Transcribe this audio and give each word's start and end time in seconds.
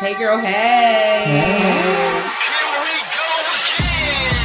Hey, 0.00 0.14
girl. 0.16 0.38
Hey. 0.38 1.24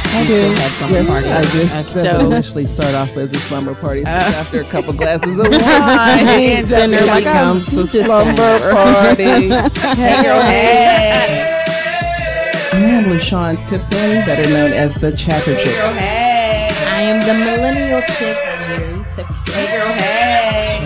I 0.06 0.22
You 0.22 0.28
do. 0.28 0.38
still 0.38 0.54
have 0.56 0.72
some 0.74 0.90
yes, 0.92 1.06
party. 1.08 1.28
I 1.28 1.42
do. 1.42 1.60
Okay. 1.62 1.82
Doesn't 2.02 2.16
So- 2.20 2.26
initially 2.26 2.66
start 2.66 2.94
off 2.94 3.16
as 3.16 3.32
a 3.32 3.38
slumber 3.38 3.74
party. 3.74 4.04
So 4.04 4.10
Uh. 4.10 4.14
after 4.14 4.60
a 4.60 4.64
couple 4.64 4.92
glasses 4.94 5.38
of 5.38 5.48
wine, 5.50 5.60
And 5.60 6.66
then 6.66 6.92
it 6.92 6.96
they're 6.98 7.06
like, 7.06 7.26
I'm 7.26 7.58
becomes 7.60 7.76
a 7.76 7.86
slumber 7.86 8.70
party. 8.72 9.22
Hey, 9.94 10.22
girl. 10.22 10.40
Hey. 10.42 11.50
I 12.72 12.76
am 12.76 13.04
LaShawn 13.04 13.56
Tipton, 13.68 14.24
better 14.26 14.48
known 14.50 14.72
as 14.72 14.96
the 14.96 15.12
Chatter 15.12 15.54
Chick. 15.54 15.64
Hey, 15.64 15.64
Chick. 15.64 15.76
girl. 15.76 15.92
Hey. 15.92 16.70
I 16.86 17.00
am 17.02 17.26
the 17.26 17.34
millennial 17.44 18.02
chick, 18.02 18.36
Jerry 18.66 19.04
Tiffany. 19.12 19.52
Hey, 19.52 19.66
girl. 19.76 19.92
Hey. 19.92 20.84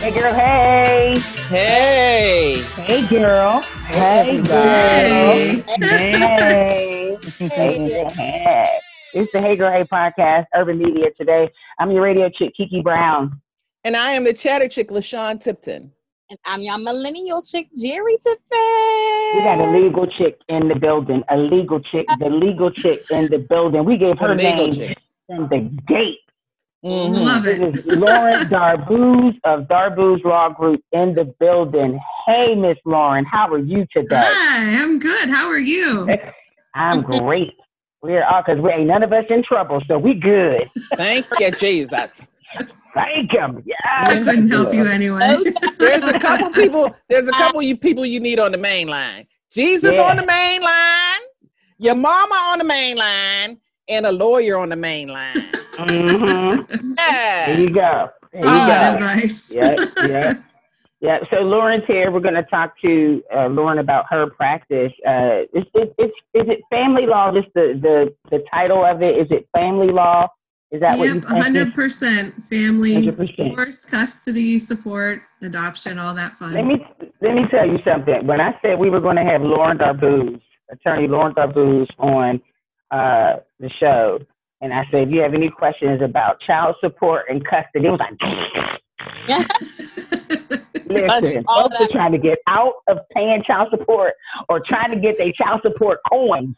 Hey, 0.00 0.10
girl. 0.12 0.32
Hey. 0.34 1.22
Hey. 1.48 2.60
Hey, 2.76 3.06
girl. 3.08 3.60
Hey, 3.62 4.42
girl. 4.42 4.62
Hey. 4.62 5.64
Hey. 5.80 7.16
Hey. 7.38 8.04
Hey. 8.10 8.78
It's 9.14 9.32
the 9.32 9.40
Hey 9.40 9.56
Girl 9.56 9.72
Hey 9.72 9.84
podcast, 9.90 10.44
Urban 10.54 10.76
Media. 10.78 11.06
Today, 11.16 11.48
I'm 11.78 11.90
your 11.90 12.02
radio 12.02 12.28
chick, 12.28 12.52
Kiki 12.54 12.82
Brown. 12.82 13.40
And 13.84 13.96
I 13.96 14.12
am 14.12 14.24
the 14.24 14.34
chatter 14.34 14.68
chick, 14.68 14.90
LaShawn 14.90 15.40
Tipton. 15.40 15.90
And 16.28 16.38
I'm 16.44 16.60
your 16.60 16.76
millennial 16.76 17.40
chick, 17.40 17.68
Jerry 17.74 18.18
Tiffany. 18.18 19.32
We 19.34 19.40
got 19.42 19.58
a 19.58 19.70
legal 19.70 20.06
chick 20.06 20.38
in 20.48 20.68
the 20.68 20.74
building. 20.74 21.22
A 21.30 21.38
legal 21.38 21.80
chick, 21.80 22.06
the 22.18 22.28
legal 22.28 22.70
chick 22.70 23.00
in 23.10 23.28
the 23.28 23.38
building. 23.38 23.86
We 23.86 23.96
gave 23.96 24.18
her 24.18 24.28
The 24.28 24.34
legal 24.34 24.66
name 24.68 24.72
chick. 24.74 24.98
from 25.26 25.48
the 25.48 25.60
gate. 25.86 26.18
Mhm. 26.84 27.24
Love 27.24 27.46
It 27.46 27.60
it. 27.60 27.78
is 27.78 27.86
Lauren 27.86 28.46
Darbouz 28.48 29.34
of 29.44 29.64
Darbouz 29.64 30.22
Law 30.24 30.50
Group 30.50 30.80
in 30.92 31.14
the 31.14 31.24
building. 31.40 31.98
Hey, 32.26 32.54
Miss 32.54 32.78
Lauren, 32.84 33.24
how 33.24 33.48
are 33.52 33.58
you 33.58 33.84
today? 33.92 34.20
Hi, 34.22 34.80
I'm 34.82 34.98
good. 35.00 35.28
How 35.28 35.48
are 35.48 35.58
you? 35.58 36.08
I'm 36.74 37.02
great. 37.02 37.54
We're 38.00 38.24
all 38.24 38.42
because 38.46 38.62
we 38.62 38.70
ain't 38.70 38.86
none 38.86 39.02
of 39.02 39.12
us 39.12 39.24
in 39.28 39.42
trouble, 39.42 39.82
so 39.88 39.98
we 39.98 40.14
good. 40.14 40.68
Thank 40.96 41.26
you, 41.40 41.50
Jesus. 41.50 42.12
Thank 42.94 43.32
him. 43.32 43.62
Yeah. 43.66 43.74
I 43.84 44.22
couldn't 44.22 44.48
help 44.48 44.72
you 44.72 44.86
anyway. 44.86 45.36
There's 45.78 46.04
a 46.04 46.18
couple 46.18 46.50
people. 46.50 46.94
There's 47.08 47.26
a 47.28 47.32
couple 47.32 47.60
you 47.60 47.76
people 47.76 48.06
you 48.06 48.20
need 48.20 48.38
on 48.38 48.52
the 48.52 48.58
main 48.58 48.86
line. 48.86 49.26
Jesus 49.50 49.94
Yeah. 49.94 50.02
on 50.02 50.16
the 50.16 50.26
main 50.26 50.62
line, 50.62 51.20
your 51.78 51.94
mama 51.96 52.34
on 52.52 52.58
the 52.58 52.64
main 52.64 52.96
line, 52.96 53.58
and 53.88 54.06
a 54.06 54.12
lawyer 54.12 54.58
on 54.58 54.68
the 54.68 54.76
main 54.76 55.08
line. 55.08 55.42
Mm-hmm. 55.76 56.94
There 56.94 57.04
Yeah. 57.08 57.58
you 57.58 57.70
go. 57.70 58.08
There 58.32 58.42
you 58.44 58.50
Oh, 58.50 58.66
go. 58.66 58.72
advice. 58.94 59.50
yeah, 59.52 59.76
yeah, 60.06 60.34
yeah. 61.00 61.18
So 61.30 61.36
Lauren's 61.36 61.84
here. 61.86 62.10
We're 62.10 62.20
going 62.20 62.34
to 62.34 62.42
talk 62.44 62.74
to 62.82 63.22
uh, 63.34 63.46
Lauren 63.48 63.78
about 63.78 64.06
her 64.10 64.28
practice. 64.30 64.92
Uh, 65.06 65.42
is, 65.54 65.64
is, 65.74 65.88
is, 65.98 66.10
is 66.34 66.46
it 66.48 66.60
family 66.70 67.06
law? 67.06 67.32
Just 67.32 67.48
the, 67.54 67.78
the 67.80 68.14
the 68.30 68.44
title 68.52 68.84
of 68.84 69.02
it? 69.02 69.16
Is 69.16 69.28
it 69.30 69.48
family 69.54 69.88
law? 69.92 70.28
Is 70.70 70.80
that 70.82 70.98
what 70.98 71.06
you 71.08 71.14
Yep, 71.14 71.24
100% 71.24 72.42
family, 72.44 73.06
100%. 73.06 73.36
divorce, 73.36 73.86
custody, 73.86 74.58
support, 74.58 75.22
adoption, 75.40 75.98
all 75.98 76.12
that 76.12 76.34
fun. 76.34 76.52
Let 76.52 76.60
fun. 76.60 76.68
me 76.68 76.86
let 77.22 77.34
me 77.34 77.42
tell 77.50 77.66
you 77.66 77.78
something. 77.86 78.26
When 78.26 78.40
I 78.40 78.52
said 78.60 78.78
we 78.78 78.90
were 78.90 79.00
going 79.00 79.16
to 79.16 79.24
have 79.24 79.40
Lauren 79.40 79.78
Darbouz, 79.78 80.38
attorney 80.70 81.08
Lauren 81.08 81.34
Darbouz, 81.34 81.86
on 81.98 82.42
uh, 82.90 83.36
the 83.60 83.70
show, 83.80 84.18
and 84.60 84.72
I 84.72 84.84
said, 84.90 85.08
if 85.08 85.10
you 85.10 85.20
have 85.20 85.34
any 85.34 85.50
questions 85.50 86.02
about 86.02 86.40
child 86.40 86.76
support 86.80 87.26
and 87.28 87.44
custody, 87.44 87.86
it 87.86 87.90
was 87.90 88.00
like, 88.00 88.18
listen, 90.88 91.44
folks 91.44 91.76
are 91.78 91.88
trying 91.92 92.12
to 92.12 92.18
get 92.18 92.38
out 92.46 92.74
of 92.88 92.98
paying 93.14 93.42
child 93.46 93.68
support 93.70 94.14
or 94.48 94.60
trying 94.60 94.92
to 94.92 94.98
get 94.98 95.16
their 95.18 95.32
child 95.32 95.60
support 95.62 96.00
coins 96.10 96.56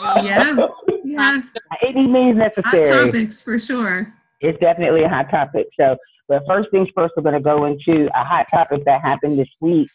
yeah, 0.00 0.54
yeah. 1.04 1.40
by 1.70 1.76
any 1.86 2.06
means 2.06 2.38
necessary. 2.38 2.64
Hot 2.64 2.76
necessary. 2.76 3.06
topics 3.06 3.42
for 3.42 3.58
sure. 3.58 4.12
It's 4.40 4.58
definitely 4.60 5.04
a 5.04 5.08
hot 5.08 5.30
topic. 5.30 5.68
So, 5.78 5.96
but 6.28 6.42
first 6.46 6.70
things 6.70 6.88
first, 6.94 7.14
we're 7.16 7.22
going 7.22 7.34
to 7.34 7.40
go 7.40 7.64
into 7.64 8.08
a 8.14 8.24
hot 8.24 8.46
topic 8.52 8.84
that 8.84 9.00
happened 9.00 9.38
this 9.38 9.48
week. 9.60 9.88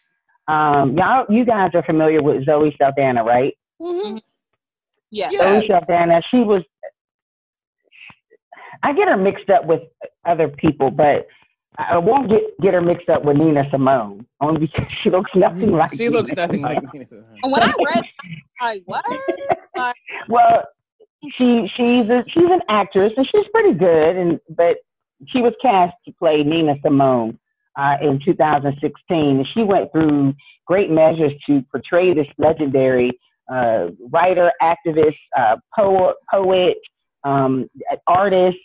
Um, 0.46 0.96
y'all, 0.96 1.26
you 1.28 1.44
guys 1.44 1.70
are 1.74 1.82
familiar 1.82 2.22
with 2.22 2.46
Zoe 2.46 2.74
Saldana, 2.78 3.22
right? 3.22 3.56
Mhm. 3.80 4.20
Yeah. 5.10 5.28
Yes. 5.30 5.62
Zoe 5.62 5.68
Saldana, 5.68 6.22
she 6.30 6.38
was. 6.38 6.62
I 8.82 8.92
get 8.92 9.08
her 9.08 9.16
mixed 9.16 9.50
up 9.50 9.66
with 9.66 9.82
other 10.24 10.48
people, 10.48 10.90
but 10.90 11.26
I 11.78 11.98
won't 11.98 12.28
get 12.28 12.42
get 12.60 12.74
her 12.74 12.80
mixed 12.80 13.08
up 13.08 13.24
with 13.24 13.36
Nina 13.36 13.64
Simone 13.70 14.26
only 14.40 14.60
because 14.60 14.86
she 15.02 15.10
looks 15.10 15.30
nothing 15.34 15.72
like. 15.72 15.94
She 15.94 16.08
looks 16.08 16.30
Nina 16.30 16.42
nothing 16.42 16.62
Simone. 16.62 16.74
like 16.84 16.94
me. 16.94 17.06
And 17.42 17.52
when 17.52 17.62
I 17.62 17.72
read, 17.84 18.04
I 18.60 18.80
was 18.86 18.96
like, 18.96 19.04
what? 19.74 19.94
Well, 20.28 20.64
she 21.36 21.70
she's 21.76 22.10
a, 22.10 22.24
she's 22.28 22.50
an 22.50 22.60
actress 22.68 23.12
and 23.16 23.26
she's 23.26 23.46
pretty 23.52 23.74
good, 23.78 24.16
and 24.16 24.40
but 24.50 24.78
she 25.26 25.40
was 25.40 25.52
cast 25.62 25.94
to 26.04 26.12
play 26.12 26.42
Nina 26.42 26.74
Simone 26.82 27.38
uh, 27.78 27.96
in 28.02 28.20
2016, 28.24 29.36
and 29.36 29.46
she 29.54 29.62
went 29.62 29.90
through 29.92 30.34
great 30.66 30.90
measures 30.90 31.32
to 31.46 31.62
portray 31.70 32.12
this 32.12 32.26
legendary 32.38 33.12
uh, 33.48 33.88
writer, 34.10 34.52
activist, 34.62 35.16
uh, 35.36 35.56
poet, 35.76 36.16
poet, 36.32 36.76
um, 37.24 37.68
artist, 38.06 38.56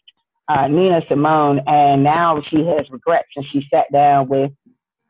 uh, 0.49 0.67
Nina 0.67 1.01
Simone, 1.09 1.61
and 1.67 2.03
now 2.03 2.41
she 2.49 2.57
has 2.57 2.85
regrets, 2.91 3.29
and 3.35 3.45
she 3.53 3.65
sat 3.73 3.85
down 3.91 4.27
with. 4.27 4.51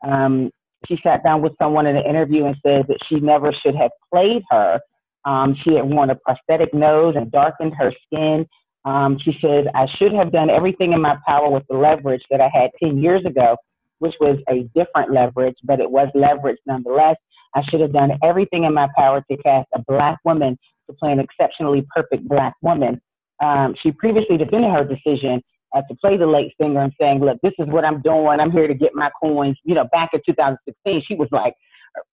Um, 0.06 0.50
she 0.86 0.98
sat 1.02 1.24
down 1.24 1.40
with 1.40 1.52
someone 1.58 1.86
in 1.86 1.96
an 1.96 2.04
interview 2.04 2.44
and 2.44 2.54
said 2.62 2.84
that 2.88 2.98
she 3.08 3.18
never 3.18 3.54
should 3.62 3.74
have 3.74 3.90
played 4.12 4.42
her 4.50 4.78
um, 5.24 5.56
she 5.64 5.74
had 5.74 5.84
worn 5.84 6.10
a 6.10 6.16
prosthetic 6.16 6.74
nose 6.74 7.14
and 7.16 7.30
darkened 7.30 7.74
her 7.78 7.92
skin. 8.06 8.46
Um, 8.84 9.18
she 9.24 9.32
said, 9.40 9.68
I 9.74 9.86
should 9.98 10.12
have 10.12 10.32
done 10.32 10.50
everything 10.50 10.92
in 10.92 11.00
my 11.00 11.16
power 11.26 11.50
with 11.50 11.64
the 11.70 11.76
leverage 11.76 12.22
that 12.30 12.40
I 12.40 12.50
had 12.52 12.70
10 12.82 12.98
years 12.98 13.24
ago, 13.24 13.56
which 13.98 14.14
was 14.20 14.38
a 14.50 14.64
different 14.78 15.12
leverage, 15.12 15.56
but 15.64 15.80
it 15.80 15.90
was 15.90 16.08
leverage 16.14 16.58
nonetheless. 16.66 17.16
I 17.54 17.62
should 17.70 17.80
have 17.80 17.92
done 17.92 18.12
everything 18.22 18.64
in 18.64 18.74
my 18.74 18.88
power 18.96 19.24
to 19.30 19.36
cast 19.38 19.68
a 19.74 19.82
black 19.86 20.18
woman 20.24 20.58
to 20.88 20.96
play 20.96 21.12
an 21.12 21.20
exceptionally 21.20 21.86
perfect 21.94 22.28
black 22.28 22.54
woman. 22.62 23.00
Um, 23.42 23.74
she 23.82 23.92
previously 23.92 24.36
defended 24.36 24.70
her 24.72 24.84
decision 24.84 25.42
uh, 25.74 25.82
to 25.88 25.94
play 25.96 26.16
the 26.16 26.26
late 26.26 26.52
singer 26.60 26.82
and 26.82 26.92
saying, 27.00 27.20
Look, 27.20 27.38
this 27.42 27.52
is 27.58 27.66
what 27.68 27.84
I'm 27.84 28.00
doing. 28.02 28.40
I'm 28.40 28.50
here 28.50 28.68
to 28.68 28.74
get 28.74 28.94
my 28.94 29.10
coins. 29.20 29.56
You 29.64 29.74
know, 29.74 29.84
back 29.92 30.10
in 30.12 30.20
2016, 30.26 31.02
she 31.06 31.14
was 31.14 31.28
like, 31.32 31.54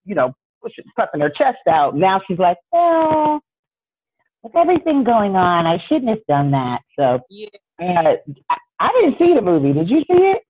you 0.04 0.14
know, 0.14 0.32
puffing 0.96 1.20
her 1.20 1.30
chest 1.30 1.58
out. 1.68 1.96
Now 1.96 2.20
she's 2.26 2.38
like, 2.38 2.56
well, 2.72 3.40
with 4.42 4.54
everything 4.56 5.04
going 5.04 5.36
on, 5.36 5.66
I 5.66 5.78
shouldn't 5.88 6.08
have 6.08 6.24
done 6.28 6.50
that. 6.52 6.80
So 6.98 7.20
Yeah. 7.30 7.48
uh, 7.80 8.14
I, 8.50 8.56
I 8.80 8.90
didn't 9.00 9.18
see 9.18 9.34
the 9.34 9.42
movie. 9.42 9.72
Did 9.72 9.88
you 9.88 10.00
see 10.00 10.18
it? 10.18 10.42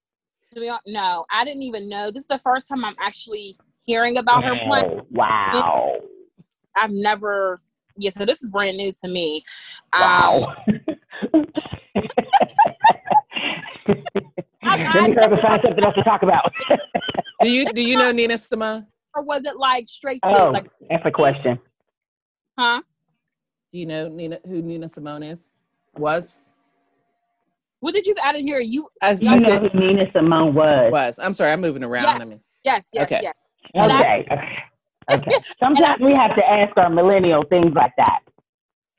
To 0.54 0.60
be 0.60 0.68
hon- 0.68 0.80
No, 0.86 1.24
I 1.32 1.44
didn't 1.44 1.62
even 1.62 1.88
know. 1.88 2.10
This 2.10 2.22
is 2.22 2.28
the 2.28 2.38
first 2.38 2.68
time 2.68 2.84
I'm 2.84 2.96
actually 3.00 3.56
hearing 3.84 4.18
about 4.18 4.44
her 4.44 4.56
plan. 4.66 4.84
Oh, 4.86 5.06
wow. 5.10 5.94
I've 6.76 6.90
never. 6.92 7.60
Yeah, 7.96 8.10
so 8.10 8.24
this 8.24 8.42
is 8.42 8.50
brand 8.50 8.76
new 8.78 8.92
to 9.02 9.08
me. 9.08 9.42
Um, 9.92 10.00
Wow. 10.00 10.54
Let 14.64 15.08
me 15.08 15.14
try 15.14 15.26
to 15.28 15.42
find 15.42 15.60
something 15.62 15.84
else 15.84 15.94
to 15.96 16.02
talk 16.04 16.22
about. 16.22 16.50
Do 17.42 17.50
you 17.50 17.70
do 17.72 17.82
you 17.82 17.96
know 17.96 18.12
Nina 18.18 18.38
Simone? 18.38 18.86
or 19.14 19.22
was 19.24 19.42
it 19.44 19.56
like 19.56 19.86
straight 19.88 20.22
to 20.22 20.28
oh, 20.46 20.50
like, 20.52 20.70
that's 20.88 21.04
a 21.04 21.10
question. 21.10 21.58
huh? 22.58 22.80
Do 23.72 23.78
you 23.78 23.84
know 23.86 24.08
Nina 24.08 24.38
who 24.46 24.62
Nina 24.62 24.88
Simone 24.88 25.22
is? 25.22 25.50
Was? 25.98 26.38
What 27.80 27.92
did 27.94 28.06
you 28.06 28.14
say? 28.14 28.20
I 28.24 28.32
didn't 28.32 28.46
hear 28.48 28.60
you. 28.60 28.88
I, 29.02 29.12
You 29.12 29.28
I 29.28 29.38
know 29.38 29.48
said 29.48 29.70
who 29.72 29.78
Nina 29.80 30.04
Simone 30.14 30.54
was. 30.54 30.90
was. 30.92 31.18
I'm 31.18 31.34
sorry, 31.34 31.50
I'm 31.50 31.60
moving 31.60 31.84
around. 31.84 32.04
Yes. 32.04 32.20
I 32.20 32.24
mean, 32.24 32.40
Yes, 32.64 32.88
yes, 32.92 33.02
Okay. 33.04 33.20
yes. 33.22 33.34
And 33.74 33.92
I- 33.92 34.20
Okay. 34.20 34.38
Okay. 35.12 35.30
Sometimes 35.60 36.00
we 36.00 36.14
have 36.14 36.34
to 36.36 36.48
ask 36.48 36.76
our 36.76 36.88
millennial 36.90 37.44
things 37.48 37.72
like 37.74 37.92
that. 37.96 38.20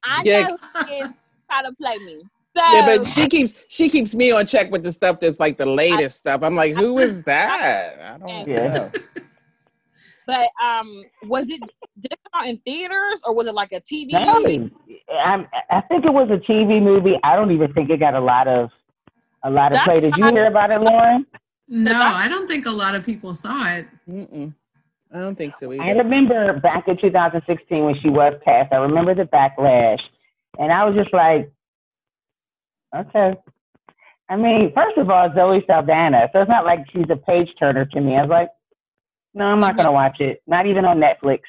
I 0.03 0.23
Yeah. 0.23 0.47
know 0.47 0.57
who 0.87 0.93
is 0.93 1.09
how 1.49 1.61
to 1.61 1.71
play 1.81 1.97
me. 1.99 2.23
So 2.55 2.63
yeah, 2.71 2.97
but 2.97 3.07
she 3.07 3.27
keeps 3.27 3.53
she 3.67 3.89
keeps 3.89 4.13
me 4.13 4.31
on 4.31 4.45
check 4.45 4.69
with 4.71 4.83
the 4.83 4.91
stuff 4.91 5.19
that's 5.19 5.39
like 5.39 5.57
the 5.57 5.65
latest 5.65 6.17
stuff. 6.17 6.41
I'm 6.43 6.55
like, 6.55 6.75
who 6.75 6.99
is 6.99 7.23
that? 7.25 7.99
I 7.99 8.17
don't 8.19 8.47
Yeah. 8.47 8.67
know. 8.67 8.91
but 10.27 10.47
um 10.63 11.03
was 11.23 11.49
it 11.49 11.61
did 11.99 12.11
it 12.11 12.19
come 12.31 12.43
out 12.43 12.49
in 12.49 12.57
theaters 12.59 13.21
or 13.25 13.33
was 13.33 13.47
it 13.47 13.55
like 13.55 13.71
a 13.71 13.79
TV 13.81 14.11
No, 14.11 14.39
movie? 14.41 14.71
I'm, 15.23 15.47
I 15.71 15.81
think 15.81 16.05
it 16.05 16.13
was 16.13 16.29
a 16.29 16.37
TV 16.51 16.81
movie. 16.81 17.15
I 17.23 17.35
don't 17.35 17.51
even 17.51 17.73
think 17.73 17.89
it 17.89 17.99
got 17.99 18.13
a 18.13 18.19
lot 18.19 18.47
of 18.47 18.69
a 19.43 19.49
lot 19.49 19.71
of 19.71 19.75
That's 19.77 19.85
play. 19.85 19.99
Did 19.99 20.15
you 20.15 20.25
hear 20.31 20.45
about 20.47 20.69
it, 20.71 20.79
Lauren? 20.81 21.25
No, 21.75 21.99
I 21.99 22.27
don't 22.27 22.47
think 22.47 22.67
a 22.67 22.71
lot 22.71 22.93
of 22.93 23.03
people 23.03 23.33
saw 23.33 23.67
it. 23.67 23.87
Mm-mm. 24.07 24.53
I 25.11 25.17
don't 25.17 25.35
think 25.35 25.55
so 25.55 25.71
I 25.71 25.89
remember 25.91 26.59
back 26.59 26.87
in 26.87 26.97
2016 26.97 27.83
when 27.83 27.95
she 27.99 28.09
was 28.09 28.33
cast. 28.45 28.71
I 28.71 28.77
remember 28.77 29.15
the 29.15 29.23
backlash, 29.23 29.99
and 30.59 30.71
I 30.71 30.85
was 30.85 30.95
just 30.95 31.11
like, 31.13 31.51
okay. 32.95 33.35
I 34.29 34.35
mean, 34.35 34.71
first 34.73 34.97
of 34.99 35.09
all, 35.09 35.31
Zoe 35.33 35.63
Saldana, 35.65 36.29
so 36.31 36.41
it's 36.41 36.49
not 36.49 36.63
like 36.63 36.85
she's 36.91 37.09
a 37.09 37.15
page 37.15 37.49
turner 37.59 37.85
to 37.85 38.01
me. 38.01 38.17
I 38.17 38.21
was 38.21 38.29
like, 38.29 38.49
No, 39.33 39.45
I'm 39.45 39.59
not 39.59 39.75
gonna 39.75 39.91
watch 39.91 40.19
it. 40.19 40.43
Not 40.45 40.67
even 40.67 40.85
on 40.85 40.99
Netflix. 40.99 41.41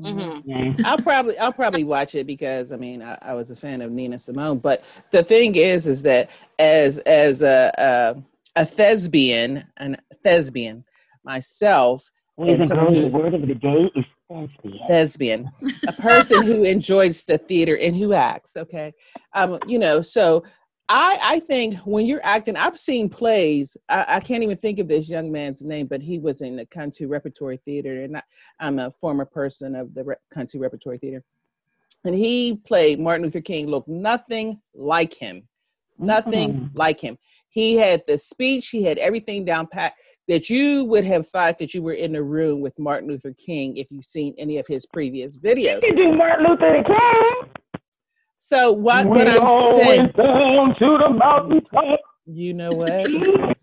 Mhm. 0.00 0.42
Yeah. 0.46 0.72
I'll 0.88 0.98
probably 0.98 1.38
I'll 1.38 1.52
probably 1.52 1.84
watch 1.84 2.14
it 2.14 2.26
because 2.26 2.72
I 2.72 2.76
mean 2.76 3.02
I, 3.02 3.18
I 3.20 3.34
was 3.34 3.50
a 3.50 3.56
fan 3.56 3.82
of 3.82 3.92
Nina 3.92 4.18
Simone. 4.18 4.58
But 4.58 4.82
the 5.10 5.22
thing 5.22 5.56
is, 5.56 5.86
is 5.86 6.02
that 6.02 6.30
as 6.58 6.98
as 7.00 7.42
a 7.42 7.72
a, 7.78 8.22
a 8.56 8.64
thespian 8.64 9.64
and 9.76 10.00
thespian 10.22 10.84
myself, 11.24 12.10
Ladies 12.38 12.58
And 12.58 12.68
someone 12.68 12.94
who- 12.94 13.02
the 13.02 13.08
word 13.18 13.32
of 13.34 13.46
the 13.46 13.54
day 13.54 13.90
is 13.94 14.04
thespian. 14.28 14.80
thespian, 14.88 15.50
a 15.86 15.92
person 15.92 16.42
who 16.42 16.64
enjoys 16.74 17.24
the 17.24 17.38
theater 17.38 17.76
and 17.78 17.96
who 17.96 18.12
acts. 18.12 18.56
Okay, 18.56 18.92
um, 19.32 19.58
you 19.64 19.78
know, 19.78 20.02
so 20.02 20.44
I 20.88 21.18
I 21.22 21.40
think 21.40 21.76
when 21.78 22.04
you're 22.06 22.24
acting, 22.24 22.56
I've 22.56 22.78
seen 22.78 23.08
plays. 23.08 23.76
I, 23.88 24.04
I 24.16 24.20
can't 24.20 24.42
even 24.42 24.56
think 24.58 24.78
of 24.78 24.86
this 24.86 25.08
young 25.08 25.32
man's 25.32 25.62
name, 25.64 25.86
but 25.86 26.00
he 26.02 26.18
was 26.18 26.42
in 26.42 26.56
the 26.56 26.66
Kuntu 26.66 27.08
Repertory 27.08 27.56
Theater, 27.64 28.02
and 28.02 28.18
I, 28.18 28.22
I'm 28.60 28.78
a 28.78 28.90
former 28.90 29.24
person 29.24 29.74
of 29.74 29.94
the 29.94 30.04
Re- 30.04 30.16
Kuntu 30.34 30.60
Repertory 30.60 30.98
Theater, 30.98 31.24
and 32.04 32.14
he 32.14 32.56
played 32.56 33.00
Martin 33.00 33.24
Luther 33.24 33.40
King. 33.40 33.66
Looked 33.66 33.88
nothing 33.88 34.60
like 34.74 35.14
him, 35.14 35.48
nothing 35.98 36.52
Mhm. 36.52 36.70
like 36.74 37.00
him. 37.00 37.16
He 37.56 37.74
had 37.74 38.02
the 38.06 38.18
speech. 38.18 38.68
He 38.68 38.82
had 38.82 38.98
everything 38.98 39.46
down 39.46 39.66
pat 39.66 39.94
that 40.28 40.50
you 40.50 40.84
would 40.84 41.06
have 41.06 41.26
thought 41.26 41.58
that 41.58 41.72
you 41.72 41.82
were 41.82 41.94
in 41.94 42.12
the 42.12 42.22
room 42.22 42.60
with 42.60 42.78
Martin 42.78 43.08
Luther 43.08 43.32
King 43.32 43.78
if 43.78 43.90
you've 43.90 44.04
seen 44.04 44.34
any 44.36 44.58
of 44.58 44.66
his 44.66 44.84
previous 44.84 45.38
videos. 45.38 45.80
You 45.82 45.96
do 45.96 46.12
Martin 46.12 46.44
Luther 46.46 46.82
King. 46.86 47.80
So 48.36 48.72
what 48.72 49.06
we 49.06 49.10
what 49.20 49.26
I'm 49.26 49.72
saying, 49.72 50.06
down 50.08 50.74
to 50.78 50.98
the 50.98 51.08
mountaintop. 51.08 52.00
you 52.26 52.52
know 52.52 52.74
what? 52.74 53.10
You 53.10 53.54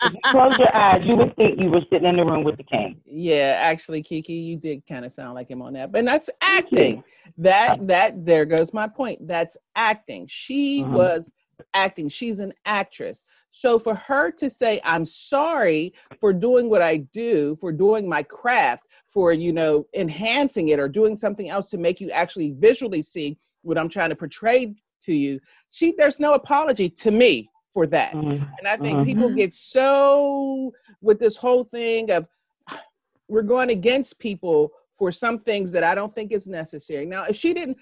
close 0.30 0.54
your 0.58 0.74
eyes, 0.74 1.02
you 1.04 1.16
would 1.16 1.36
think 1.36 1.60
you 1.60 1.68
were 1.68 1.82
sitting 1.92 2.08
in 2.08 2.16
the 2.16 2.24
room 2.24 2.42
with 2.42 2.56
the 2.56 2.64
king. 2.64 2.98
Yeah, 3.04 3.58
actually, 3.60 4.02
Kiki, 4.02 4.32
you 4.32 4.56
did 4.56 4.82
kind 4.88 5.04
of 5.04 5.12
sound 5.12 5.34
like 5.34 5.50
him 5.50 5.60
on 5.60 5.74
that, 5.74 5.92
but 5.92 6.06
that's 6.06 6.30
acting. 6.40 7.04
That 7.36 7.86
that 7.86 8.24
there 8.24 8.46
goes 8.46 8.72
my 8.72 8.88
point. 8.88 9.28
That's 9.28 9.58
acting. 9.74 10.26
She 10.26 10.84
Mhm. 10.84 10.92
was 10.92 11.30
acting. 11.74 12.08
She's 12.08 12.38
an 12.38 12.52
actress. 12.64 13.24
So 13.50 13.78
for 13.78 13.94
her 13.94 14.30
to 14.32 14.50
say, 14.50 14.80
"I'm 14.84 15.04
sorry 15.04 15.94
for 16.20 16.32
doing 16.32 16.68
what 16.68 16.82
I 16.82 16.98
do, 16.98 17.56
for 17.56 17.72
doing 17.72 18.08
my 18.08 18.22
craft, 18.22 18.84
for 19.08 19.32
you 19.32 19.52
know 19.52 19.86
enhancing 19.94 20.68
it 20.68 20.78
or 20.78 20.88
doing 20.88 21.16
something 21.16 21.48
else 21.48 21.70
to 21.70 21.78
make 21.78 22.00
you 22.00 22.10
actually 22.10 22.52
visually 22.52 23.02
see 23.02 23.38
what 23.62 23.78
I'm 23.78 23.88
trying 23.88 24.10
to 24.10 24.16
portray 24.16 24.74
to 25.02 25.12
you," 25.12 25.40
she 25.70 25.92
there's 25.96 26.20
no 26.20 26.34
apology 26.34 26.88
to 26.90 27.10
me 27.10 27.48
for 27.72 27.86
that. 27.86 28.14
Mhm. 28.14 28.48
And 28.58 28.66
I 28.66 28.76
think 28.76 29.00
Mhm. 29.00 29.04
people 29.04 29.30
get 29.30 29.52
so 29.52 30.72
with 31.02 31.18
this 31.18 31.36
whole 31.36 31.64
thing 31.64 32.10
of 32.10 32.26
we're 33.28 33.42
going 33.42 33.70
against 33.70 34.18
people 34.18 34.72
for 34.94 35.12
some 35.12 35.38
things 35.38 35.72
that 35.72 35.84
I 35.84 35.94
don't 35.94 36.14
think 36.14 36.32
is 36.32 36.48
necessary. 36.48 37.04
Now, 37.04 37.24
if 37.24 37.36
she 37.36 37.52
didn't, 37.52 37.76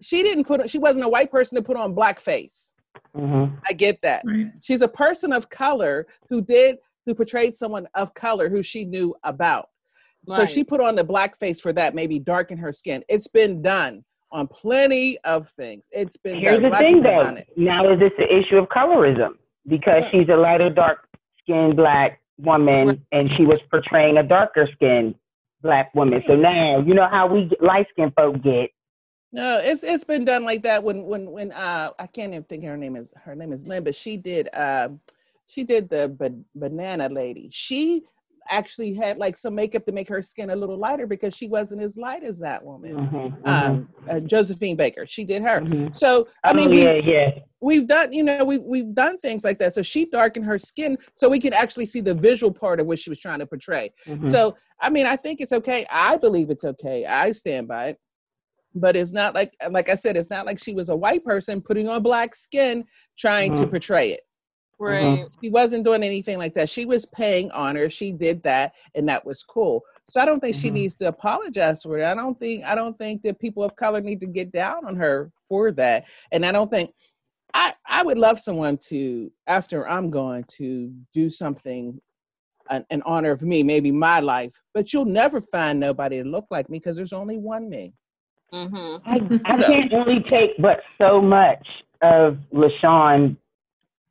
she 0.00 0.22
didn't 0.22 0.44
put, 0.44 0.70
she 0.70 0.78
wasn't 0.78 1.04
a 1.04 1.08
white 1.08 1.30
person 1.30 1.56
to 1.56 1.62
put 1.62 1.76
on 1.76 1.94
blackface. 1.96 2.72
Mhm. 3.16 3.60
I 3.68 3.72
get 3.72 4.00
that. 4.02 4.22
Right. 4.24 4.50
She's 4.60 4.82
a 4.82 4.88
person 4.88 5.32
of 5.32 5.48
color 5.48 6.06
who 6.28 6.40
did, 6.40 6.78
who 7.06 7.14
portrayed 7.14 7.56
someone 7.56 7.88
of 7.94 8.14
color 8.14 8.48
who 8.48 8.62
she 8.62 8.84
knew 8.84 9.14
about. 9.24 9.68
So 10.26 10.44
she 10.44 10.62
put 10.62 10.80
on 10.80 10.96
the 10.96 11.04
blackface 11.04 11.60
for 11.60 11.72
that, 11.72 11.94
maybe 11.94 12.18
darken 12.18 12.58
her 12.58 12.72
skin. 12.72 13.02
It's 13.08 13.26
been 13.26 13.62
done 13.62 14.04
on 14.30 14.46
plenty 14.48 15.18
of 15.24 15.48
things. 15.56 15.88
It's 15.90 16.16
been 16.18 16.38
Here's 16.38 16.60
done. 16.60 16.70
the 16.70 16.76
thing, 16.76 17.02
though. 17.02 17.38
Now, 17.56 17.90
is 17.90 17.98
this 17.98 18.12
the 18.18 18.32
issue 18.32 18.58
of 18.58 18.68
colorism? 18.68 19.38
Because 19.66 20.04
she's 20.10 20.28
a 20.28 20.36
lighter, 20.36 20.70
dark-skinned 20.70 21.74
black 21.74 22.20
woman, 22.38 23.04
and 23.12 23.30
she 23.36 23.46
was 23.46 23.58
portraying 23.70 24.18
a 24.18 24.22
darker-skinned 24.22 25.14
black 25.62 25.92
woman. 25.94 26.22
So 26.26 26.36
now, 26.36 26.80
you 26.80 26.94
know 26.94 27.08
how 27.08 27.26
we 27.26 27.50
light-skinned 27.60 28.12
folk 28.14 28.42
get. 28.42 28.70
No, 29.32 29.58
it's 29.58 29.82
it's 29.84 30.04
been 30.04 30.24
done 30.24 30.44
like 30.44 30.62
that 30.62 30.82
when 30.82 31.04
when 31.04 31.30
when 31.30 31.52
uh 31.52 31.90
I 31.98 32.06
can't 32.06 32.32
even 32.32 32.44
think 32.44 32.64
her 32.64 32.76
name 32.76 32.96
is 32.96 33.12
her 33.24 33.34
name 33.34 33.52
is 33.52 33.66
Lynn, 33.66 33.84
but 33.84 33.94
she 33.94 34.16
did 34.16 34.48
um 34.54 35.00
she 35.46 35.62
did 35.64 35.88
the 35.88 36.08
ba- 36.18 36.34
banana 36.54 37.08
lady. 37.08 37.48
She 37.52 38.02
actually 38.48 38.94
had 38.94 39.18
like 39.18 39.36
some 39.36 39.54
makeup 39.54 39.84
to 39.86 39.92
make 39.92 40.08
her 40.08 40.22
skin 40.22 40.50
a 40.50 40.56
little 40.56 40.76
lighter 40.76 41.06
because 41.06 41.34
she 41.36 41.46
wasn't 41.46 41.80
as 41.82 41.96
light 41.96 42.24
as 42.24 42.38
that 42.40 42.64
woman. 42.64 42.96
Mhm, 42.96 43.46
Um, 43.46 43.88
uh, 44.08 44.18
Josephine 44.20 44.76
Baker, 44.76 45.06
she 45.06 45.24
did 45.24 45.42
her. 45.42 45.60
mhm. 45.60 45.94
So 45.94 46.26
I 46.42 46.50
Oh, 46.52 46.54
mean, 46.56 46.70
we, 46.70 46.80
yeah, 46.82 46.92
yeah. 46.94 47.30
we've 47.60 47.86
done 47.86 48.12
you 48.12 48.24
know 48.24 48.44
we 48.44 48.58
we've 48.58 48.94
done 48.94 49.18
things 49.18 49.44
like 49.44 49.58
that. 49.60 49.74
So 49.74 49.82
she 49.82 50.06
darkened 50.06 50.46
her 50.46 50.58
skin 50.58 50.98
so 51.14 51.28
we 51.28 51.38
can 51.38 51.52
actually 51.52 51.86
see 51.86 52.00
the 52.00 52.14
visual 52.14 52.52
part 52.52 52.80
of 52.80 52.86
what 52.88 52.98
she 52.98 53.10
was 53.10 53.20
trying 53.20 53.38
to 53.38 53.46
portray. 53.46 53.92
Mhm. 54.08 54.26
So 54.26 54.56
I 54.80 54.90
mean, 54.90 55.06
I 55.06 55.14
think 55.14 55.40
it's 55.40 55.52
okay. 55.52 55.86
I 55.88 56.16
believe 56.16 56.50
it's 56.50 56.64
okay. 56.64 57.06
I 57.06 57.30
stand 57.30 57.68
by 57.68 57.90
it. 57.90 57.98
But 58.74 58.94
it's 58.96 59.12
not 59.12 59.34
like 59.34 59.52
like 59.70 59.88
I 59.88 59.94
said, 59.94 60.16
it's 60.16 60.30
not 60.30 60.46
like 60.46 60.58
she 60.58 60.74
was 60.74 60.88
a 60.90 60.96
white 60.96 61.24
person 61.24 61.60
putting 61.60 61.88
on 61.88 62.02
black 62.02 62.34
skin 62.34 62.84
trying 63.18 63.52
to 63.54 63.66
Mhm. 63.66 63.70
portray 63.70 64.12
it. 64.12 64.20
Right. 64.78 65.26
She 65.42 65.50
wasn't 65.50 65.84
doing 65.84 66.02
anything 66.02 66.38
like 66.38 66.54
that. 66.54 66.70
She 66.70 66.86
was 66.86 67.04
paying 67.06 67.50
honor. 67.50 67.90
She 67.90 68.12
did 68.12 68.42
that, 68.44 68.72
and 68.94 69.08
that 69.08 69.24
was 69.26 69.42
cool. 69.42 69.82
So 70.08 70.20
I 70.20 70.24
don't 70.24 70.40
think 70.40 70.56
she 70.56 70.70
Mhm. 70.70 70.74
needs 70.74 70.96
to 70.98 71.08
apologize 71.08 71.82
for 71.82 71.98
it. 71.98 72.04
I 72.04 72.14
don't 72.14 72.38
think 72.38 72.64
I 72.64 72.74
don't 72.74 72.96
think 72.96 73.22
that 73.22 73.38
people 73.38 73.62
of 73.62 73.76
color 73.76 74.00
need 74.00 74.20
to 74.20 74.26
get 74.26 74.52
down 74.52 74.86
on 74.86 74.96
her 74.96 75.30
for 75.48 75.70
that. 75.72 76.04
And 76.32 76.46
I 76.46 76.52
don't 76.52 76.70
think 76.70 76.94
I 77.54 77.74
I 77.86 78.02
would 78.04 78.18
love 78.18 78.40
someone 78.40 78.78
to 78.88 79.30
after 79.46 79.88
I'm 79.88 80.10
going 80.10 80.44
to 80.58 80.92
do 81.12 81.28
something 81.28 82.00
an, 82.70 82.86
in 82.90 83.02
honor 83.02 83.32
of 83.32 83.42
me, 83.42 83.62
maybe 83.62 83.90
my 83.92 84.20
life. 84.20 84.54
But 84.74 84.92
you'll 84.92 85.04
never 85.04 85.40
find 85.40 85.78
nobody 85.80 86.22
to 86.22 86.28
look 86.28 86.46
like 86.50 86.70
me 86.70 86.78
because 86.78 86.96
there's 86.96 87.12
only 87.12 87.36
one 87.38 87.68
me. 87.68 87.94
Mm-hmm. 88.52 89.08
I, 89.08 89.52
I 89.54 89.62
can't 89.62 89.92
only 89.92 90.22
take 90.28 90.50
but 90.58 90.80
so 90.98 91.20
much 91.20 91.64
of 92.02 92.38
LaShawn 92.52 93.36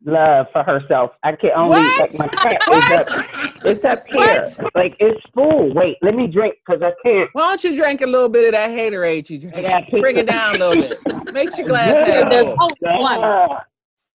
love 0.06 0.46
for 0.54 0.64
herself. 0.64 1.12
I 1.24 1.34
can 1.34 1.50
only 1.56 1.80
What? 1.82 2.14
like 2.14 2.20
my 2.20 2.28
cup 2.30 2.54
is 2.54 2.60
What? 2.68 3.10
up. 3.12 3.66
It's 3.66 3.84
up 3.86 4.04
here. 4.08 4.46
What? 4.62 4.76
Like 4.76 4.96
it's 5.00 5.20
full. 5.34 5.74
Wait, 5.74 5.98
let 6.02 6.16
me 6.16 6.28
drink 6.28 6.56
because 6.66 6.82
I 6.82 6.92
can't. 7.04 7.30
Why 7.34 7.50
don't 7.50 7.64
you 7.66 7.76
drink 7.76 8.02
a 8.02 8.06
little 8.08 8.30
bit 8.30 8.46
of 8.46 8.52
that 8.54 8.70
haterade 8.70 9.30
you 9.30 9.40
drink? 9.40 9.56
gotta 9.56 9.86
Bring 10.00 10.18
it 10.18 10.28
down 10.28 10.56
a 10.56 10.70
little 10.70 10.84
bit. 10.84 11.34
Make 11.34 11.58
your 11.58 11.68
glass 11.68 12.08
Yeah. 12.08 12.30
half 12.32 12.32
full. 12.32 12.70
only. 12.88 13.60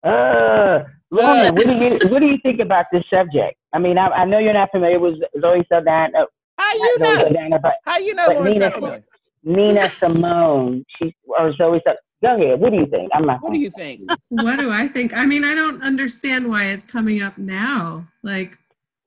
Uh, 0.05 0.09
uh, 0.09 0.85
Lauren, 1.11 1.55
what 1.55 1.65
do 1.67 1.73
you 1.75 1.99
what 2.09 2.21
do 2.21 2.27
you 2.27 2.39
think 2.43 2.61
about 2.61 2.87
this 2.93 3.05
subject? 3.11 3.57
I 3.75 3.79
mean, 3.79 3.99
I, 3.99 4.07
I 4.09 4.25
know 4.25 4.39
you're 4.39 4.53
not 4.55 4.71
familiar 4.71 4.99
with 5.01 5.17
Zoe 5.41 5.65
Saldana, 5.69 6.25
How 6.59 6.73
you 6.75 6.99
know? 6.99 7.15
Saldana, 7.25 7.59
but 7.61 7.75
How 7.85 7.99
you 7.99 8.15
know 8.15 8.27
But 8.29 8.45
Nina- 8.45 8.59
not 8.61 8.75
familiar? 8.75 9.05
Nina 9.45 9.89
Simone. 9.89 10.85
She 10.99 11.15
or 11.27 11.53
Zoe. 11.55 11.81
Sal- 11.85 11.97
Go 12.23 12.37
ahead. 12.37 12.59
What 12.59 12.71
do 12.71 12.79
you 12.79 12.87
think? 12.87 13.11
I'm 13.15 13.27
not. 13.27 13.43
What 13.43 13.53
do 13.53 13.59
you 13.59 13.71
think? 13.71 14.01
what 14.31 14.59
do 14.59 14.71
I 14.71 14.89
think? 14.89 15.15
I 15.15 15.27
mean, 15.27 15.45
I 15.45 15.55
don't 15.55 15.83
understand 15.83 16.49
why 16.49 16.65
it's 16.67 16.87
coming 16.87 17.21
up 17.23 17.37
now. 17.37 18.07
Like 18.23 18.57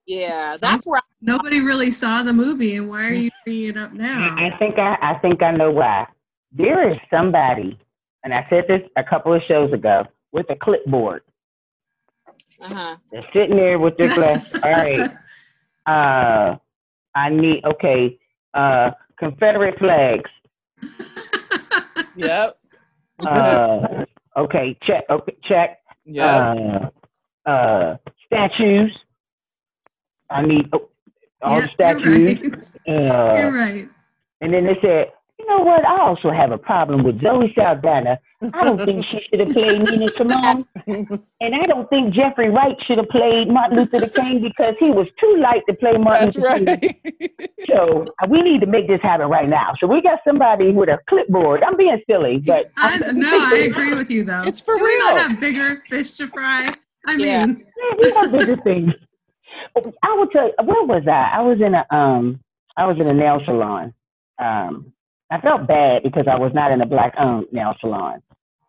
Yeah, 0.06 0.56
that's 0.62 0.86
where 0.86 1.02
nobody 1.22 1.60
really 1.62 1.90
saw 1.90 2.22
the 2.22 2.34
movie, 2.34 2.76
and 2.76 2.88
why 2.90 3.06
are 3.06 3.14
you 3.14 3.32
bringing 3.44 3.70
it 3.70 3.78
up 3.78 3.94
now? 3.94 4.36
I 4.38 4.50
I 4.54 4.58
think 4.60 4.78
I, 4.78 4.98
I 5.02 5.14
think 5.20 5.42
I 5.42 5.52
know 5.52 5.72
why. 5.72 6.06
There 6.52 6.90
is 6.92 6.98
somebody, 7.10 7.78
and 8.24 8.34
I 8.34 8.46
said 8.50 8.66
this 8.68 8.82
a 8.98 9.04
couple 9.04 9.34
of 9.34 9.42
shows 9.48 9.74
ago, 9.74 10.06
with 10.32 10.48
a 10.52 10.56
clipboard. 10.56 11.24
uh-huh. 12.62 12.98
They're 13.12 13.26
sitting 13.34 13.56
there 13.58 13.80
with 13.80 13.98
their 13.98 14.14
glass. 14.14 14.54
All 14.64 14.72
right. 14.72 15.10
Uh, 15.88 16.58
I 17.16 17.30
need 17.30 17.64
okay. 17.64 18.20
Uh, 18.58 18.92
Confederate 19.20 19.78
flags. 19.80 20.30
Yep. 22.16 22.58
Uh, 23.20 24.06
okay. 24.36 24.76
Check. 24.82 25.04
Okay. 25.08 25.38
Check. 25.44 25.78
Yeah. 26.04 26.90
Uh, 27.46 27.50
uh, 27.50 27.98
statues. 28.26 28.92
I 30.32 30.42
need 30.42 30.68
oh, 30.74 30.90
all 31.44 31.62
the 31.62 31.70
Yeah, 31.80 31.98
you're 31.98 32.00
statues. 32.00 32.40
right. 32.88 32.96
Uh, 32.98 33.38
You're 33.38 33.52
right. 33.52 33.90
And 34.42 34.52
then 34.52 34.66
they 34.66 34.78
said, 34.82 35.12
you 35.40 35.46
know 35.48 35.60
what? 35.60 35.86
I 35.86 36.02
also 36.02 36.32
have 36.32 36.52
a 36.52 36.58
problem 36.58 37.04
with 37.04 37.22
Zoe 37.22 37.54
Saldana. 37.56 38.20
I 38.54 38.64
don't 38.64 38.84
think 38.84 39.06
she 39.06 39.20
should 39.30 39.40
have 39.40 39.50
played 39.50 39.82
Nina 39.82 40.08
Simone. 40.18 40.66
And 40.88 41.56
I 41.56 41.62
don't 41.64 41.90
think 41.90 42.14
Jeffrey 42.14 42.50
Wright 42.50 42.76
should 42.86 42.98
have 42.98 43.10
played 43.10 43.48
Martin 43.48 43.78
Luther 43.78 44.08
King 44.08 44.42
because 44.42 44.76
he 44.80 44.90
was 44.90 45.08
too 45.20 45.38
light 45.42 45.62
to 45.70 45.76
play 45.76 45.94
Martin 45.98 46.30
That's 46.30 46.38
Luther 46.38 46.78
King. 46.78 46.96
right. 47.10 47.52
So 47.70 48.06
uh, 48.22 48.28
we 48.30 48.42
need 48.42 48.62
to 48.62 48.68
make 48.68 48.88
this 48.88 49.02
happen 49.02 49.28
right 49.28 49.50
now. 49.50 49.74
So 49.80 49.88
we 49.88 50.02
got 50.02 50.20
somebody 50.26 50.72
with 50.72 50.90
a 50.90 51.00
clipboard. 51.10 51.64
I'm 51.64 51.78
being 51.78 52.02
silly, 52.10 52.38
but 52.38 52.72
I, 52.78 52.98
no, 53.12 53.30
I 53.32 53.68
agree 53.70 53.94
with 53.94 54.10
you 54.10 54.24
though. 54.24 54.44
It's 54.44 54.60
for 54.62 54.76
Do 54.76 54.84
we 54.84 55.00
not 55.00 55.18
have 55.20 55.40
bigger 55.40 55.84
fish 55.88 56.16
to 56.18 56.28
fry? 56.28 56.72
I 57.08 57.16
mean, 57.16 57.26
Yeah, 57.26 57.46
we 58.00 58.12
got 58.12 58.32
bigger 58.32 58.58
things. 58.64 58.94
I 60.04 60.14
will 60.14 60.28
tell 60.28 60.46
you, 60.48 60.54
where 60.66 60.84
was 60.84 61.04
I? 61.08 61.32
I 61.38 61.42
was 61.42 61.60
in 61.62 61.74
a 61.76 61.86
um, 61.96 62.40
I 62.76 62.86
was 62.86 62.98
in 63.00 63.08
a 63.08 63.14
nail 63.14 63.40
salon. 63.46 63.94
Um, 64.40 64.94
I 65.30 65.42
felt 65.42 65.68
bad 65.68 66.04
because 66.04 66.26
I 66.30 66.38
was 66.38 66.52
not 66.54 66.72
in 66.72 66.82
a 66.82 66.86
black 66.86 67.14
owned 67.20 67.48
nail 67.52 67.76
salon. 67.80 68.22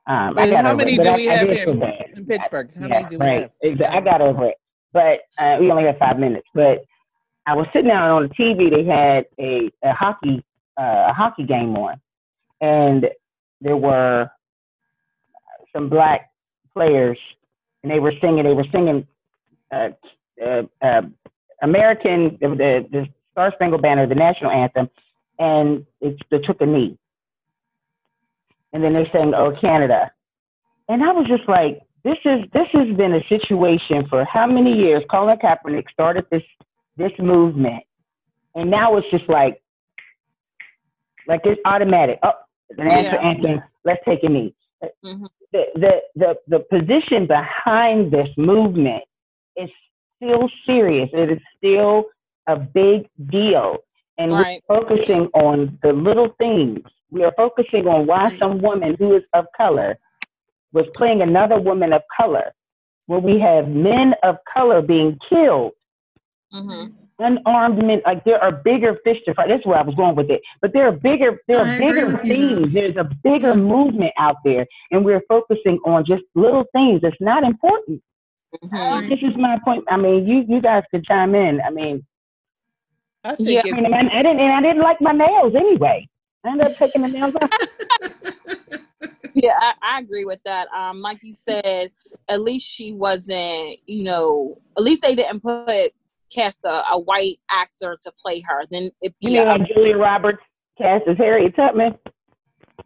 Um, 0.07 0.39
I 0.39 0.47
Wait, 0.47 0.55
how 0.55 0.75
many 0.75 0.95
it, 0.95 1.03
do 1.03 1.13
we 1.13 1.17
we 1.17 1.25
have 1.27 1.49
I 1.49 1.53
here 1.53 1.69
in 2.17 2.27
Pittsburgh? 2.27 2.71
How 2.75 2.87
yeah, 2.87 3.03
many 3.03 3.09
do 3.11 3.19
we 3.19 3.27
right. 3.27 3.51
have? 3.63 3.81
I 3.93 4.01
got 4.01 4.21
over 4.21 4.47
it, 4.47 4.55
but 4.93 5.21
uh, 5.39 5.59
we 5.61 5.71
only 5.71 5.85
have 5.85 5.99
five 5.99 6.19
minutes. 6.19 6.49
But 6.55 6.85
I 7.47 7.55
was 7.55 7.67
sitting 7.73 7.89
down 7.89 8.11
on 8.11 8.23
the 8.23 8.35
TV. 8.35 8.71
They 8.71 8.85
had 8.85 9.27
a, 9.39 9.71
a 9.87 9.93
hockey 9.93 10.45
uh, 10.79 11.09
a 11.09 11.13
hockey 11.13 11.45
game 11.45 11.77
on, 11.77 12.01
and 12.61 13.07
there 13.61 13.77
were 13.77 14.31
some 15.75 15.89
black 15.89 16.31
players, 16.73 17.19
and 17.83 17.93
they 17.93 18.01
were 18.01 18.13
singing. 18.21 18.45
They 18.45 18.55
were 18.55 18.67
singing 18.73 19.07
uh, 19.71 19.91
uh, 20.45 20.63
uh, 20.83 21.03
American 21.63 22.39
the, 22.41 22.49
the 22.49 22.89
the 22.91 23.07
Star 23.33 23.53
Spangled 23.55 23.83
Banner, 23.83 24.07
the 24.07 24.15
national 24.15 24.51
anthem, 24.51 24.89
and 25.39 25.87
it, 26.01 26.17
they 26.31 26.39
took 26.39 26.61
a 26.61 26.67
knee, 26.67 26.99
and 28.73 28.83
then 28.83 28.93
they 28.95 29.09
sang 29.13 29.35
"Oh 29.35 29.53
Canada," 29.61 30.11
and 30.89 31.03
I 31.03 31.13
was 31.13 31.27
just 31.27 31.49
like, 31.49 31.81
this 32.05 32.19
is 32.25 32.45
this 32.53 32.69
has 32.73 32.97
been 32.97 33.15
a 33.15 33.23
situation 33.29 34.07
for 34.09 34.25
how 34.25 34.47
many 34.47 34.73
years? 34.73 35.03
Colin 35.11 35.39
Kaepernick 35.39 35.91
started 35.93 36.27
this 36.31 36.43
this 36.97 37.13
movement, 37.19 37.85
and 38.55 38.71
now 38.71 38.97
it's 38.97 39.11
just 39.11 39.29
like 39.29 39.61
like 41.27 41.41
it's 41.45 41.61
automatic. 41.65 42.19
Oh, 42.23 42.33
the 42.77 42.85
national 42.85 43.23
Yeah. 43.23 43.29
anthem. 43.29 43.63
Let's 43.85 44.05
take 44.05 44.23
a 44.25 44.29
knee. 44.29 44.55
Mhm. 45.05 45.29
The, 45.53 45.65
the 45.75 46.03
the 46.17 46.39
the 46.49 46.61
position 46.61 47.27
behind 47.27 48.11
this 48.11 48.29
movement 48.37 49.05
is 49.57 49.71
still 50.17 50.49
serious. 50.67 51.09
It 51.13 51.31
is 51.31 51.41
still 51.57 52.05
a 52.47 52.57
big 52.57 53.09
deal, 53.31 53.79
and 54.19 54.33
Right. 54.33 54.63
we're 54.69 54.81
focusing 54.81 55.27
on 55.35 55.79
the 55.83 55.93
little 55.93 56.29
things. 56.39 56.81
We 57.11 57.25
are 57.25 57.33
focusing 57.37 57.87
on 57.89 58.07
why 58.07 58.37
some 58.37 58.61
woman 58.61 58.97
who 58.99 59.15
is 59.17 59.23
of 59.35 59.47
color 59.57 59.99
was 60.73 60.87
playing 60.97 61.23
another 61.23 61.59
woman 61.59 61.93
of 61.93 62.03
color, 62.17 62.53
where 63.07 63.21
we 63.21 63.39
have 63.41 63.69
men 63.69 64.15
of 64.23 64.37
color 64.53 64.83
being 64.83 65.19
killed 65.29 65.73
Mhm. 66.55 66.93
unarmed 67.21 67.85
men 67.85 68.01
like 68.07 68.23
there 68.25 68.43
are 68.43 68.53
bigger 68.53 68.97
fish 69.05 69.19
to 69.25 69.35
fry. 69.35 69.47
That's 69.49 69.67
where 69.67 69.79
I 69.79 69.83
was 69.83 69.95
going 69.97 70.15
with 70.15 70.31
it. 70.31 70.41
But 70.61 70.73
there 70.73 70.87
are 70.89 70.93
bigger 70.93 71.41
there 71.49 71.59
are 71.61 71.67
agree 71.67 71.89
bigger 71.93 72.07
with 72.07 72.25
you 72.25 72.37
there. 72.37 72.57
things. 72.57 72.75
There's 72.75 72.97
a 72.97 73.11
bigger 73.25 73.55
movement 73.55 74.13
out 74.19 74.37
there, 74.45 74.67
and 74.91 75.05
we're 75.05 75.23
focusing 75.29 75.79
on 75.85 76.05
just 76.05 76.25
little 76.35 76.65
things. 76.73 77.01
that's 77.03 77.21
not 77.21 77.45
important. 77.45 78.03
Mhm. 78.65 79.09
This 79.09 79.23
is 79.23 79.37
my 79.37 79.59
point. 79.65 79.85
I 79.89 79.97
mean, 79.97 80.27
you 80.27 80.45
you 80.49 80.61
guys 80.61 80.85
could 80.91 81.05
chime 81.05 81.35
in. 81.35 81.61
I 81.61 81.71
mean, 81.71 82.05
I 83.25 83.35
think 83.37 83.49
Yeah. 83.49 83.63
I, 83.65 83.81
mean, 83.81 83.95
I, 83.95 84.19
I 84.19 84.23
didn't 84.23 84.41
and 84.41 84.53
I 84.53 84.61
didn't 84.63 84.83
like 84.83 85.01
my 85.01 85.13
nails 85.13 85.55
anyway. 85.55 86.09
I 86.45 86.51
ended 86.51 86.67
up 86.67 86.77
taking 86.77 87.03
the 87.03 87.09
nails 87.09 87.35
off. 87.35 87.51
Yeah, 89.35 89.57
I, 89.61 89.75
I 89.83 90.01
agree 90.01 90.25
with 90.25 90.41
that. 90.45 90.69
Um, 90.73 91.01
like 91.01 91.23
you 91.23 91.33
said, 91.33 91.93
at 92.29 92.43
least 92.43 92.67
she 92.67 92.93
wasn't, 92.93 93.79
you 93.87 94.03
know, 94.03 94.61
at 94.77 94.83
least 94.83 95.03
they 95.03 95.15
didn't 95.15 95.41
put 95.41 95.93
cast 96.35 96.65
a, 96.65 96.83
a 96.93 96.99
white 96.99 97.37
actor 97.51 97.97
to 98.03 98.13
play 98.21 98.43
her. 98.47 98.65
Then 98.71 98.91
if 99.01 99.13
You 99.21 99.31
yeah, 99.31 99.45
know, 99.45 99.51
when 99.53 99.67
Julia 99.67 99.97
Roberts 99.97 100.43
cast 100.77 101.07
as 101.07 101.17
Harriet 101.19 101.55
Tubman. 101.55 101.97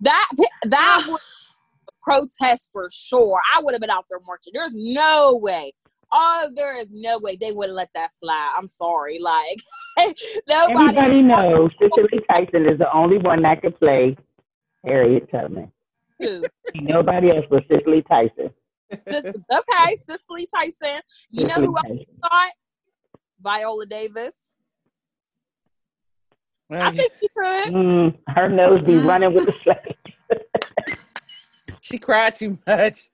that 0.01 0.29
that 0.65 1.05
was 1.09 1.55
a 1.89 1.93
protest 2.03 2.71
for 2.71 2.91
sure. 2.93 3.41
I 3.55 3.62
would 3.62 3.73
have 3.73 3.81
been 3.81 3.91
out 3.91 4.05
there 4.11 4.21
marching. 4.27 4.53
There's 4.55 4.75
no 4.75 5.39
way. 5.41 5.73
Oh, 6.12 6.50
there 6.54 6.76
is 6.78 6.90
no 6.92 7.19
way 7.19 7.37
they 7.40 7.52
would 7.52 7.69
have 7.69 7.75
let 7.76 7.88
that 7.95 8.12
slide. 8.12 8.54
I'm 8.57 8.69
sorry. 8.69 9.19
Like 9.19 9.59
nobody 10.49 10.99
Everybody 10.99 11.23
knows 11.23 11.71
Cicely 11.81 12.21
Tyson 12.31 12.66
is 12.69 12.78
the 12.78 12.92
only 12.95 13.19
one 13.19 13.42
that 13.42 13.62
could 13.62 13.78
play 13.78 14.16
Harriet 14.85 15.31
Tubman. 15.31 15.73
knew. 16.21 16.42
Nobody 16.75 17.31
else 17.31 17.47
but 17.50 17.64
Cicely 17.71 18.02
Tyson. 18.02 18.50
Sis- 19.09 19.26
okay, 19.26 19.97
Cicely 19.97 20.47
Tyson. 20.54 21.00
You 21.31 21.45
know 21.47 21.54
Cicely 21.54 21.66
who 21.66 21.76
I 21.76 21.83
Tyson. 21.83 22.07
thought? 22.23 22.50
Viola 23.40 23.87
Davis. 23.87 24.54
I 26.71 26.76
Well, 26.78 26.92
think 26.92 27.12
she 27.19 27.28
could. 27.37 27.73
Mm, 27.73 28.19
her 28.28 28.49
nose 28.49 28.81
be 28.85 28.92
Mm. 28.95 29.07
running 29.07 29.35
with 29.35 29.47
the 29.47 29.52
slave. 29.62 30.87
she 31.81 31.99
cried 31.99 32.35
too 32.35 32.59
much. 32.66 33.09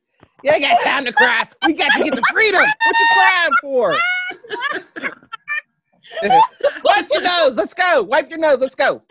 You 0.44 0.52
ain't 0.52 0.62
got 0.62 0.80
time 0.84 1.04
to 1.04 1.12
cry. 1.12 1.48
We 1.66 1.74
got 1.74 1.90
to 1.96 2.04
get 2.04 2.14
the 2.14 2.22
freedom. 2.32 2.60
What 2.60 2.96
you 2.98 3.06
crying 3.14 3.52
for? 3.60 3.96
Wipe 6.84 7.06
your 7.12 7.22
nose. 7.22 7.56
Let's 7.56 7.74
go. 7.74 8.02
Wipe 8.04 8.30
your 8.30 8.38
nose. 8.38 8.60
Let's 8.60 8.74
go. 8.74 9.02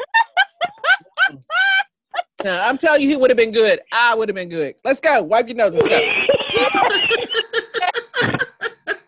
No, 2.44 2.60
I'm 2.60 2.78
telling 2.78 3.02
you, 3.02 3.10
he 3.10 3.18
would 3.18 3.30
have 3.30 3.38
been 3.38 3.52
good. 3.52 3.82
I 3.92 4.16
would 4.16 4.30
have 4.30 4.36
been 4.36 4.50
good. 4.50 4.76
Let's 4.86 5.00
go. 5.02 5.22
Wipe 5.24 5.48
your 5.48 5.58
nose. 5.58 5.74
Let's 5.74 5.88
go. 5.88 6.00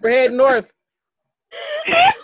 We're 0.02 0.10
heading 0.12 0.38
north. 0.38 0.72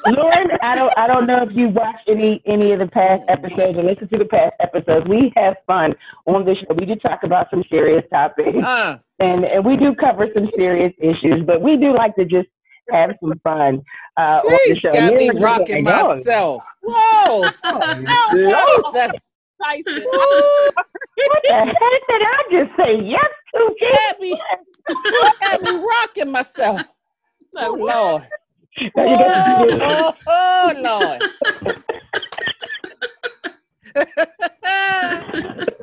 Lauren, 0.07 0.49
I 0.61 0.75
don't 0.75 0.97
I 0.97 1.07
don't 1.07 1.25
know 1.25 1.41
if 1.43 1.49
you 1.55 1.69
watched 1.69 2.07
any 2.07 2.41
any 2.45 2.71
of 2.73 2.79
the 2.79 2.87
past 2.87 3.23
episodes 3.27 3.77
or 3.77 3.83
listened 3.83 4.11
to 4.11 4.19
the 4.19 4.25
past 4.25 4.53
episodes. 4.59 5.07
We 5.09 5.33
have 5.35 5.55
fun 5.65 5.95
on 6.27 6.45
this 6.45 6.57
show. 6.59 6.75
We 6.75 6.85
do 6.85 6.95
talk 6.95 7.23
about 7.23 7.49
some 7.49 7.63
serious 7.69 8.03
topics 8.11 8.55
Uh, 8.63 8.97
and, 9.19 9.45
and 9.45 9.65
we 9.65 9.77
do 9.77 9.95
cover 9.95 10.27
some 10.33 10.49
serious 10.55 10.93
issues, 10.99 11.43
but 11.45 11.61
we 11.61 11.77
do 11.77 11.93
like 11.93 12.15
to 12.15 12.25
just 12.25 12.47
have 12.91 13.11
some 13.21 13.33
fun 13.43 13.81
uh, 14.17 14.41
on 14.45 14.59
the 14.67 14.75
she's 14.75 14.81
show. 14.81 14.91
got 14.93 15.15
me 15.15 15.31
rocking 15.31 15.77
I 15.77 15.81
know. 15.81 16.09
myself. 16.09 16.63
Whoa. 16.83 17.49
Oh, 17.63 17.81
Jesus. 18.93 19.31
Tyson. 19.63 19.97
Ooh, 20.03 20.71
What 21.25 21.43
the 21.47 21.55
heck 21.55 21.75
did 22.09 22.21
I 22.21 22.43
just 22.51 22.77
say 22.77 23.01
yes 23.03 23.31
to? 23.55 23.75
Jay? 23.79 23.87
got 23.91 24.19
me, 24.21 24.41
got 25.41 25.61
me 25.61 25.71
rocking 25.71 26.31
myself. 26.31 26.81
Oh, 27.57 27.73
Lord. 27.79 28.23
Now 28.95 29.05
you 29.05 29.17
got 29.17 29.29
to 29.29 29.41
do 29.41 29.55
this. 29.55 29.81
Oh, 29.81 30.13
oh, 30.27 30.73
Lord. 30.77 31.23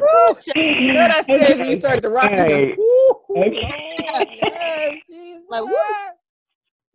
Woo. 0.01 0.37
You 0.83 0.93
know 0.95 1.03
what 1.03 1.11
I 1.13 1.23
said 1.23 1.59
when 1.59 1.69
you 1.69 1.77
started 1.77 2.03
to 2.03 2.11
rock 2.11 2.31
Hey. 2.31 2.75
It? 3.29 3.29
Woo, 3.29 3.43
Okay. 3.43 4.07
Lord, 4.13 4.29
yes, 4.43 4.97
Jesus. 5.07 5.43
Like, 5.49 5.63
woo. 5.63 5.75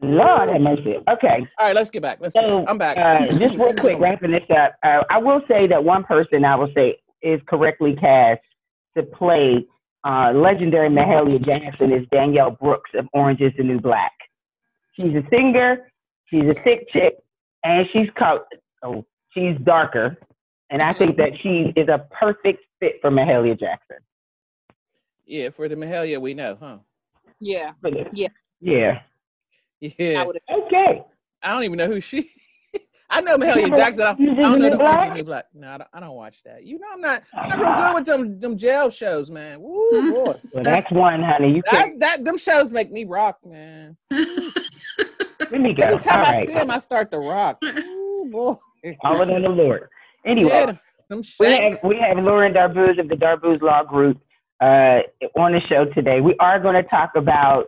Lord 0.01 0.49
have 0.49 0.61
mercy. 0.61 0.95
Okay. 1.09 1.47
All 1.59 1.65
right, 1.67 1.75
let's 1.75 1.89
get 1.89 2.01
back. 2.03 2.19
Let's 2.21 2.33
So, 2.35 2.65
I'm 2.67 2.77
back. 2.77 2.97
Uh, 2.97 3.33
just 3.37 3.55
real 3.57 3.73
quick, 3.73 3.99
wrapping 3.99 4.31
this 4.31 4.43
up. 4.55 4.75
Uh, 4.83 5.03
I 5.09 5.17
will 5.17 5.41
say 5.47 5.65
that 5.67 5.83
one 5.83 6.03
person 6.03 6.45
I 6.45 6.55
will 6.55 6.71
say 6.75 6.97
is 7.23 7.41
correctly 7.47 7.95
cast 7.95 8.41
to 8.95 9.03
play 9.03 9.65
uh, 10.07 10.31
legendary 10.33 10.89
Mahalia 10.89 11.43
Jackson 11.43 11.91
is 11.91 12.05
Danielle 12.11 12.51
Brooks 12.51 12.91
of 12.93 13.07
Orange 13.13 13.41
is 13.41 13.51
the 13.57 13.63
New 13.63 13.79
Black. 13.79 14.11
She's 14.95 15.13
a 15.15 15.23
singer. 15.31 15.89
She's 16.27 16.45
a 16.45 16.53
thick 16.53 16.87
chick, 16.91 17.15
and 17.63 17.87
she's 17.91 18.07
called. 18.17 18.41
Oh, 18.83 19.05
she's 19.33 19.57
darker, 19.63 20.17
and 20.69 20.81
I 20.81 20.93
think 20.93 21.17
that 21.17 21.31
she 21.41 21.73
is 21.75 21.87
a 21.87 22.05
perfect 22.11 22.63
fit 22.79 22.95
for 23.01 23.09
Mahalia 23.09 23.59
Jackson. 23.59 23.97
Yeah, 25.27 25.49
for 25.49 25.67
the 25.67 25.75
Mahalia, 25.75 26.19
we 26.21 26.33
know, 26.33 26.57
huh? 26.59 26.77
Yeah, 27.41 27.71
For 27.81 27.91
the- 27.91 28.07
Yeah. 28.13 28.29
Yeah. 28.61 28.99
I 29.83 29.93
Yeah. 29.99 30.23
Okay. 30.49 31.03
I 31.43 31.53
don't 31.53 31.63
even 31.65 31.77
know 31.77 31.87
who 31.87 31.99
she. 32.01 32.31
I 33.09 33.21
know 33.21 33.37
Mahalia 33.37 33.69
never 33.69 33.75
Jackson. 33.75 34.03
I, 34.03 34.11
watched 34.11 34.19
Orange 34.21 34.39
is 34.39 34.45
I 34.45 34.49
don't 34.49 34.59
know 34.59 34.69
New 34.69 34.77
the 34.77 34.83
Orange 34.83 34.97
Black? 34.97 35.09
the 35.09 35.15
New 35.15 35.23
Black. 35.23 35.45
No, 35.53 35.69
I 35.69 35.77
don't, 35.77 35.89
I 35.93 35.99
don't 35.99 36.15
watch 36.15 36.43
that. 36.43 36.63
You 36.65 36.79
know, 36.79 36.87
I'm 36.93 37.01
not. 37.01 37.23
I'm 37.35 37.49
not 37.49 37.59
real 37.59 37.69
good 37.71 37.79
ah. 37.79 37.93
with 37.93 38.05
them 38.05 38.39
them 38.39 38.57
jail 38.57 38.89
shows, 38.89 39.29
man. 39.29 39.61
Woo, 39.61 40.01
boy. 40.09 40.35
Well, 40.53 40.63
that's 40.63 40.89
one, 40.91 41.21
honey. 41.21 41.55
You 41.55 41.61
That, 41.71 41.89
can 41.89 41.99
that 41.99 42.25
them 42.25 42.37
shows 42.37 42.71
make 42.71 42.91
me 42.91 43.03
rock, 43.05 43.37
man. 43.45 43.97
let 44.11 45.61
me 45.61 45.73
go. 45.73 45.83
Every 45.83 45.99
time 45.99 46.19
All 46.19 46.25
I 46.25 46.31
right. 46.37 46.47
see 46.47 46.53
him, 46.53 46.71
I 46.71 46.79
start 46.79 47.11
to 47.11 47.19
rock. 47.19 47.59
Ooh, 47.63 48.27
boy. 48.31 48.55
All 49.03 49.21
in 49.21 49.41
the 49.41 49.49
Lord. 49.49 49.89
Anyway. 50.25 50.49
Yeah, 50.49 50.73
We 51.39 51.45
have, 51.47 51.83
we 51.83 51.97
have 51.97 52.17
Lauren 52.23 52.53
Darbouz 52.53 52.99
of 52.99 53.07
the 53.07 53.15
Darbouz 53.15 53.61
Law 53.61 53.83
Group 53.83 54.17
uh, 54.61 54.99
on 55.35 55.53
the 55.53 55.61
show 55.69 55.85
today. 55.85 56.21
We 56.21 56.35
are 56.39 56.59
going 56.59 56.75
to 56.75 56.87
talk 56.89 57.11
about 57.15 57.67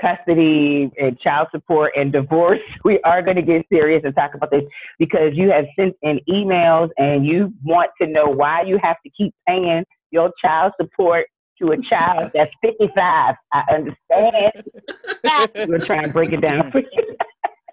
custody 0.00 0.90
and 0.98 1.18
child 1.20 1.48
support 1.50 1.92
and 1.96 2.12
divorce. 2.12 2.60
We 2.84 3.00
are 3.04 3.22
going 3.22 3.36
to 3.36 3.42
get 3.42 3.64
serious 3.72 4.02
and 4.04 4.14
talk 4.14 4.34
about 4.34 4.50
this 4.50 4.64
because 4.98 5.32
you 5.34 5.50
have 5.50 5.64
sent 5.78 5.96
in 6.02 6.20
emails 6.28 6.90
and 6.98 7.24
you 7.24 7.52
want 7.64 7.90
to 8.00 8.06
know 8.06 8.26
why 8.26 8.62
you 8.62 8.78
have 8.82 8.96
to 9.04 9.10
keep 9.16 9.34
paying 9.48 9.84
your 10.10 10.30
child 10.42 10.72
support 10.80 11.26
to 11.60 11.72
a 11.72 11.76
child 11.88 12.30
that's 12.34 12.50
55. 12.62 13.34
I 13.52 13.62
understand. 13.72 14.64
We're 15.68 15.86
going 15.86 16.04
to 16.04 16.10
break 16.12 16.32
it 16.32 16.40
down 16.40 16.70
for 16.70 16.80
you. 16.80 17.16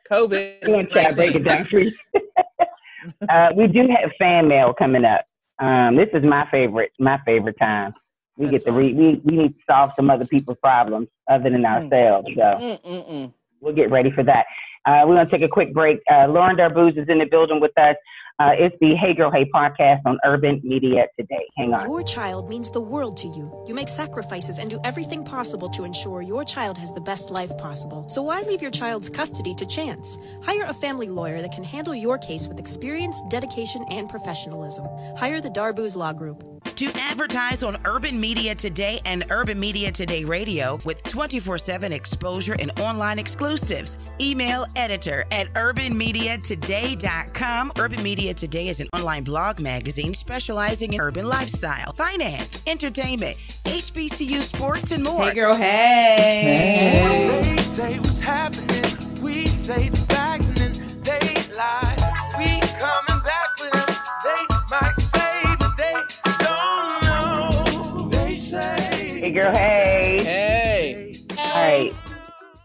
COVID. 0.09 0.57
I'm 0.63 0.67
going 0.67 0.85
to 0.87 0.91
try 0.91 1.07
to 1.07 1.15
break 1.15 1.35
it 1.35 1.43
down 1.43 1.65
for 1.65 1.79
you. 1.79 1.91
uh, 3.29 3.49
we 3.55 3.67
do 3.67 3.87
have 3.87 4.11
fan 4.19 4.47
mail 4.47 4.73
coming 4.73 5.05
up. 5.05 5.25
Um, 5.59 5.95
this 5.95 6.09
is 6.13 6.23
my 6.23 6.47
favorite, 6.51 6.91
my 6.99 7.19
favorite 7.25 7.57
time. 7.59 7.93
We 8.37 8.45
That's 8.47 8.63
get 8.63 8.71
to 8.71 8.71
read. 8.71 8.95
We, 8.97 9.21
we 9.23 9.37
need 9.37 9.49
to 9.49 9.63
solve 9.69 9.91
some 9.95 10.09
other 10.09 10.25
people's 10.25 10.57
problems 10.61 11.07
other 11.29 11.49
than 11.49 11.61
Mm. 11.63 11.83
ourselves. 11.91 12.27
So 12.35 12.41
Mm-mm-mm. 12.41 13.33
we'll 13.59 13.75
get 13.75 13.91
ready 13.91 14.11
for 14.11 14.23
that. 14.23 14.45
Uh, 14.85 15.03
we're 15.05 15.15
going 15.15 15.27
to 15.27 15.31
take 15.31 15.43
a 15.43 15.47
quick 15.47 15.73
break. 15.73 15.99
Uh, 16.09 16.27
Lauren 16.27 16.55
Darbouz 16.57 16.97
is 16.97 17.07
in 17.07 17.19
the 17.19 17.25
building 17.25 17.59
with 17.59 17.77
us. 17.77 17.95
Uh, 18.41 18.55
it's 18.57 18.75
the 18.81 18.95
Hey 18.95 19.13
Girl 19.13 19.29
Hey 19.29 19.47
podcast 19.53 20.01
on 20.03 20.17
Urban 20.25 20.61
Media 20.63 21.05
Today. 21.15 21.45
Hang 21.57 21.75
on. 21.75 21.85
Your 21.85 22.01
child 22.01 22.49
means 22.49 22.71
the 22.71 22.81
world 22.81 23.15
to 23.17 23.27
you. 23.27 23.63
You 23.67 23.75
make 23.75 23.87
sacrifices 23.87 24.57
and 24.57 24.67
do 24.67 24.79
everything 24.83 25.23
possible 25.23 25.69
to 25.69 25.83
ensure 25.83 26.23
your 26.23 26.43
child 26.43 26.75
has 26.79 26.91
the 26.91 27.01
best 27.01 27.29
life 27.29 27.55
possible. 27.59 28.09
So 28.09 28.23
why 28.23 28.41
leave 28.41 28.59
your 28.59 28.71
child's 28.71 29.11
custody 29.11 29.53
to 29.53 29.65
chance? 29.67 30.17
Hire 30.41 30.63
a 30.63 30.73
family 30.73 31.07
lawyer 31.07 31.39
that 31.39 31.51
can 31.51 31.63
handle 31.63 31.93
your 31.93 32.17
case 32.17 32.47
with 32.47 32.57
experience, 32.57 33.21
dedication, 33.29 33.85
and 33.91 34.09
professionalism. 34.09 34.87
Hire 35.17 35.39
the 35.39 35.51
Darbouz 35.51 35.95
Law 35.95 36.11
Group. 36.11 36.43
To 36.75 36.91
advertise 36.95 37.63
on 37.63 37.77
Urban 37.85 38.19
Media 38.19 38.55
Today 38.55 38.99
and 39.05 39.25
Urban 39.29 39.59
Media 39.59 39.91
Today 39.91 40.23
Radio 40.23 40.79
with 40.83 41.03
24 41.03 41.59
7 41.59 41.91
exposure 41.91 42.55
and 42.57 42.71
online 42.79 43.19
exclusives, 43.19 43.99
email 44.19 44.65
editor 44.75 45.25
at 45.31 45.53
urbanmediatoday.com. 45.53 47.71
Urban 47.77 48.01
Media 48.01 48.30
Today 48.33 48.69
is 48.69 48.79
an 48.79 48.87
online 48.95 49.23
blog 49.25 49.59
magazine 49.59 50.13
specializing 50.13 50.93
in 50.93 51.01
urban 51.01 51.25
lifestyle, 51.25 51.91
finance, 51.93 52.59
entertainment, 52.65 53.35
HBCU 53.65 54.41
sports, 54.41 54.91
and 54.91 55.03
more. 55.03 55.25
Hey, 55.25 55.33
girl, 55.33 55.53
hey. 55.53 57.41
They 57.55 57.61
say 57.61 57.99
what's 57.99 58.19
happening. 58.19 59.19
We 59.21 59.47
say 59.47 59.89
the 59.89 59.97
facts 60.07 60.47
and 60.47 60.55
then 60.57 61.01
they 61.03 61.43
lie. 61.53 61.93
We 62.37 62.61
coming 62.79 63.21
back 63.23 63.57
for 63.57 63.69
them. 63.69 63.85
They 64.23 64.45
might 64.69 64.95
say, 64.97 65.43
but 65.59 65.75
they 65.77 65.93
don't 66.39 67.03
know. 67.03 68.07
They 68.09 68.33
say. 68.35 69.19
Hey, 69.19 69.31
girl, 69.33 69.51
hey. 69.51 70.23
Hey. 70.23 71.15
All 71.37 71.45
right. 71.45 71.93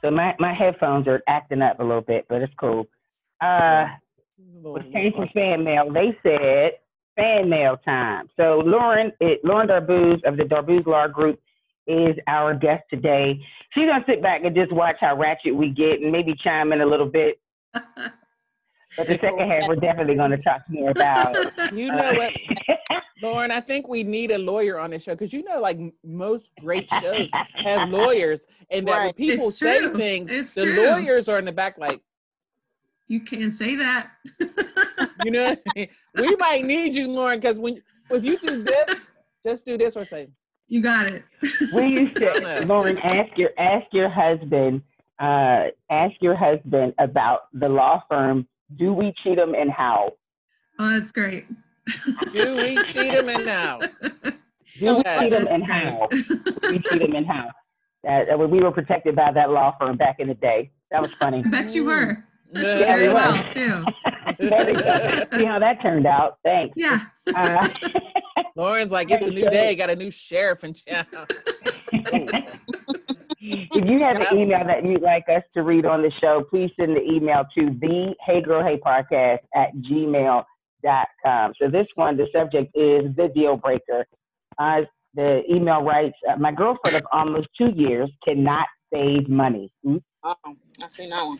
So 0.00 0.10
my, 0.12 0.36
my 0.38 0.54
headphones 0.54 1.08
are 1.08 1.22
acting 1.26 1.60
up 1.60 1.80
a 1.80 1.82
little 1.82 2.02
bit, 2.02 2.26
but 2.28 2.40
it's 2.40 2.54
cool. 2.54 2.86
Uh, 3.40 3.88
was 4.62 4.82
changed 4.92 5.16
to 5.18 5.26
fan 5.28 5.64
mail. 5.64 5.92
They 5.92 6.16
said 6.22 6.72
fan 7.16 7.48
mail 7.48 7.76
time. 7.84 8.28
So 8.36 8.62
Lauren, 8.64 9.12
it, 9.20 9.40
Lauren 9.44 9.68
Darbouz 9.68 10.22
of 10.24 10.36
the 10.36 10.44
Darbouz 10.44 10.86
Law 10.86 11.08
Group 11.08 11.40
is 11.86 12.16
our 12.26 12.54
guest 12.54 12.84
today. 12.90 13.38
She's 13.72 13.86
gonna 13.86 14.04
sit 14.08 14.22
back 14.22 14.42
and 14.44 14.54
just 14.54 14.72
watch 14.72 14.96
how 15.00 15.16
ratchet 15.16 15.54
we 15.54 15.70
get 15.70 16.00
and 16.00 16.10
maybe 16.10 16.34
chime 16.42 16.72
in 16.72 16.80
a 16.80 16.86
little 16.86 17.06
bit. 17.06 17.40
But 18.96 19.08
the 19.08 19.14
second 19.16 19.50
half, 19.50 19.68
we're 19.68 19.76
definitely 19.76 20.14
gonna 20.14 20.38
talk 20.38 20.62
more 20.70 20.90
about. 20.90 21.36
You 21.72 21.88
know 21.90 22.14
what, 22.14 22.32
Lauren? 23.22 23.50
I 23.50 23.60
think 23.60 23.88
we 23.88 24.02
need 24.02 24.30
a 24.30 24.38
lawyer 24.38 24.78
on 24.78 24.90
this 24.90 25.02
show 25.02 25.12
because 25.14 25.34
you 25.34 25.42
know, 25.42 25.60
like 25.60 25.78
most 26.02 26.50
great 26.60 26.88
shows 26.88 27.28
have 27.64 27.90
lawyers, 27.90 28.40
and 28.70 28.88
that 28.88 29.04
when 29.04 29.12
people 29.12 29.48
It's 29.48 29.58
say 29.58 29.80
true. 29.80 29.94
things, 29.94 30.30
It's 30.30 30.54
the 30.54 30.62
true. 30.64 30.76
lawyers 30.76 31.28
are 31.28 31.38
in 31.38 31.44
the 31.44 31.52
back, 31.52 31.76
like, 31.76 32.00
You 33.08 33.20
can't 33.20 33.54
say 33.54 33.76
that. 33.76 34.10
you 35.24 35.30
know, 35.30 35.50
I 35.50 35.58
mean? 35.74 35.88
we 36.16 36.36
might 36.36 36.64
need 36.64 36.94
you, 36.94 37.08
Lauren, 37.08 37.40
because 37.40 37.60
when 37.60 37.82
if 38.10 38.24
you 38.24 38.38
do 38.38 38.62
this, 38.62 38.96
just 39.42 39.64
do 39.64 39.78
this 39.78 39.96
or 39.96 40.04
say, 40.04 40.28
you 40.68 40.82
got 40.82 41.10
it. 41.10 41.24
we 41.74 41.86
used 41.86 42.16
to. 42.16 42.64
Lauren 42.66 42.98
ask 42.98 43.36
your 43.36 43.50
ask 43.58 43.86
your 43.92 44.08
husband 44.08 44.82
uh, 45.18 45.66
ask 45.90 46.14
your 46.20 46.36
husband 46.36 46.94
about 46.98 47.48
the 47.52 47.68
law 47.68 48.02
firm. 48.08 48.46
Do 48.78 48.92
we 48.92 49.14
cheat 49.22 49.36
them 49.36 49.54
and 49.54 49.70
how? 49.70 50.12
Oh, 50.78 50.90
that's 50.90 51.12
great. 51.12 51.46
do 52.32 52.56
we 52.56 52.82
cheat 52.84 53.14
him 53.14 53.28
and 53.28 53.46
now? 53.46 53.78
Do 54.78 54.96
we 54.96 55.02
cheat 55.04 55.30
them 55.30 55.44
that's 55.44 55.46
and 55.50 55.64
how? 55.64 56.08
We 56.10 56.80
cheat 56.80 57.00
them 57.00 57.14
and 57.14 57.26
how? 57.26 57.50
That, 58.02 58.26
that 58.28 58.38
we 58.38 58.60
were 58.60 58.72
protected 58.72 59.16
by 59.16 59.32
that 59.32 59.50
law 59.50 59.74
firm 59.80 59.96
back 59.96 60.16
in 60.18 60.28
the 60.28 60.34
day. 60.34 60.70
That 60.90 61.00
was 61.00 61.12
funny. 61.14 61.42
I 61.46 61.48
bet 61.50 61.74
you 61.74 61.84
were. 61.84 62.24
Yeah, 62.52 62.78
Very 62.78 63.08
we 63.08 63.14
well, 63.14 63.44
too. 63.44 63.84
There 64.38 64.66
we. 65.32 65.38
See 65.38 65.44
how 65.44 65.58
that 65.58 65.80
turned 65.82 66.06
out. 66.06 66.38
Thanks. 66.44 66.74
Yeah. 66.76 67.00
Uh, 67.34 67.68
Lauren's 68.56 68.90
like, 68.92 69.10
it's 69.10 69.24
a 69.24 69.30
new 69.30 69.50
day, 69.50 69.74
got 69.74 69.90
a 69.90 69.96
new 69.96 70.10
sheriff 70.10 70.64
in 70.64 70.74
town. 70.74 71.06
if 71.92 73.84
you 73.88 73.98
have 74.00 74.16
an 74.16 74.38
email 74.38 74.64
that 74.66 74.84
you'd 74.84 75.02
like 75.02 75.24
us 75.28 75.42
to 75.54 75.62
read 75.62 75.84
on 75.86 76.02
the 76.02 76.10
show, 76.20 76.44
please 76.48 76.70
send 76.78 76.96
the 76.96 77.02
email 77.02 77.44
to 77.56 77.66
the 77.80 78.14
Hey 78.24 78.40
Girl 78.40 78.62
Hey 78.62 78.78
Podcast 78.78 79.40
at 79.54 79.74
gmail.com. 79.76 81.52
So 81.60 81.68
this 81.68 81.88
one, 81.94 82.16
the 82.16 82.26
subject 82.32 82.70
is 82.74 83.14
the 83.16 83.30
deal 83.34 83.56
breaker. 83.56 84.06
Uh, 84.58 84.82
the 85.14 85.42
email 85.50 85.82
writes, 85.82 86.16
uh, 86.30 86.36
my 86.36 86.52
girlfriend 86.52 86.96
of 86.96 87.02
almost 87.12 87.48
two 87.58 87.70
years 87.74 88.10
cannot 88.26 88.66
save 88.92 89.28
money. 89.28 89.70
Oops, 89.88 90.04
Oh, 90.24 90.34
I 90.82 90.88
seen 90.88 91.10
that 91.10 91.22
one. 91.24 91.38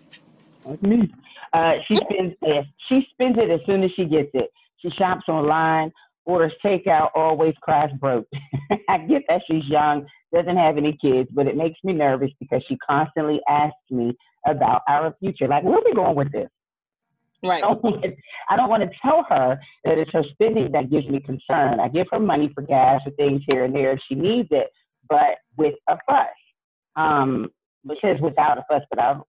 That's 0.69 0.83
me. 0.83 1.13
Uh, 1.53 1.73
she 1.87 1.97
spends 1.97 2.35
it. 2.43 2.67
She 2.89 3.07
spends 3.13 3.39
it 3.39 3.51
as 3.51 3.61
soon 3.67 3.83
as 3.83 3.91
she 3.97 4.05
gets 4.05 4.31
it. 4.35 4.51
She 4.79 4.91
shops 4.99 5.25
online, 5.29 5.93
orders 6.25 6.53
takeout, 6.65 7.11
always 7.15 7.55
cries 7.63 7.91
broke. 7.99 8.27
I 8.89 8.99
get 8.99 9.23
that 9.29 9.43
she's 9.51 9.65
young, 9.69 10.07
doesn't 10.35 10.57
have 10.57 10.77
any 10.77 10.97
kids, 11.01 11.29
but 11.33 11.47
it 11.47 11.57
makes 11.57 11.79
me 11.85 11.93
nervous 11.93 12.31
because 12.41 12.63
she 12.69 12.77
constantly 12.79 13.41
asks 13.49 13.77
me 13.91 14.17
about 14.47 14.83
our 14.89 15.15
future. 15.21 15.49
Like, 15.49 15.65
where 15.65 15.77
are 15.77 15.85
we 15.85 15.95
going 15.95 16.17
with 16.17 16.33
this? 16.33 16.49
Right. 17.45 17.63
I 17.63 17.69
don't 17.69 17.83
want 17.83 18.03
to, 18.03 18.11
I 18.51 18.57
don't 18.57 18.69
want 18.69 18.83
to 18.83 18.91
tell 19.03 19.25
her 19.29 19.59
that 19.85 19.99
it's 19.99 20.11
her 20.13 20.25
spending 20.33 20.73
that 20.73 20.91
gives 20.91 21.07
me 21.09 21.21
concern. 21.21 21.81
I 21.81 21.89
give 21.89 22.07
her 22.11 22.19
money 22.19 22.51
for 22.55 22.63
gas 22.63 23.01
or 23.07 23.13
things 23.13 23.43
here 23.51 23.65
and 23.65 23.75
there 23.75 23.93
if 23.93 24.01
she 24.09 24.15
needs 24.15 24.49
it, 24.51 24.69
but 25.09 25.39
with 25.57 25.75
a 25.89 25.97
fuss. 26.07 26.27
Um, 26.97 27.51
it 27.89 27.99
says 28.03 28.17
without 28.21 28.59
a 28.59 28.65
fuss, 28.69 28.83
but 28.91 28.99
I 28.99 29.21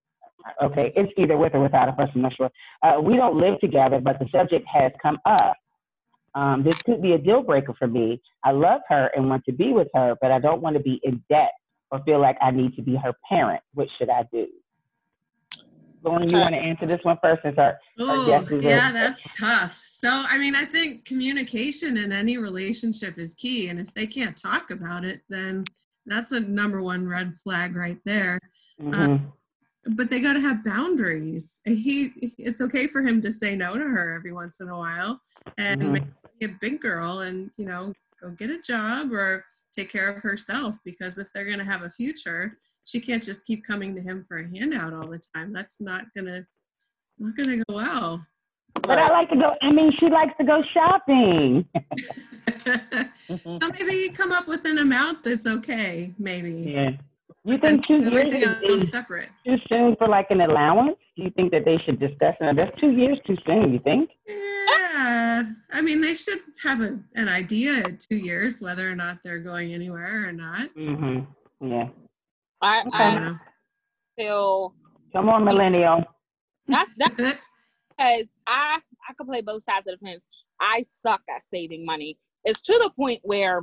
okay, 0.63 0.93
it's 0.95 1.11
either 1.17 1.37
with 1.37 1.53
or 1.55 1.61
without 1.61 1.89
a 1.89 1.93
fuss. 1.93 2.09
I'm 2.13 2.21
not 2.21 2.35
sure. 2.35 2.49
Uh, 2.81 2.99
we 3.01 3.15
don't 3.15 3.37
live 3.37 3.59
together, 3.59 3.99
but 3.99 4.19
the 4.19 4.27
subject 4.31 4.65
has 4.71 4.91
come 5.01 5.17
up. 5.25 5.55
Um, 6.35 6.63
this 6.63 6.75
could 6.85 7.01
be 7.01 7.13
a 7.13 7.17
deal 7.17 7.41
breaker 7.41 7.73
for 7.77 7.87
me. 7.87 8.21
I 8.43 8.51
love 8.51 8.81
her 8.89 9.09
and 9.15 9.29
want 9.29 9.43
to 9.45 9.51
be 9.51 9.71
with 9.71 9.87
her, 9.95 10.15
but 10.21 10.31
I 10.31 10.39
don't 10.39 10.61
want 10.61 10.75
to 10.75 10.81
be 10.81 10.99
in 11.03 11.23
debt 11.29 11.51
or 11.91 12.01
feel 12.03 12.19
like 12.19 12.37
I 12.41 12.51
need 12.51 12.75
to 12.75 12.81
be 12.81 12.95
her 12.95 13.13
parent. 13.27 13.61
What 13.73 13.87
should 13.97 14.09
I 14.09 14.23
do? 14.31 14.47
Lauren, 16.03 16.29
you 16.29 16.37
want 16.37 16.53
to 16.53 16.59
answer 16.59 16.85
this 16.85 16.99
one 17.03 17.17
first? 17.21 17.41
Since 17.43 17.57
our, 17.57 17.79
Oh, 17.99 18.27
guest 18.27 18.51
is 18.51 18.63
yeah, 18.63 18.91
that's 18.91 19.37
tough. 19.37 19.81
So, 19.85 20.09
I 20.09 20.37
mean, 20.37 20.55
I 20.55 20.63
think 20.63 21.05
communication 21.05 21.97
in 21.97 22.11
any 22.11 22.37
relationship 22.37 23.17
is 23.17 23.33
key. 23.33 23.69
And 23.69 23.79
if 23.79 23.93
they 23.93 24.05
can't 24.05 24.37
talk 24.37 24.69
about 24.69 25.03
it, 25.03 25.21
then 25.29 25.63
that's 26.05 26.31
a 26.31 26.39
number 26.39 26.81
one 26.81 27.07
red 27.07 27.35
flag 27.35 27.75
right 27.75 27.99
there. 28.05 28.39
Mhm. 28.79 29.31
But 29.89 30.09
they 30.09 30.19
got 30.21 30.33
to 30.33 30.41
have 30.41 30.63
boundaries. 30.65 31.61
He, 31.65 32.11
it's 32.37 32.61
okay 32.61 32.87
for 32.87 33.01
him 33.01 33.21
to 33.21 33.31
say 33.31 33.55
no 33.55 33.73
to 33.77 33.83
her 33.83 34.13
every 34.15 34.33
once 34.33 34.59
in 34.59 34.69
a 34.69 34.77
while 34.77 35.21
and 35.57 35.81
Mhm. 35.81 35.91
maybe 35.91 36.05
be 36.39 36.45
a 36.45 36.57
big 36.59 36.81
girl 36.81 37.19
and, 37.21 37.51
you 37.57 37.65
know, 37.65 37.93
go 38.21 38.31
get 38.31 38.49
a 38.49 38.59
job 38.59 39.11
or 39.13 39.45
take 39.71 39.89
care 39.91 40.09
of 40.09 40.21
herself 40.23 40.75
because 40.83 41.17
if 41.17 41.31
they're 41.33 41.45
going 41.45 41.59
to 41.59 41.63
have 41.65 41.83
a 41.83 41.89
future, 41.89 42.57
she 42.83 42.99
can't 42.99 43.23
just 43.23 43.45
keep 43.45 43.63
coming 43.65 43.95
to 43.95 44.01
him 44.01 44.25
for 44.27 44.37
a 44.37 44.47
handout 44.47 44.93
all 44.93 45.07
the 45.07 45.21
time. 45.35 45.53
That's 45.53 45.79
not 45.79 46.05
going 46.15 46.25
to, 46.25 46.45
not 47.19 47.35
going 47.35 47.59
to 47.59 47.63
go 47.67 47.73
well. 47.75 48.25
But 48.81 48.99
I 48.99 49.09
like 49.09 49.29
to 49.29 49.35
go. 49.35 49.55
I 49.61 49.71
mean, 49.71 49.91
she 49.99 50.07
likes 50.09 50.33
to 50.39 50.43
go 50.45 50.61
shopping. 50.73 51.65
So 53.27 53.59
maybe 53.73 54.09
come 54.13 54.31
up 54.31 54.47
with 54.47 54.63
an 54.65 54.77
amount 54.77 55.23
that's 55.23 55.45
okay, 55.47 56.13
maybe. 56.17 56.51
Yeah. 56.51 56.91
You 57.45 57.53
And 57.53 57.61
think 57.61 57.85
two 57.85 57.99
years 57.99 58.07
everything 58.07 58.41
is, 58.43 58.83
is 58.83 58.91
separate. 58.91 59.29
too 59.45 59.57
soon 59.69 59.95
for 59.97 60.07
like 60.07 60.27
an 60.31 60.41
allowance? 60.41 60.97
Do 61.15 61.23
you 61.23 61.29
think 61.31 61.51
that 61.51 61.63
they 61.65 61.77
should 61.85 61.99
discuss 61.99 62.35
it? 62.41 62.55
That's 62.55 62.77
two 62.79 62.91
years 62.91 63.19
too 63.25 63.37
soon. 63.45 63.73
You 63.73 63.79
think? 63.79 64.11
Yeah, 64.27 65.43
I 65.71 65.81
mean, 65.81 66.01
they 66.01 66.15
should 66.15 66.39
have 66.63 66.81
a, 66.81 66.99
an 67.15 67.29
idea 67.29 67.83
at 67.85 67.99
two 67.99 68.17
years 68.17 68.61
whether 68.61 68.89
or 68.89 68.95
not 68.95 69.19
they're 69.23 69.39
going 69.39 69.73
anywhere 69.73 70.27
or 70.27 70.31
not. 70.33 70.69
Mm-hmm. 70.75 71.67
Yeah. 71.71 71.89
I, 72.61 72.83
I 72.91 73.03
I 73.03 73.11
don't 73.13 73.23
know. 73.23 73.37
feel 74.17 74.73
Come 75.13 75.29
on, 75.29 75.45
millennial. 75.45 76.03
that's 76.67 76.91
that's 76.97 77.15
because 77.17 77.35
I 78.47 78.79
I 79.09 79.13
can 79.15 79.25
play 79.27 79.41
both 79.41 79.63
sides 79.63 79.87
of 79.87 79.99
the 79.99 80.05
fence. 80.05 80.21
I 80.59 80.81
suck 80.81 81.21
at 81.33 81.43
saving 81.43 81.85
money. 81.85 82.17
It's 82.43 82.61
to 82.63 82.73
the 82.73 82.89
point 82.89 83.21
where 83.23 83.61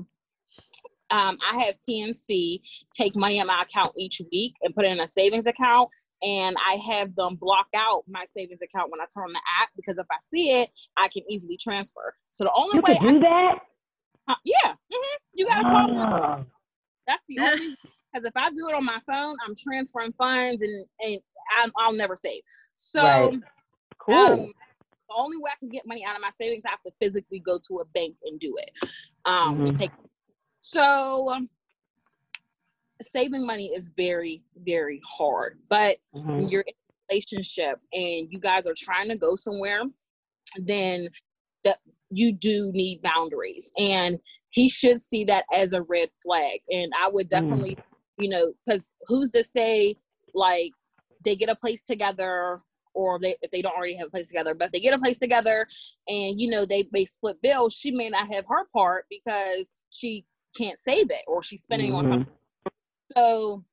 um, 1.10 1.38
I 1.50 1.58
have 1.64 1.74
PNC 1.88 2.60
take 2.94 3.16
money 3.16 3.40
out 3.40 3.46
my 3.46 3.62
account 3.62 3.92
each 3.96 4.20
week 4.32 4.54
and 4.62 4.74
put 4.74 4.84
it 4.84 4.92
in 4.92 5.00
a 5.00 5.06
savings 5.06 5.46
account, 5.46 5.88
and 6.22 6.56
I 6.66 6.74
have 6.90 7.14
them 7.14 7.36
block 7.36 7.66
out 7.76 8.04
my 8.08 8.24
savings 8.26 8.62
account 8.62 8.90
when 8.90 9.00
I 9.00 9.04
turn 9.14 9.24
on 9.24 9.32
the 9.32 9.40
app 9.60 9.68
because 9.76 9.98
if 9.98 10.06
I 10.10 10.16
see 10.20 10.60
it, 10.60 10.70
I 10.96 11.08
can 11.08 11.22
easily 11.28 11.56
transfer. 11.56 12.14
So 12.30 12.44
the 12.44 12.52
only 12.56 12.76
You 12.76 12.82
way, 12.82 12.98
could 12.98 13.08
do 13.08 13.20
that. 13.20 13.58
Uh, 14.26 14.34
yeah, 14.44 14.72
mhm, 14.72 15.16
you 15.34 15.46
got 15.46 15.58
a 15.64 15.68
problem. 15.68 15.98
Oh, 15.98 16.44
That's 17.06 17.22
the 17.28 17.38
only 17.40 17.76
because 18.12 18.26
if 18.26 18.32
I 18.36 18.48
do 18.50 18.68
it 18.68 18.74
on 18.74 18.84
my 18.84 18.98
phone, 19.06 19.36
I'm 19.46 19.54
transferring 19.56 20.12
funds 20.14 20.62
and 20.62 20.86
and 21.04 21.20
I'm, 21.58 21.70
I'll 21.76 21.94
never 21.94 22.16
save. 22.16 22.40
So. 22.76 23.02
Right. 23.02 23.38
cool. 23.98 24.16
Um, 24.16 24.52
the 25.10 25.16
only 25.16 25.36
way 25.36 25.50
I 25.52 25.58
can 25.58 25.68
get 25.68 25.86
money 25.86 26.02
out 26.06 26.16
of 26.16 26.22
my 26.22 26.30
savings, 26.30 26.64
I 26.64 26.70
have 26.70 26.82
to 26.84 26.92
physically 27.00 27.38
go 27.38 27.58
to 27.68 27.78
a 27.80 27.84
bank 27.94 28.16
and 28.24 28.40
do 28.40 28.54
it. 28.56 28.70
Um, 29.26 29.60
and 29.66 29.74
Mhm. 29.74 29.78
take. 29.78 29.90
So, 30.64 31.28
um, 31.28 31.50
saving 33.02 33.44
money 33.46 33.66
is 33.66 33.90
very, 33.98 34.42
very 34.56 34.98
hard. 35.06 35.58
But 35.68 35.98
when 36.12 36.24
Mhm. 36.24 36.50
you're 36.50 36.62
in 36.62 36.72
a 36.74 37.12
relationship 37.12 37.78
and 37.92 38.32
you 38.32 38.38
guys 38.40 38.66
are 38.66 38.74
trying 38.74 39.08
to 39.10 39.16
go 39.16 39.34
somewhere, 39.34 39.82
then 40.56 41.08
that 41.64 41.80
you 42.10 42.32
do 42.32 42.72
need 42.72 43.02
boundaries 43.02 43.70
and 43.78 44.18
he 44.50 44.68
should 44.68 45.02
see 45.02 45.24
that 45.24 45.44
as 45.52 45.72
a 45.72 45.82
red 45.82 46.08
flag 46.22 46.60
and 46.70 46.92
i 46.96 47.08
would 47.08 47.28
definitely 47.28 47.76
you 48.18 48.28
know 48.28 48.52
because 48.64 48.92
who's 49.06 49.30
to 49.30 49.42
say 49.42 49.96
like 50.34 50.70
they 51.24 51.34
get 51.34 51.48
a 51.48 51.56
place 51.56 51.84
together 51.84 52.60
or 52.92 53.18
they, 53.18 53.34
if 53.42 53.50
they 53.50 53.62
don't 53.62 53.74
already 53.74 53.96
have 53.96 54.08
a 54.08 54.10
place 54.10 54.28
together 54.28 54.54
but 54.54 54.70
they 54.70 54.80
get 54.80 54.94
a 54.94 54.98
place 54.98 55.18
together 55.18 55.66
and 56.06 56.40
you 56.40 56.48
know 56.48 56.64
they 56.64 56.84
may 56.92 57.04
split 57.04 57.40
bills 57.42 57.72
she 57.72 57.90
may 57.90 58.08
not 58.10 58.28
have 58.32 58.44
her 58.46 58.66
part 58.72 59.06
because 59.10 59.70
she 59.90 60.24
can't 60.56 60.78
save 60.78 61.06
it 61.10 61.22
or 61.26 61.42
she's 61.42 61.62
spending 61.62 61.92
on 61.92 62.04
Mhm. 62.04 62.08
something 62.08 62.34
so 63.16 63.64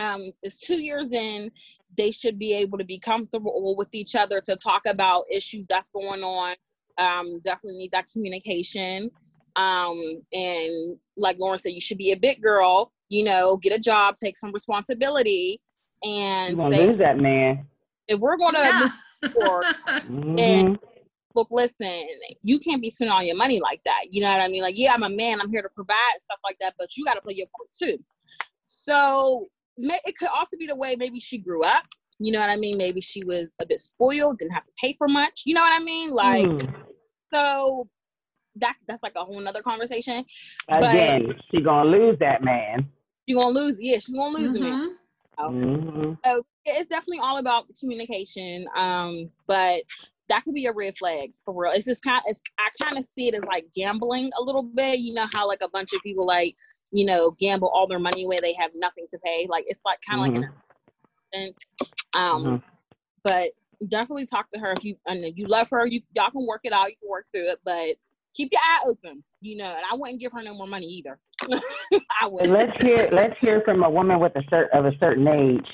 um 0.00 0.32
it's 0.42 0.60
two 0.60 0.80
years 0.82 1.12
in 1.12 1.50
they 1.96 2.10
should 2.10 2.38
be 2.38 2.52
able 2.52 2.78
to 2.78 2.84
be 2.84 2.98
comfortable 2.98 3.74
with 3.76 3.94
each 3.94 4.14
other 4.14 4.40
to 4.40 4.56
talk 4.56 4.82
about 4.86 5.24
issues 5.30 5.66
that's 5.68 5.90
going 5.90 6.22
on 6.22 6.54
um 6.98 7.40
definitely 7.40 7.78
need 7.78 7.92
that 7.92 8.06
communication 8.12 9.10
um 9.56 9.96
and 10.32 10.98
like 11.16 11.36
lauren 11.38 11.58
said 11.58 11.72
you 11.72 11.80
should 11.80 11.98
be 11.98 12.12
a 12.12 12.16
big 12.16 12.42
girl 12.42 12.92
you 13.08 13.24
know 13.24 13.56
get 13.56 13.72
a 13.72 13.78
job 13.78 14.16
take 14.16 14.36
some 14.36 14.52
responsibility 14.52 15.60
and 16.04 16.56
gonna 16.56 16.76
say 16.76 16.86
lose 16.86 16.98
that 16.98 17.18
man. 17.18 17.66
if 18.08 18.18
we're 18.18 18.36
gonna 18.36 18.58
Yeah. 18.60 18.78
move 18.78 18.90
forward 19.32 19.66
Mhm. 20.08 20.78
Look 21.34 21.48
listen 21.50 22.06
you 22.42 22.58
can't 22.58 22.80
be 22.82 22.90
spending 22.90 23.12
all 23.12 23.22
your 23.22 23.36
money 23.36 23.60
like 23.60 23.80
that. 23.84 24.04
You 24.10 24.22
know 24.22 24.30
what 24.30 24.40
i 24.40 24.48
mean? 24.48 24.62
Like 24.62 24.76
yeah 24.78 24.92
i'm 24.94 25.02
a 25.02 25.10
man 25.10 25.40
i'm 25.40 25.50
here 25.50 25.62
to 25.62 25.68
provide 25.68 25.94
and 26.14 26.22
stuff 26.22 26.38
like 26.44 26.56
that 26.60 26.74
but 26.78 26.96
you 26.96 27.04
got 27.04 27.14
to 27.14 27.20
play 27.20 27.34
your 27.34 27.46
part 27.56 27.68
too. 27.72 27.98
So 28.66 29.48
ma- 29.78 29.94
it 30.04 30.16
could 30.16 30.28
also 30.28 30.56
be 30.56 30.66
the 30.66 30.76
way 30.76 30.96
maybe 30.96 31.18
she 31.20 31.38
grew 31.38 31.62
up. 31.62 31.82
You 32.18 32.32
know 32.32 32.40
what 32.40 32.50
i 32.50 32.56
mean? 32.56 32.78
Maybe 32.78 33.00
she 33.00 33.24
was 33.24 33.54
a 33.60 33.66
bit 33.66 33.80
spoiled 33.80 34.38
didn't 34.38 34.52
have 34.52 34.64
to 34.66 34.72
pay 34.80 34.94
for 34.96 35.08
much. 35.08 35.42
You 35.44 35.54
know 35.54 35.60
what 35.60 35.80
i 35.80 35.84
mean? 35.84 36.10
Like 36.10 36.46
Mm. 36.46 36.74
so 37.32 37.88
that 38.56 38.76
that's 38.86 39.02
like 39.02 39.14
a 39.16 39.24
whole 39.24 39.40
nother 39.40 39.62
conversation. 39.62 40.24
But- 40.68 40.84
Again, 40.94 41.34
she 41.50 41.60
gonna 41.60 41.88
lose 41.90 42.16
that 42.20 42.42
man. 42.44 42.88
she's 43.28 43.36
gonna 43.36 43.48
lose 43.48 43.82
yeah 43.82 43.94
she's 43.98 44.14
gonna 44.14 44.38
lose 44.38 44.52
the 44.52 44.60
man. 44.60 44.96
Mhm. 45.40 45.52
Mhm. 45.64 46.18
so 46.24 46.42
it's 46.64 46.88
definitely 46.88 47.18
all 47.20 47.38
about 47.38 47.64
communication 47.80 48.66
um 48.76 49.28
but 49.48 49.82
that 50.28 50.44
could 50.44 50.54
be 50.54 50.66
a 50.66 50.72
red 50.72 50.96
flag 50.96 51.32
for 51.44 51.54
real. 51.54 51.72
It's 51.72 51.84
just 51.84 52.02
kind 52.02 52.22
of 52.28 52.36
i 52.58 52.68
kind 52.82 52.98
of 52.98 53.04
see 53.04 53.28
it 53.28 53.34
as 53.34 53.44
like 53.44 53.66
gambling 53.74 54.30
a 54.38 54.42
little 54.42 54.62
bit. 54.62 55.00
You 55.00 55.12
know 55.14 55.26
how 55.34 55.46
like 55.46 55.60
a 55.62 55.68
bunch 55.68 55.92
of 55.92 56.00
people 56.02 56.26
like 56.26 56.56
you 56.92 57.04
know 57.04 57.32
gamble 57.38 57.68
all 57.74 57.86
their 57.86 57.98
money 57.98 58.24
away 58.24 58.38
they 58.40 58.54
have 58.54 58.70
nothing 58.74 59.06
to 59.10 59.18
pay? 59.24 59.46
Like 59.48 59.64
it's 59.68 59.82
like 59.84 59.98
kind 60.08 60.20
of 60.20 60.26
like 60.26 60.36
an 60.36 60.48
assistant 61.34 61.58
um 62.16 62.44
Mhm. 62.44 62.62
but 63.22 63.50
definitely 63.88 64.24
talk 64.26 64.48
to 64.50 64.58
her 64.58 64.72
if 64.72 64.84
you 64.84 64.96
and 65.06 65.24
you 65.36 65.46
love 65.46 65.68
her. 65.70 65.86
You 65.86 66.00
y'all 66.14 66.30
can 66.30 66.46
work 66.46 66.60
it 66.64 66.72
out. 66.72 66.88
You 66.88 66.96
can 67.00 67.10
work 67.10 67.26
through 67.34 67.50
it 67.50 67.58
but 67.64 67.96
keep 68.34 68.48
your 68.52 68.60
eye 68.64 68.80
open 68.88 69.22
you 69.42 69.56
know 69.56 69.64
and 69.64 69.84
i 69.92 69.94
wouldn't 69.94 70.18
give 70.20 70.32
her 70.32 70.42
no 70.42 70.54
more 70.54 70.66
money 70.66 70.86
either. 70.86 71.18
I 72.20 72.26
would 72.26 72.46
let's 72.46 72.72
hear 72.82 73.08
let's 73.12 73.34
hear 73.40 73.60
from 73.64 73.82
a 73.84 73.90
woman 73.90 74.18
with 74.20 74.32
a 74.36 74.42
cert 74.52 74.66
of 74.72 74.86
a 74.86 74.92
certain 74.98 75.28
age. 75.28 75.66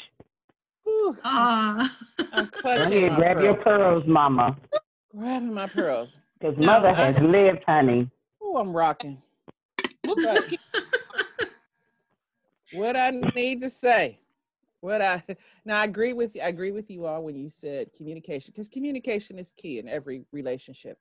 Whew, 0.85 1.16
Ah. 1.25 1.97
I'm 2.33 2.47
clutching 2.49 2.93
ahead, 3.05 3.12
my 3.12 3.16
grab 3.19 3.40
your 3.43 3.55
pearls. 3.55 3.64
pearls, 3.64 4.05
mama. 4.07 4.57
Grabbing 5.14 5.55
my 5.55 5.66
pearls. 5.66 6.19
Because 6.38 6.57
No, 6.59 6.66
mother 6.66 6.88
I- 6.90 7.12
has 7.12 7.16
lived, 7.23 7.64
honey. 7.66 8.09
Oh, 8.43 8.57
I'm 8.57 8.73
rocking. 8.75 9.21
What 12.73 12.95
I 12.95 13.11
need 13.35 13.61
to 13.62 13.69
say, 13.71 14.21
what 14.81 15.03
I 15.03 15.23
now 15.64 15.81
I 15.81 15.85
agree 15.85 16.12
with 16.12 16.37
you. 16.37 16.43
I 16.43 16.49
agree 16.49 16.71
with 16.71 16.88
you 16.88 17.05
all 17.05 17.25
when 17.25 17.35
you 17.35 17.51
said 17.51 17.93
communication 17.97 18.53
because 18.55 18.69
communication 18.69 19.38
is 19.40 19.53
key 19.57 19.81
in 19.81 19.88
every 19.88 20.25
relationship. 20.33 20.97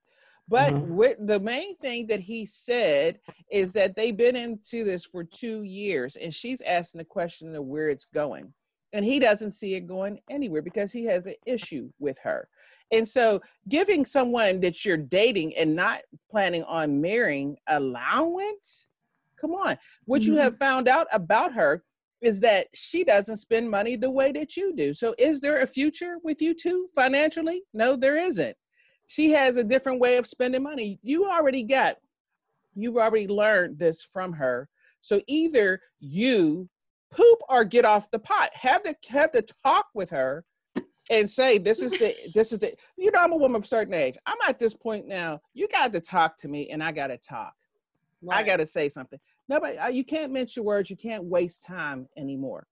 But 0.48 0.74
Mhm. 0.74 0.88
what 0.88 1.28
the 1.28 1.40
main 1.40 1.76
thing 1.78 2.08
that 2.08 2.20
he 2.22 2.44
said 2.48 3.20
is 3.52 3.72
that 3.74 3.96
they've 3.96 4.18
been 4.18 4.36
into 4.36 4.84
this 4.84 5.06
for 5.06 5.24
two 5.24 5.62
years, 5.62 6.16
and 6.16 6.34
she's 6.34 6.62
asking 6.62 7.00
the 7.00 7.06
question 7.06 7.56
of 7.56 7.66
where 7.66 7.90
it's 7.90 8.06
going, 8.08 8.52
and 8.94 9.06
he 9.06 9.20
doesn't 9.20 9.52
see 9.52 9.76
it 9.76 9.88
going 9.88 10.20
anywhere 10.30 10.62
because 10.62 10.92
he 10.92 11.06
has 11.06 11.28
an 11.28 11.36
issue 11.46 11.90
with 12.00 12.18
her. 12.20 12.48
And 12.92 13.08
so, 13.08 13.42
giving 13.68 14.06
someone 14.06 14.60
that 14.62 14.84
you're 14.84 14.98
dating 14.98 15.56
and 15.56 15.76
not 15.76 16.02
planning 16.30 16.64
on 16.64 17.00
marrying 17.00 17.58
allowance, 17.68 18.88
come 19.40 19.52
on. 19.52 19.78
What 20.06 20.24
you 20.24 20.34
Mhm. 20.34 20.42
have 20.42 20.58
found 20.58 20.88
out 20.88 21.08
about 21.12 21.54
her 21.54 21.84
is 22.22 22.40
that 22.42 22.68
she 22.74 23.04
doesn't 23.04 23.38
spend 23.38 23.70
money 23.70 23.96
the 23.96 24.10
way 24.10 24.32
that 24.32 24.58
you 24.58 24.74
do. 24.76 24.94
So, 24.94 25.14
is 25.18 25.40
there 25.40 25.62
a 25.62 25.68
future 25.68 26.18
with 26.24 26.42
you 26.42 26.54
two 26.54 26.90
financially? 26.96 27.64
No, 27.74 27.96
there 27.96 28.18
isn't. 28.18 28.58
She 29.08 29.32
has 29.32 29.58
a 29.58 29.64
different 29.64 30.00
way 30.00 30.18
of 30.18 30.28
spending 30.28 30.64
money. 30.64 31.00
You 31.02 31.30
already 31.30 31.64
got, 31.64 31.98
you've 32.76 32.98
already 32.98 33.28
learned 33.28 33.80
this 33.80 34.04
from 34.04 34.34
her. 34.34 34.68
So, 35.02 35.22
either 35.28 35.82
you 36.00 36.70
poop 37.12 37.40
or 37.50 37.64
get 37.64 37.86
off 37.86 38.12
the 38.12 38.20
pot. 38.20 38.50
Have 38.54 38.84
the 38.84 38.96
have 39.08 39.32
the 39.32 39.48
talk 39.64 39.88
with 39.94 40.10
her 40.10 40.46
and 41.10 41.30
say 41.30 41.58
this 41.58 41.82
is 41.82 41.92
the 41.94 42.14
this 42.36 42.52
is 42.52 42.60
the 42.60 42.74
you 42.98 43.12
know 43.12 43.20
I'm 43.20 43.32
a 43.32 43.38
woman 43.38 43.58
of 43.58 43.64
a 43.64 43.68
certain 43.68 43.94
age. 43.94 44.18
I'm 44.26 44.38
at 44.48 44.60
this 44.60 44.74
point 44.74 45.08
now. 45.08 45.42
You 45.54 45.68
got 45.68 45.92
to 45.94 46.00
talk 46.00 46.38
to 46.38 46.48
me, 46.48 46.70
and 46.70 46.84
I 46.84 46.92
got 46.92 47.08
to 47.08 47.18
talk. 47.18 47.54
I 48.30 48.44
got 48.44 48.58
to 48.58 48.66
say 48.66 48.90
something. 48.90 49.20
Nobody, 49.48 49.78
uh, 49.78 49.88
you 49.88 50.04
can't 50.04 50.34
mince 50.34 50.56
your 50.56 50.66
words. 50.66 50.90
You 50.90 50.98
can't 50.98 51.24
waste 51.24 51.64
time 51.64 52.08
anymore. 52.18 52.68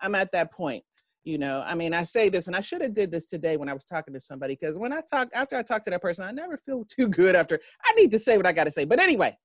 I'm 0.00 0.14
at 0.14 0.30
that 0.32 0.52
point. 0.52 0.84
You 1.24 1.38
know, 1.38 1.64
I 1.66 1.74
mean, 1.74 1.92
I 1.92 2.04
say 2.04 2.28
this, 2.28 2.46
and 2.46 2.54
I 2.54 2.60
should 2.60 2.82
have 2.82 2.94
did 2.94 3.10
this 3.10 3.26
today 3.26 3.56
when 3.56 3.68
I 3.68 3.72
was 3.72 3.82
talking 3.82 4.14
to 4.14 4.20
somebody 4.20 4.56
because 4.58 4.78
when 4.78 4.92
I 4.92 5.00
talk 5.00 5.28
after 5.34 5.56
I 5.56 5.62
talk 5.62 5.82
to 5.84 5.90
that 5.90 6.00
person, 6.02 6.24
I 6.24 6.30
never 6.30 6.56
feel 6.56 6.84
too 6.88 7.08
good 7.08 7.34
after. 7.34 7.58
I 7.84 7.94
need 7.94 8.12
to 8.12 8.18
say 8.18 8.36
what 8.36 8.46
I 8.46 8.52
got 8.52 8.64
to 8.64 8.70
say. 8.70 8.84
But 8.84 9.00
anyway, 9.00 9.36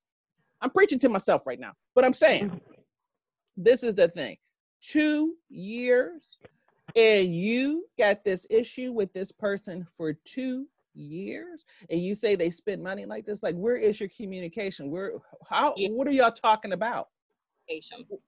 I'm 0.62 0.70
preaching 0.70 1.00
to 1.00 1.10
myself 1.10 1.41
right 1.48 1.60
now. 1.60 1.74
But 1.96 2.06
I'm 2.06 2.13
saying 2.13 2.62
this 3.58 3.84
is 3.84 3.96
the 3.96 4.08
thing: 4.10 4.38
two 4.82 5.36
years, 5.50 6.38
and 6.96 7.36
you 7.36 7.86
got 7.98 8.24
this 8.24 8.46
issue 8.50 8.92
with 8.92 9.14
this 9.14 9.32
person 9.32 9.86
for 9.96 10.14
two 10.14 10.68
years 10.94 11.66
and 11.90 12.02
you 12.02 12.16
say 12.16 12.36
they 12.36 12.50
spend 12.50 12.84
money 12.84 13.06
like 13.06 13.26
this? 13.26 13.44
Like 13.44 13.56
where 13.56 13.78
is 13.78 14.00
your 14.00 14.10
communication? 14.10 14.92
Where 14.92 15.14
how 15.50 15.74
Yeah. 15.78 15.90
what 15.90 16.08
are 16.08 16.12
y'all 16.12 16.32
talking 16.32 16.74
about? 16.74 17.10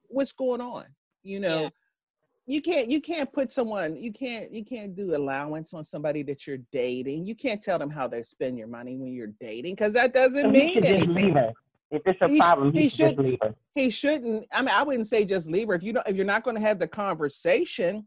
What's 0.07 0.31
going 0.31 0.61
on? 0.61 0.85
You 1.23 1.39
know 1.39 1.63
Yeah. 1.63 1.69
you 2.45 2.61
can't 2.61 2.87
you 2.89 3.01
can't 3.01 3.31
put 3.31 3.51
someone 3.51 3.95
you 3.95 4.11
can't 4.11 4.51
you 4.53 4.63
can't 4.63 4.95
do 4.95 5.15
allowance 5.15 5.73
on 5.73 5.83
somebody 5.83 6.23
that 6.23 6.45
you're 6.47 6.59
dating. 6.71 7.25
You 7.25 7.35
can't 7.35 7.61
tell 7.61 7.79
them 7.79 7.89
how 7.89 8.07
they 8.07 8.23
spend 8.23 8.57
your 8.57 8.67
money 8.67 8.97
when 8.97 9.13
you're 9.13 9.33
dating 9.39 9.73
because 9.75 9.93
that 9.93 10.13
doesn't 10.13 10.41
So 10.43 10.51
he 10.51 10.59
mean 10.59 10.73
should 10.73 10.87
just 10.87 11.07
anything. 11.07 11.07
leave 11.07 11.33
her. 11.33 11.53
If 11.93 12.01
it's 12.07 12.21
a 12.21 12.27
He 12.27 12.37
sh- 12.37 12.39
problem, 12.41 12.73
he, 12.73 12.81
he 12.81 12.89
should 12.89 12.97
just 12.97 13.15
should- 13.15 13.19
leave 13.25 13.39
her. 13.41 13.55
he 13.75 13.89
shouldn't 13.89 14.45
i 14.51 14.61
mean 14.61 14.69
i 14.69 14.83
wouldn't 14.83 15.07
say 15.07 15.23
just 15.25 15.47
leave 15.49 15.67
her 15.67 15.73
if 15.75 15.83
you 15.83 15.93
don't 15.93 16.07
if 16.07 16.15
you're 16.15 16.25
not 16.25 16.43
going 16.43 16.55
to 16.55 16.61
have 16.61 16.79
the 16.79 16.87
conversation 16.87 18.05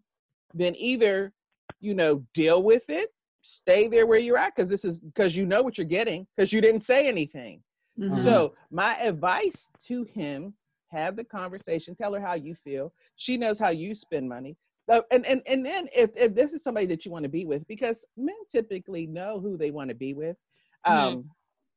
then 0.55 0.75
either 0.77 1.33
you 1.81 1.95
know 1.95 2.25
deal 2.35 2.63
with 2.63 2.89
it 2.91 3.11
stay 3.43 3.87
there 3.89 4.07
where 4.07 4.19
you're 4.19 4.39
at 4.39 4.55
because 4.55 4.69
this 4.71 4.85
is 4.85 5.01
because 5.01 5.37
you 5.37 5.47
know 5.47 5.63
what 5.63 5.77
you're 5.79 5.87
getting 5.87 6.27
because 6.37 6.53
you 6.53 6.61
didn't 6.61 6.83
say 6.83 7.07
anything 7.09 7.63
Mhm. 7.99 8.23
so 8.25 8.55
my 8.71 8.97
advice 8.99 9.71
to 9.87 10.05
him 10.05 10.53
have 10.89 11.17
the 11.17 11.25
conversation 11.25 11.95
tell 11.95 12.13
her 12.15 12.21
how 12.21 12.35
you 12.35 12.55
feel 12.55 12.93
she 13.17 13.37
knows 13.37 13.59
how 13.59 13.71
you 13.71 13.95
spend 13.95 14.29
money 14.29 14.57
Uh, 14.89 15.03
and 15.11 15.27
and 15.27 15.41
and 15.53 15.65
then 15.67 15.89
if, 16.03 16.11
if 16.17 16.31
this 16.35 16.53
is 16.53 16.63
somebody 16.63 16.87
that 16.87 17.05
you 17.05 17.11
want 17.11 17.25
to 17.25 17.29
be 17.39 17.45
with 17.45 17.67
because 17.67 18.05
men 18.17 18.41
typically 18.49 19.05
know 19.19 19.41
who 19.41 19.57
they 19.57 19.71
want 19.73 19.89
to 19.91 19.97
be 20.07 20.13
with 20.15 20.37
um 20.85 20.95
Mhm. 20.95 21.25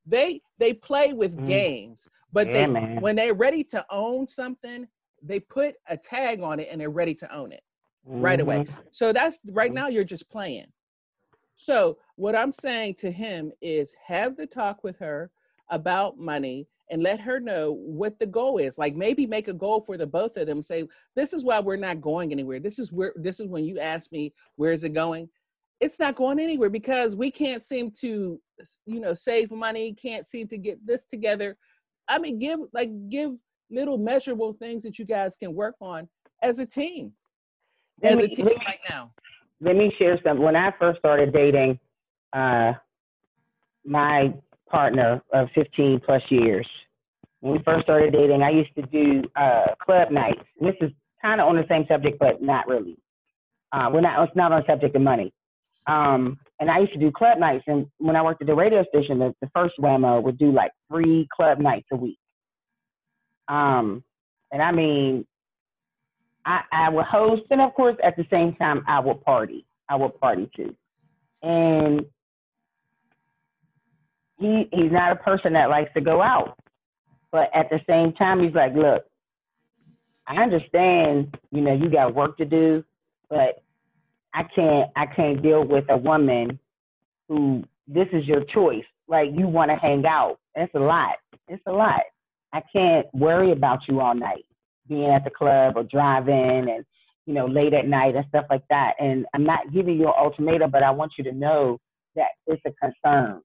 They 0.09 0.41
they 0.57 0.73
play 0.73 1.13
with 1.13 1.37
Mm. 1.37 1.47
games 1.47 2.07
but 2.33 2.47
Yeah, 2.47 2.53
they 2.53 2.67
man. 2.67 2.97
when 3.01 3.15
they're 3.15 3.33
ready 3.33 3.63
to 3.63 3.85
own 3.89 4.27
something 4.27 4.87
they 5.21 5.39
put 5.39 5.75
a 5.87 5.97
tag 5.97 6.41
on 6.41 6.59
it 6.59 6.67
and 6.71 6.79
they're 6.79 6.89
ready 6.89 7.13
to 7.13 7.33
own 7.33 7.51
it 7.51 7.63
right 8.05 8.39
away. 8.39 8.65
Mhm. 8.65 8.75
So 8.91 9.11
that's 9.13 9.41
right 9.51 9.71
Mhm. 9.71 9.75
now 9.75 9.87
you're 9.87 10.03
just 10.03 10.29
playing. 10.29 10.71
So 11.55 11.97
what 12.15 12.35
I'm 12.35 12.51
saying 12.51 12.95
to 12.99 13.11
him 13.11 13.51
is 13.61 13.93
have 14.05 14.37
the 14.37 14.47
talk 14.47 14.83
with 14.83 14.97
her 14.99 15.29
about 15.69 16.17
money 16.17 16.67
and 16.89 17.03
let 17.03 17.19
her 17.19 17.39
know 17.39 17.73
what 17.73 18.17
the 18.17 18.25
goal 18.25 18.57
is. 18.57 18.77
Like 18.77 18.95
maybe 18.95 19.27
make 19.27 19.47
a 19.49 19.53
goal 19.53 19.81
for 19.81 19.97
the 19.97 20.07
both 20.07 20.37
of 20.37 20.47
them. 20.47 20.63
Say, 20.63 20.87
this 21.15 21.33
is 21.33 21.43
why 21.43 21.59
we're 21.59 21.75
not 21.75 22.01
going 22.01 22.31
anywhere. 22.31 22.59
This 22.59 22.79
is 22.79 22.91
where 22.91 23.13
this 23.15 23.39
is 23.39 23.47
when 23.47 23.65
you 23.65 23.77
ask 23.79 24.11
me 24.11 24.33
where 24.55 24.71
is 24.73 24.83
it 24.83 24.93
going? 24.93 25.29
It's 25.81 25.99
not 25.99 26.15
going 26.15 26.39
anywhere 26.39 26.69
because 26.69 27.15
we 27.15 27.31
can't 27.31 27.63
seem 27.63 27.91
to 28.01 28.39
you 28.85 28.99
know 28.99 29.13
save 29.13 29.51
money, 29.51 29.93
can't 29.93 30.25
seem 30.25 30.47
to 30.49 30.57
get 30.57 30.85
this 30.85 31.05
together. 31.05 31.57
I 32.07 32.19
mean, 32.19 32.39
give 32.39 32.59
like 32.73 32.91
give 33.09 33.33
little 33.71 33.97
measurable 33.97 34.53
things 34.53 34.83
that 34.83 34.99
you 34.99 35.05
guys 35.05 35.35
can 35.35 35.53
work 35.53 35.75
on 35.79 36.07
as 36.41 36.59
a 36.59 36.65
team. 36.65 37.13
As 38.03 38.17
me- 38.17 38.23
a 38.23 38.27
team 38.27 38.45
me- 38.45 38.55
right 38.65 38.79
now. 38.89 39.11
let 39.61 39.75
me 39.75 39.93
share 39.97 40.19
some. 40.23 40.39
When 40.39 40.55
I 40.55 40.71
first 40.79 40.99
started 40.99 41.33
dating, 41.33 41.79
uh, 42.33 42.73
my 43.85 44.33
partner 44.69 45.21
of 45.33 45.49
15 45.55 45.99
plus 46.05 46.21
years, 46.29 46.67
when 47.41 47.53
we 47.53 47.63
first 47.63 47.83
started 47.83 48.13
dating, 48.13 48.41
I 48.41 48.49
used 48.49 48.73
to 48.75 48.81
do 48.83 49.23
uh, 49.35 49.75
club 49.81 50.11
nights. 50.11 50.41
This 50.59 50.75
is 50.81 50.91
kind 51.21 51.39
of 51.39 51.47
on 51.47 51.55
the 51.55 51.65
same 51.69 51.85
subject, 51.87 52.19
but 52.19 52.41
not 52.41 52.67
really. 52.67 52.97
Uh, 53.71 53.89
we're 53.93 54.01
not. 54.01 54.27
It's 54.27 54.35
not 54.35 54.51
on 54.51 54.61
the 54.61 54.67
subject 54.67 54.95
of 54.95 55.01
money. 55.01 55.31
Um, 55.87 56.37
and 56.59 56.69
I 56.69 56.79
used 56.79 56.93
to 56.93 56.99
do 56.99 57.11
club 57.11 57.39
nights. 57.39 57.63
And 57.67 57.87
when 57.97 58.15
I 58.15 58.21
worked 58.21 58.41
at 58.41 58.47
the 58.47 58.55
radio 58.55 58.83
station, 58.93 59.19
the, 59.19 59.33
the 59.41 59.49
first 59.55 59.75
WAMO 59.79 60.21
would 60.23 60.37
do 60.37 60.51
like 60.51 60.71
three 60.91 61.27
club 61.33 61.59
nights 61.59 61.87
a 61.91 61.95
week. 61.95 62.19
Um, 63.47 64.03
and 64.51 64.61
I 64.61 64.71
mean, 64.71 65.25
I, 66.45 66.61
I 66.71 66.89
would 66.89 67.05
host, 67.05 67.43
and 67.51 67.61
of 67.61 67.73
course, 67.73 67.95
at 68.03 68.15
the 68.15 68.25
same 68.31 68.55
time, 68.55 68.83
I 68.87 68.99
would 68.99 69.23
party. 69.23 69.65
I 69.89 69.95
would 69.95 70.19
party 70.19 70.49
too. 70.55 70.75
And 71.41 72.05
he 74.37 74.67
he's 74.71 74.91
not 74.91 75.11
a 75.11 75.15
person 75.15 75.53
that 75.53 75.69
likes 75.69 75.91
to 75.93 76.01
go 76.01 76.21
out, 76.21 76.57
but 77.31 77.49
at 77.53 77.69
the 77.69 77.79
same 77.87 78.13
time, 78.13 78.43
he's 78.43 78.53
like, 78.53 78.73
look, 78.73 79.05
I 80.27 80.37
understand, 80.41 81.35
you 81.51 81.61
know, 81.61 81.73
you 81.73 81.89
got 81.89 82.15
work 82.15 82.37
to 82.37 82.45
do, 82.45 82.83
but 83.29 83.63
I 84.33 84.43
can't 84.43 84.89
I 84.95 85.05
can't 85.05 85.41
deal 85.41 85.63
with 85.63 85.85
a 85.89 85.97
woman 85.97 86.59
who 87.27 87.63
this 87.87 88.07
is 88.13 88.25
your 88.25 88.43
choice. 88.45 88.85
Like 89.07 89.29
you 89.35 89.47
want 89.47 89.71
to 89.71 89.75
hang 89.75 90.05
out. 90.05 90.39
It's 90.55 90.73
a 90.75 90.79
lot. 90.79 91.15
It's 91.47 91.63
a 91.65 91.71
lot. 91.71 92.01
I 92.53 92.61
can't 92.73 93.07
worry 93.13 93.51
about 93.51 93.79
you 93.87 93.99
all 93.99 94.15
night, 94.15 94.45
being 94.87 95.09
at 95.09 95.23
the 95.23 95.29
club 95.29 95.73
or 95.77 95.83
driving 95.83 96.69
and 96.69 96.85
you 97.25 97.33
know 97.33 97.47
late 97.47 97.73
at 97.73 97.87
night 97.87 98.15
and 98.15 98.25
stuff 98.29 98.45
like 98.49 98.63
that. 98.69 98.93
And 98.99 99.25
I'm 99.33 99.43
not 99.43 99.71
giving 99.73 99.97
you 99.97 100.07
an 100.07 100.13
ultimatum, 100.17 100.71
but 100.71 100.83
I 100.83 100.91
want 100.91 101.13
you 101.17 101.23
to 101.25 101.31
know 101.31 101.79
that 102.15 102.29
it's 102.47 102.61
a 102.65 102.71
concern 102.71 103.41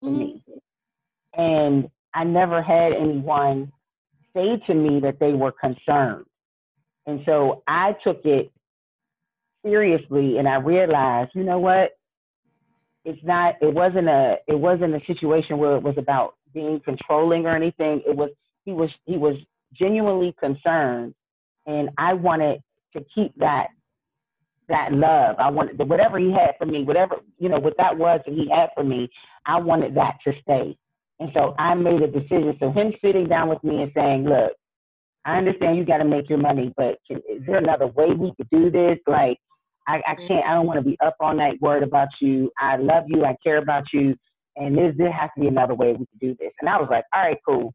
for 0.00 0.10
me. 0.10 0.42
Mm-hmm. 0.48 1.40
And 1.40 1.88
I 2.14 2.24
never 2.24 2.62
had 2.62 2.92
anyone 2.92 3.72
say 4.34 4.60
to 4.66 4.74
me 4.74 5.00
that 5.00 5.18
they 5.18 5.32
were 5.32 5.52
concerned. 5.52 6.26
And 7.06 7.20
so 7.26 7.62
I 7.66 7.96
took 8.04 8.24
it 8.24 8.50
seriously 9.64 10.38
and 10.38 10.48
I 10.48 10.56
realized, 10.56 11.32
you 11.34 11.44
know 11.44 11.58
what? 11.58 11.96
It's 13.04 13.22
not 13.24 13.56
it 13.60 13.72
wasn't 13.72 14.08
a 14.08 14.36
it 14.46 14.58
wasn't 14.58 14.94
a 14.94 15.00
situation 15.06 15.58
where 15.58 15.76
it 15.76 15.82
was 15.82 15.96
about 15.98 16.34
being 16.52 16.80
controlling 16.84 17.46
or 17.46 17.56
anything. 17.56 18.02
It 18.06 18.16
was 18.16 18.30
he 18.64 18.72
was 18.72 18.90
he 19.04 19.16
was 19.16 19.36
genuinely 19.78 20.34
concerned 20.38 21.14
and 21.66 21.90
I 21.98 22.14
wanted 22.14 22.62
to 22.94 23.04
keep 23.14 23.34
that 23.38 23.68
that 24.68 24.92
love. 24.92 25.36
I 25.38 25.50
wanted 25.50 25.78
whatever 25.88 26.18
he 26.18 26.32
had 26.32 26.52
for 26.58 26.66
me, 26.66 26.84
whatever 26.84 27.16
you 27.38 27.48
know, 27.48 27.58
what 27.58 27.76
that 27.78 27.98
was 27.98 28.20
that 28.24 28.34
he 28.34 28.48
had 28.50 28.70
for 28.74 28.84
me, 28.84 29.10
I 29.46 29.58
wanted 29.58 29.94
that 29.96 30.18
to 30.24 30.32
stay. 30.42 30.76
And 31.20 31.30
so 31.34 31.54
I 31.58 31.74
made 31.74 32.02
a 32.02 32.08
decision. 32.08 32.56
So 32.58 32.72
him 32.72 32.92
sitting 33.02 33.28
down 33.28 33.48
with 33.48 33.62
me 33.62 33.82
and 33.82 33.92
saying, 33.94 34.24
"Look, 34.24 34.52
I 35.24 35.38
understand 35.38 35.78
you 35.78 35.84
got 35.84 35.98
to 35.98 36.04
make 36.04 36.28
your 36.28 36.38
money, 36.38 36.72
but 36.76 36.98
is 37.08 37.42
there 37.46 37.56
another 37.56 37.86
way 37.86 38.08
we 38.12 38.32
could 38.36 38.50
do 38.50 38.70
this? 38.70 38.98
Like, 39.06 39.38
I, 39.86 39.96
I 39.96 40.14
mm-hmm. 40.14 40.26
can't. 40.26 40.46
I 40.46 40.54
don't 40.54 40.66
want 40.66 40.78
to 40.78 40.84
be 40.84 40.96
up 41.04 41.16
all 41.20 41.34
night 41.34 41.60
worried 41.60 41.82
about 41.82 42.08
you. 42.20 42.50
I 42.58 42.76
love 42.76 43.04
you. 43.06 43.24
I 43.24 43.36
care 43.42 43.58
about 43.58 43.84
you, 43.92 44.14
and 44.56 44.76
there 44.76 44.92
there 44.96 45.12
has 45.12 45.30
to 45.34 45.42
be 45.42 45.48
another 45.48 45.74
way 45.74 45.92
we 45.92 46.06
could 46.06 46.20
do 46.20 46.36
this." 46.38 46.52
And 46.60 46.68
I 46.68 46.76
was 46.78 46.88
like, 46.90 47.04
"All 47.14 47.22
right, 47.22 47.38
cool." 47.46 47.74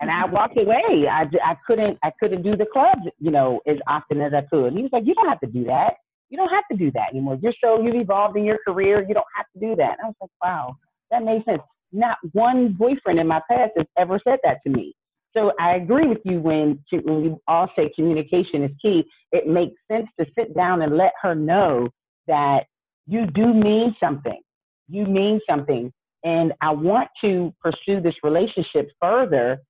And 0.00 0.10
I 0.10 0.24
mm-hmm. 0.24 0.34
walked 0.34 0.58
away. 0.58 1.08
I, 1.10 1.26
I 1.44 1.56
couldn't 1.66 1.98
I 2.02 2.10
couldn't 2.18 2.42
do 2.42 2.56
the 2.56 2.66
clubs, 2.72 3.02
you 3.18 3.30
know, 3.30 3.60
as 3.66 3.76
often 3.86 4.20
as 4.20 4.32
I 4.34 4.42
could. 4.42 4.66
And 4.66 4.76
he 4.76 4.82
was 4.82 4.92
like, 4.92 5.06
"You 5.06 5.14
don't 5.14 5.28
have 5.28 5.40
to 5.40 5.46
do 5.46 5.64
that. 5.64 5.94
You 6.30 6.36
don't 6.36 6.50
have 6.50 6.64
to 6.72 6.76
do 6.76 6.90
that 6.92 7.10
anymore. 7.10 7.38
You're 7.40 7.54
so 7.62 7.80
you've 7.80 7.94
evolved 7.94 8.36
in 8.36 8.44
your 8.44 8.58
career. 8.66 9.04
You 9.06 9.14
don't 9.14 9.26
have 9.36 9.46
to 9.54 9.60
do 9.60 9.76
that." 9.76 9.98
And 9.98 10.00
I 10.02 10.06
was 10.06 10.16
like, 10.20 10.30
"Wow, 10.42 10.76
that 11.10 11.22
makes 11.22 11.44
sense." 11.44 11.62
Not 11.92 12.18
one 12.32 12.72
boyfriend 12.72 13.20
in 13.20 13.28
my 13.28 13.40
past 13.48 13.70
has 13.76 13.86
ever 13.96 14.18
said 14.26 14.40
that 14.42 14.58
to 14.66 14.70
me. 14.70 14.96
So 15.36 15.52
I 15.58 15.76
agree 15.76 16.06
with 16.06 16.20
you 16.24 16.40
when 16.40 16.82
when 16.92 17.24
you 17.24 17.40
all 17.48 17.68
say 17.76 17.90
communication 17.94 18.62
is 18.62 18.70
key. 18.80 19.04
It 19.32 19.46
makes 19.46 19.74
sense 19.90 20.06
to 20.18 20.26
sit 20.38 20.54
down 20.54 20.82
and 20.82 20.96
let 20.96 21.12
her 21.22 21.34
know 21.34 21.88
that 22.26 22.64
you 23.06 23.26
do 23.26 23.52
mean 23.52 23.94
something. 24.00 24.40
You 24.88 25.06
mean 25.06 25.40
something, 25.48 25.92
and 26.24 26.52
I 26.60 26.70
want 26.70 27.08
to 27.22 27.52
pursue 27.62 28.00
this 28.00 28.14
relationship 28.22 28.90
further. 29.00 29.60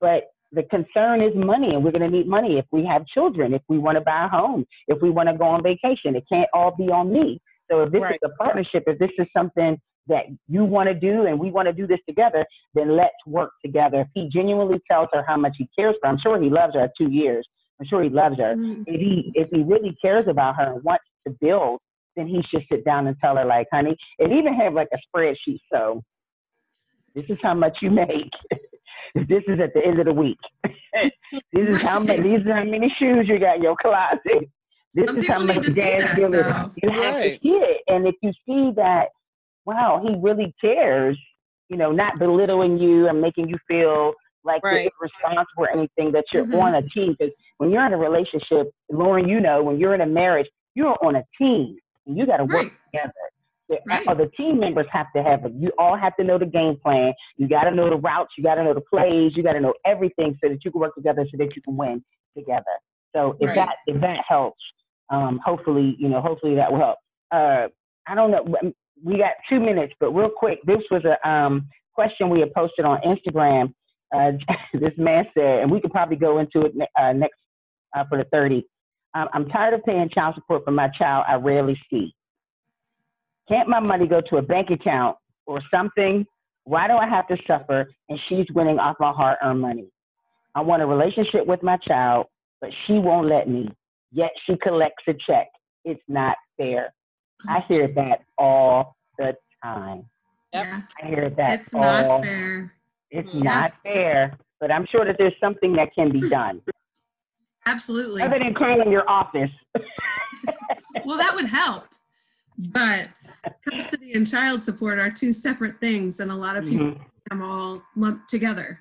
But 0.00 0.24
the 0.52 0.62
concern 0.64 1.22
is 1.22 1.32
money, 1.34 1.74
and 1.74 1.84
we're 1.84 1.92
going 1.92 2.10
to 2.10 2.16
need 2.16 2.26
money 2.26 2.58
if 2.58 2.64
we 2.72 2.84
have 2.86 3.06
children, 3.06 3.54
if 3.54 3.62
we 3.68 3.78
want 3.78 3.96
to 3.96 4.00
buy 4.00 4.24
a 4.24 4.28
home, 4.28 4.64
if 4.88 5.00
we 5.02 5.10
want 5.10 5.28
to 5.28 5.36
go 5.36 5.44
on 5.44 5.62
vacation. 5.62 6.16
It 6.16 6.24
can't 6.30 6.48
all 6.54 6.74
be 6.74 6.88
on 6.88 7.12
me. 7.12 7.40
So 7.70 7.82
if 7.82 7.92
this 7.92 8.00
Right. 8.00 8.14
is 8.14 8.20
a 8.24 8.36
partnership, 8.42 8.84
if 8.86 8.98
this 8.98 9.10
is 9.18 9.26
something 9.36 9.78
that 10.10 10.26
you 10.48 10.64
want 10.64 10.88
to 10.88 10.94
do 10.94 11.26
and 11.26 11.38
we 11.38 11.50
want 11.50 11.66
to 11.66 11.72
do 11.72 11.86
this 11.86 11.98
together, 12.08 12.44
then 12.74 12.96
let's 12.96 13.14
work 13.26 13.52
together. 13.64 14.00
If 14.02 14.08
he 14.14 14.28
genuinely 14.28 14.80
tells 14.90 15.08
her 15.12 15.24
how 15.26 15.36
much 15.36 15.54
he 15.58 15.68
cares 15.76 15.94
for, 16.00 16.06
her, 16.08 16.12
I'm 16.12 16.18
sure 16.22 16.40
he 16.40 16.50
loves 16.50 16.74
her 16.74 16.80
at 16.82 16.90
two 16.98 17.10
years. 17.10 17.46
I'm 17.80 17.86
sure 17.86 18.02
he 18.02 18.10
loves 18.10 18.36
her. 18.36 18.54
Mm. 18.56 18.84
If 18.86 19.00
he 19.00 19.32
if 19.34 19.48
he 19.50 19.62
really 19.62 19.96
cares 20.02 20.26
about 20.28 20.56
her 20.56 20.74
and 20.74 20.84
wants 20.84 21.04
to 21.26 21.34
build, 21.40 21.80
then 22.16 22.26
he 22.26 22.42
should 22.50 22.64
sit 22.70 22.84
down 22.84 23.06
and 23.06 23.16
tell 23.20 23.36
her 23.36 23.44
like, 23.44 23.68
honey, 23.72 23.96
and 24.18 24.32
even 24.32 24.52
have 24.54 24.74
like 24.74 24.88
a 24.92 24.98
spreadsheet. 25.16 25.60
So 25.72 26.02
this 27.14 27.24
is 27.28 27.38
how 27.42 27.54
much 27.54 27.78
you 27.80 27.90
make. 27.90 28.30
this 29.14 29.42
is 29.48 29.60
at 29.60 29.72
the 29.74 29.80
end 29.84 29.98
of 29.98 30.06
the 30.06 30.12
week. 30.12 30.38
this 31.02 31.12
is 31.54 31.82
how 31.82 32.00
many 32.00 32.22
these 32.36 32.46
are 32.46 32.56
how 32.56 32.64
many 32.64 32.92
shoes 32.98 33.26
you 33.28 33.38
got 33.38 33.56
in 33.56 33.62
your 33.62 33.76
closet. 33.80 34.50
This 34.94 35.06
Some 35.06 35.18
is 35.18 35.28
how 35.28 35.34
people 35.38 35.46
much 35.46 35.56
need 35.56 35.64
to 35.64 35.70
see 35.70 35.80
gas 35.80 36.16
bill 36.16 36.34
it 36.34 36.38
is. 36.38 36.44
though. 36.44 36.70
You 36.82 36.90
have 36.90 37.14
Right. 37.14 37.40
to 37.40 37.48
see 37.48 37.54
it. 37.54 37.80
And 37.86 38.06
if 38.08 38.16
you 38.22 38.32
see 38.44 38.72
that, 38.76 39.08
wow, 39.70 40.02
he 40.06 40.14
really 40.20 40.54
cares, 40.60 41.18
you 41.68 41.76
know, 41.76 41.92
not 41.92 42.18
belittling 42.18 42.78
you 42.78 43.08
and 43.08 43.20
making 43.20 43.48
you 43.48 43.56
feel 43.68 44.12
like 44.44 44.62
Right. 44.64 44.82
you're 44.84 44.92
irresponsible 45.00 45.64
or 45.64 45.70
anything, 45.70 46.12
that 46.12 46.24
you're 46.32 46.46
Mhm. 46.46 46.62
on 46.62 46.74
a 46.76 46.82
team. 46.82 47.14
Because 47.18 47.32
when 47.58 47.70
you're 47.70 47.84
in 47.86 47.92
a 47.92 47.96
relationship, 47.98 48.70
Lauren, 48.90 49.28
you 49.28 49.38
know, 49.40 49.62
when 49.62 49.78
you're 49.78 49.94
in 49.94 50.00
a 50.00 50.06
marriage, 50.06 50.48
you're 50.74 50.96
on 51.04 51.16
a 51.16 51.24
team. 51.38 51.76
And 52.06 52.16
you 52.16 52.26
got 52.26 52.38
to 52.38 52.44
work 52.44 52.66
Right. 52.66 52.72
together. 52.86 53.12
The, 53.68 53.78
Right. 53.86 54.08
or 54.08 54.14
the 54.16 54.28
team 54.36 54.58
members 54.58 54.86
have 54.90 55.06
to 55.14 55.22
have 55.22 55.44
it. 55.44 55.52
You 55.54 55.70
all 55.78 55.96
have 55.96 56.16
to 56.16 56.24
know 56.24 56.38
the 56.38 56.46
game 56.46 56.76
plan. 56.84 57.12
You 57.36 57.46
got 57.48 57.64
to 57.64 57.70
know 57.70 57.88
the 57.88 57.96
routes. 57.98 58.32
You 58.36 58.42
got 58.42 58.56
to 58.56 58.64
know 58.64 58.74
the 58.74 58.80
plays. 58.80 59.36
You 59.36 59.42
got 59.44 59.52
to 59.52 59.60
know 59.60 59.74
everything 59.84 60.36
so 60.42 60.48
that 60.48 60.64
you 60.64 60.72
can 60.72 60.80
work 60.80 60.94
together 60.96 61.24
so 61.30 61.36
that 61.38 61.54
you 61.54 61.62
can 61.62 61.76
win 61.76 62.02
together. 62.36 62.64
So 63.14 63.36
if 63.40 63.46
Right. 63.48 63.54
that 63.56 63.76
if 63.86 64.00
that 64.00 64.24
helps, 64.26 64.60
um, 65.10 65.38
hopefully 65.44 65.94
you 65.98 66.08
know 66.08 66.20
hopefully 66.20 66.54
that 66.56 66.70
will 66.72 66.80
help. 66.80 66.98
Uh, 67.30 67.68
I 68.08 68.14
don't 68.16 68.30
know. 68.32 68.44
We 69.04 69.18
got 69.18 69.32
two 69.48 69.60
minutes, 69.60 69.94
but 70.00 70.12
real 70.12 70.30
quick, 70.30 70.60
this 70.66 70.82
was 70.90 71.02
a 71.04 71.28
um, 71.28 71.68
question 71.94 72.28
we 72.28 72.40
had 72.40 72.52
posted 72.52 72.84
on 72.84 73.00
Instagram. 73.00 73.72
Uh, 74.14 74.32
this 74.74 74.92
man 74.96 75.24
said, 75.34 75.60
and 75.60 75.70
we 75.70 75.80
could 75.80 75.92
probably 75.92 76.16
go 76.16 76.38
into 76.38 76.62
it 76.62 76.72
uh, 76.98 77.12
next 77.12 77.38
uh, 77.96 78.04
for 78.08 78.18
the 78.18 78.24
30. 78.24 78.64
Um, 79.14 79.28
I'm 79.32 79.48
tired 79.48 79.74
of 79.74 79.84
paying 79.84 80.08
child 80.10 80.34
support 80.34 80.64
for 80.64 80.70
my 80.70 80.88
child 80.96 81.24
I 81.28 81.34
rarely 81.34 81.78
see. 81.90 82.14
Can't 83.48 83.68
my 83.68 83.80
money 83.80 84.06
go 84.06 84.20
to 84.30 84.36
a 84.36 84.42
bank 84.42 84.70
account 84.70 85.16
or 85.46 85.60
something? 85.72 86.24
Why 86.64 86.86
do 86.86 86.94
I 86.94 87.08
have 87.08 87.26
to 87.28 87.36
suffer 87.46 87.90
and 88.08 88.18
she's 88.28 88.46
winning 88.54 88.78
off 88.78 88.96
my 89.00 89.10
hard 89.10 89.38
earned 89.42 89.60
money? 89.60 89.88
I 90.54 90.60
want 90.60 90.82
a 90.82 90.86
relationship 90.86 91.46
with 91.46 91.62
my 91.62 91.76
child, 91.78 92.26
but 92.60 92.70
she 92.86 92.94
won't 92.94 93.28
let 93.28 93.48
me. 93.48 93.68
Yet 94.12 94.30
she 94.46 94.56
collects 94.56 95.02
a 95.08 95.14
check. 95.26 95.48
It's 95.84 96.02
not 96.08 96.36
fair. 96.56 96.92
I 97.48 97.60
hear 97.68 97.88
that 97.88 98.24
all 98.38 98.96
the 99.18 99.36
time. 99.62 100.04
Yep. 100.52 100.64
Yeah. 100.66 100.80
I 101.02 101.06
hear 101.06 101.30
that 101.30 101.60
It's 101.60 101.74
all. 101.74 101.80
not 101.82 102.22
fair. 102.22 102.72
It's 103.10 103.32
Yeah. 103.34 103.42
not 103.42 103.72
fair, 103.82 104.38
but 104.60 104.70
I'm 104.70 104.86
sure 104.86 105.04
that 105.04 105.16
there's 105.18 105.34
something 105.40 105.72
that 105.74 105.92
can 105.94 106.10
be 106.12 106.28
done 106.28 106.62
Absolutely. 107.66 108.22
other 108.22 108.38
than 108.38 108.54
calling 108.54 108.90
your 108.90 109.08
office. 109.08 109.50
Well, 111.04 111.16
that 111.18 111.34
would 111.34 111.46
help. 111.46 111.86
But 112.58 113.08
custody 113.68 114.12
and 114.12 114.28
child 114.28 114.62
support 114.62 114.98
are 114.98 115.10
two 115.10 115.32
separate 115.32 115.80
things, 115.80 116.20
and 116.20 116.30
a 116.30 116.34
lot 116.34 116.56
of 116.56 116.64
people 116.66 116.86
Mhm. 116.86 117.04
them 117.30 117.42
all 117.42 117.82
lumped 117.96 118.28
together. 118.28 118.80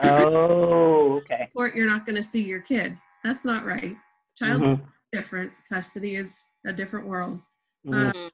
Oh, 0.00 1.16
okay. 1.30 1.46
Support, 1.48 1.74
you're 1.74 1.88
not 1.88 2.06
going 2.06 2.14
to 2.16 2.22
see 2.22 2.42
your 2.42 2.60
kid. 2.60 2.96
That's 3.24 3.44
not 3.44 3.64
right. 3.64 3.96
Child 4.36 4.62
Mhm. 4.62 4.64
support 4.66 4.80
is 4.88 5.18
different. 5.20 5.52
Custody 5.68 6.14
is 6.14 6.44
a 6.64 6.72
different 6.72 7.06
world. 7.06 7.40
Mhm. 7.86 8.14
Uh, 8.26 8.30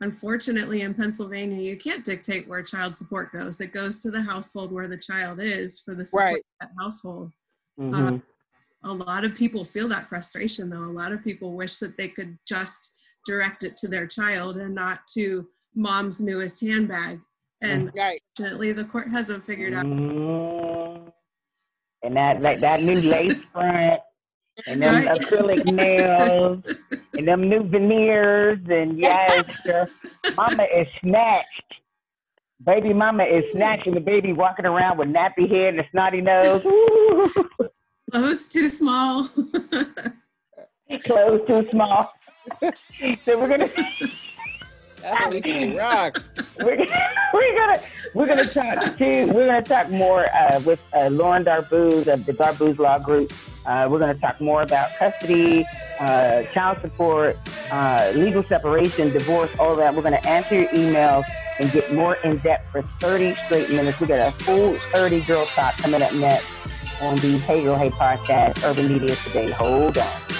unfortunately, 0.00 0.82
in 0.82 0.94
Pennsylvania, 0.94 1.60
you 1.60 1.76
can't 1.76 2.04
dictate 2.04 2.48
where 2.48 2.62
child 2.62 2.96
support 2.96 3.32
goes. 3.32 3.60
It 3.60 3.72
goes 3.72 4.00
to 4.02 4.10
the 4.10 4.22
household 4.22 4.72
where 4.72 4.88
the 4.88 4.98
child 4.98 5.40
is 5.40 5.80
for 5.80 5.94
the 5.94 6.04
support 6.04 6.24
Right. 6.24 6.36
of 6.38 6.68
that 6.68 6.70
household. 6.78 7.32
Mhm. 7.78 8.22
A 8.84 8.92
lot 8.92 9.24
of 9.24 9.34
people 9.34 9.64
feel 9.64 9.88
that 9.88 10.06
frustration, 10.06 10.70
though. 10.70 10.84
A 10.84 10.92
lot 10.92 11.12
of 11.12 11.22
people 11.22 11.54
wish 11.56 11.78
that 11.78 11.96
they 11.96 12.08
could 12.08 12.38
just 12.46 12.92
direct 13.26 13.64
it 13.64 13.76
to 13.78 13.88
their 13.88 14.06
child 14.06 14.56
and 14.56 14.74
not 14.74 15.06
to 15.14 15.48
mom's 15.74 16.20
newest 16.20 16.60
handbag. 16.60 17.20
And 17.60 17.92
Right. 17.94 18.20
unfortunately, 18.38 18.72
the 18.72 18.84
court 18.84 19.08
hasn't 19.10 19.44
figured 19.44 19.74
out. 19.74 19.84
Mm. 19.84 21.12
And 22.04 22.16
that 22.16 22.40
like 22.40 22.60
that 22.60 22.80
new 22.82 23.00
lace 23.00 23.42
front 23.52 24.00
and 24.66 24.82
them 24.82 24.94
Right. 25.06 25.20
acrylic 25.20 25.64
nails 25.64 26.62
and 27.16 27.28
them 27.28 27.48
new 27.48 27.62
veneers 27.64 28.58
and 28.68 28.98
yes, 28.98 29.44
the 29.64 29.88
mama 30.36 30.64
is 30.64 30.86
snatched. 31.00 31.74
Baby 32.64 32.92
mama 32.92 33.24
is 33.24 33.44
snatching 33.52 33.94
the 33.94 34.00
baby 34.00 34.32
walking 34.32 34.66
around 34.66 34.98
with 34.98 35.08
nappy 35.08 35.48
hair 35.48 35.68
and 35.68 35.80
a 35.80 35.84
snotty 35.92 36.20
nose. 36.20 36.62
Ooh, 36.66 37.30
Clothes 38.12 38.48
too 38.48 38.68
small. 38.68 39.24
clothes 41.04 41.40
too 41.46 41.66
small. 41.70 42.10
so 43.24 43.38
we're 43.38 43.48
gonna 43.48 43.68
That's 45.02 45.34
Lisa 45.34 45.76
Rock. 45.78 46.22
we're, 46.60 46.78
we're 47.34 47.56
gonna 47.58 47.80
we're 48.14 48.26
gonna 48.26 48.44
talk 48.46 48.96
to 48.96 49.24
we're 49.26 49.46
gonna 49.46 49.62
talk 49.62 49.90
more 49.90 50.26
uh, 50.34 50.60
with 50.64 50.80
uh, 50.96 51.08
Lauren 51.08 51.44
Darbouz 51.44 52.08
of 52.08 52.24
the 52.26 52.32
Darbouz 52.32 52.78
Law 52.78 52.98
Group. 52.98 53.32
Uh, 53.68 53.86
we're 53.90 53.98
gonna 53.98 54.14
talk 54.14 54.40
more 54.40 54.62
about 54.62 54.96
custody, 54.98 55.68
uh, 55.98 56.42
child 56.54 56.80
support, 56.80 57.36
uh, 57.70 58.10
legal 58.14 58.42
separation, 58.48 59.12
divorce, 59.12 59.50
all 59.58 59.76
that. 59.76 59.94
We're 59.94 60.02
gonna 60.02 60.26
answer 60.26 60.54
your 60.54 60.68
emails 60.68 61.26
and 61.58 61.70
get 61.70 61.92
more 61.92 62.16
in 62.24 62.38
depth 62.38 62.72
for 62.72 62.80
30 63.02 63.36
straight 63.44 63.68
minutes. 63.68 64.00
We 64.00 64.06
got 64.06 64.20
a 64.20 64.32
full 64.44 64.80
30 64.94 65.20
girl 65.20 65.46
talk 65.54 65.76
coming 65.76 66.02
up 66.02 66.14
next 66.14 66.46
on 66.98 67.16
the 67.16 67.36
Hey 67.40 67.62
Girl 67.62 67.76
Hey 67.76 67.90
podcast, 67.90 68.64
Urban 68.64 68.88
Media 68.88 69.14
Today. 69.16 69.50
Hold 69.50 69.98
on. 69.98 70.37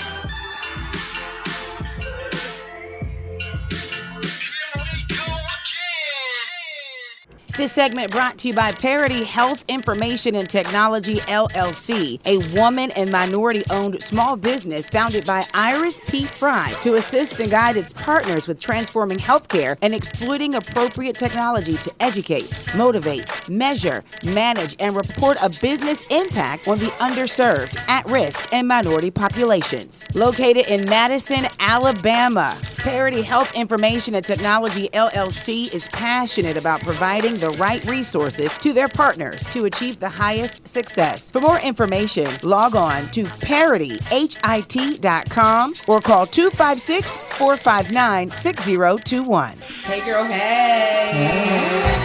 This 7.58 7.72
segment 7.72 8.12
brought 8.12 8.38
to 8.38 8.48
you 8.48 8.54
by 8.54 8.70
Parity 8.70 9.24
Health 9.24 9.64
Information 9.66 10.36
and 10.36 10.48
Technology 10.48 11.14
LLC, 11.14 12.20
a 12.24 12.38
woman 12.56 12.92
and 12.92 13.10
minority 13.10 13.64
owned 13.72 14.00
small 14.00 14.36
business 14.36 14.88
founded 14.88 15.26
by 15.26 15.42
Iris 15.54 16.00
P. 16.08 16.22
Fry 16.22 16.72
to 16.84 16.94
assist 16.94 17.40
and 17.40 17.50
guide 17.50 17.76
its 17.76 17.92
partners 17.92 18.46
with 18.46 18.60
transforming 18.60 19.18
healthcare 19.18 19.76
and 19.82 19.92
exploiting 19.92 20.54
appropriate 20.54 21.18
technology 21.18 21.72
to 21.78 21.92
educate, 21.98 22.48
motivate, 22.76 23.28
measure, 23.48 24.04
manage, 24.24 24.76
and 24.78 24.94
report 24.94 25.36
a 25.42 25.48
business 25.60 26.06
impact 26.12 26.68
on 26.68 26.78
the 26.78 26.92
underserved, 27.00 27.76
at 27.88 28.06
risk, 28.06 28.52
and 28.52 28.68
minority 28.68 29.10
populations. 29.10 30.06
Located 30.14 30.68
in 30.68 30.88
Madison, 30.88 31.40
Alabama, 31.58 32.56
Parity 32.76 33.22
Health 33.22 33.52
Information 33.56 34.14
and 34.14 34.24
Technology 34.24 34.88
LLC 34.90 35.74
is 35.74 35.88
passionate 35.88 36.56
about 36.56 36.80
providing 36.84 37.34
the 37.34 37.47
right 37.50 37.84
resources 37.84 38.56
to 38.58 38.72
their 38.72 38.88
partners 38.88 39.40
to 39.52 39.66
achieve 39.66 40.00
the 40.00 40.08
highest 40.08 40.66
success. 40.66 41.30
For 41.30 41.40
more 41.40 41.61
information, 41.61 42.26
log 42.42 42.74
on 42.76 43.06
to 43.08 43.24
parityhit.com 43.24 45.72
or 45.88 46.00
call 46.00 46.24
256 46.26 47.16
459 47.16 48.30
6021. 48.30 49.52
Hey, 49.84 50.04
girl, 50.04 50.24
hey. 50.24 51.98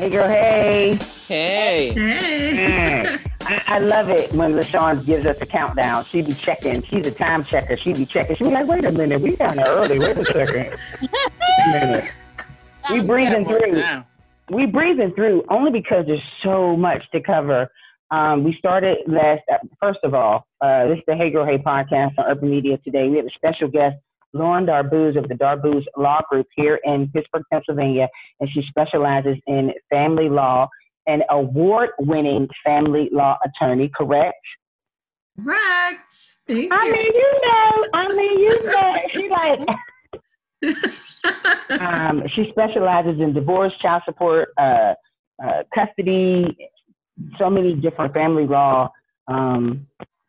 Hey 0.00 0.08
girl, 0.08 0.28
hey. 0.28 0.98
Hey. 1.28 1.92
Hey. 1.92 2.39
I, 3.70 3.76
I 3.76 3.78
love 3.78 4.10
it 4.10 4.32
when 4.32 4.52
LaShawn 4.52 5.04
gives 5.06 5.26
us 5.26 5.36
a 5.40 5.46
countdown. 5.46 6.04
She 6.04 6.22
be 6.22 6.34
checking. 6.34 6.82
She's 6.82 7.06
a 7.06 7.10
time 7.10 7.44
checker. 7.44 7.76
She 7.76 7.92
be 7.92 8.04
checking. 8.04 8.36
She 8.36 8.44
be 8.44 8.50
like, 8.50 8.66
wait 8.66 8.84
a 8.84 8.92
minute, 8.92 9.20
we 9.20 9.36
kind 9.36 9.60
of 9.60 9.66
early. 9.66 9.98
Wait 9.98 10.16
a 10.18 10.24
second. 10.24 10.76
Wait 11.00 11.10
a 11.10 11.86
minute. 11.86 12.04
We 12.90 13.00
breathing 13.00 13.46
through. 13.46 13.80
time. 13.80 14.04
We 14.50 14.66
breathing 14.66 15.12
through 15.14 15.44
only 15.48 15.70
because 15.70 16.06
there's 16.06 16.22
so 16.42 16.76
much 16.76 17.02
to 17.12 17.20
cover. 17.20 17.68
Um, 18.10 18.42
we 18.42 18.56
started 18.58 18.98
last. 19.06 19.42
Uh, 19.50 19.58
first 19.80 20.00
of 20.02 20.14
all, 20.14 20.46
uh, 20.60 20.88
this 20.88 20.98
is 20.98 21.04
the 21.06 21.14
Hey 21.14 21.30
Girl 21.30 21.46
Hey 21.46 21.58
podcast 21.58 22.12
on 22.18 22.24
Urban 22.26 22.50
Media 22.50 22.76
today. 22.84 23.08
We 23.08 23.18
have 23.18 23.26
a 23.26 23.30
special 23.30 23.68
guest, 23.68 23.96
Lauren 24.32 24.66
Darbouz 24.66 25.16
of 25.16 25.28
the 25.28 25.34
Darbouz 25.34 25.84
Law 25.96 26.20
Group 26.28 26.48
here 26.56 26.80
in 26.82 27.08
Pittsburgh, 27.14 27.44
Pennsylvania, 27.52 28.08
and 28.40 28.50
she 28.52 28.62
specializes 28.68 29.36
in 29.46 29.72
family 29.90 30.28
law. 30.28 30.68
An 31.10 31.22
award-winning 31.28 32.48
family 32.64 33.08
law 33.10 33.36
attorney, 33.44 33.90
correct? 33.92 34.36
Correct. 35.42 36.14
Thank 36.46 36.72
I 36.72 36.84
you. 36.86 36.92
mean, 36.92 37.12
you 37.22 37.40
know, 37.44 37.86
I 37.94 38.08
mean, 38.14 38.38
you 38.38 38.64
know, 38.64 38.94
she 39.14 39.28
like 39.28 39.60
um, 41.80 42.22
she 42.34 42.46
specializes 42.50 43.20
in 43.20 43.32
divorce, 43.32 43.72
child 43.82 44.02
support, 44.04 44.50
uh, 44.56 44.94
uh, 45.42 45.62
custody, 45.74 46.56
so 47.38 47.50
many 47.50 47.74
different 47.74 48.12
family 48.14 48.46
law 48.46 48.88
um, 49.26 49.86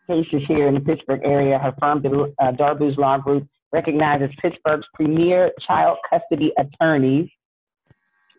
cases 0.08 0.42
here 0.48 0.68
in 0.68 0.74
the 0.74 0.80
Pittsburgh 0.80 1.22
area. 1.24 1.60
Her 1.60 1.76
firm, 1.80 2.02
the 2.02 2.34
uh, 2.40 2.52
Darbouz 2.54 2.98
Law 2.98 3.18
Group, 3.18 3.48
recognizes 3.72 4.30
Pittsburgh's 4.42 4.88
premier 4.96 5.52
child 5.68 5.98
custody 6.10 6.52
attorneys. 6.58 7.30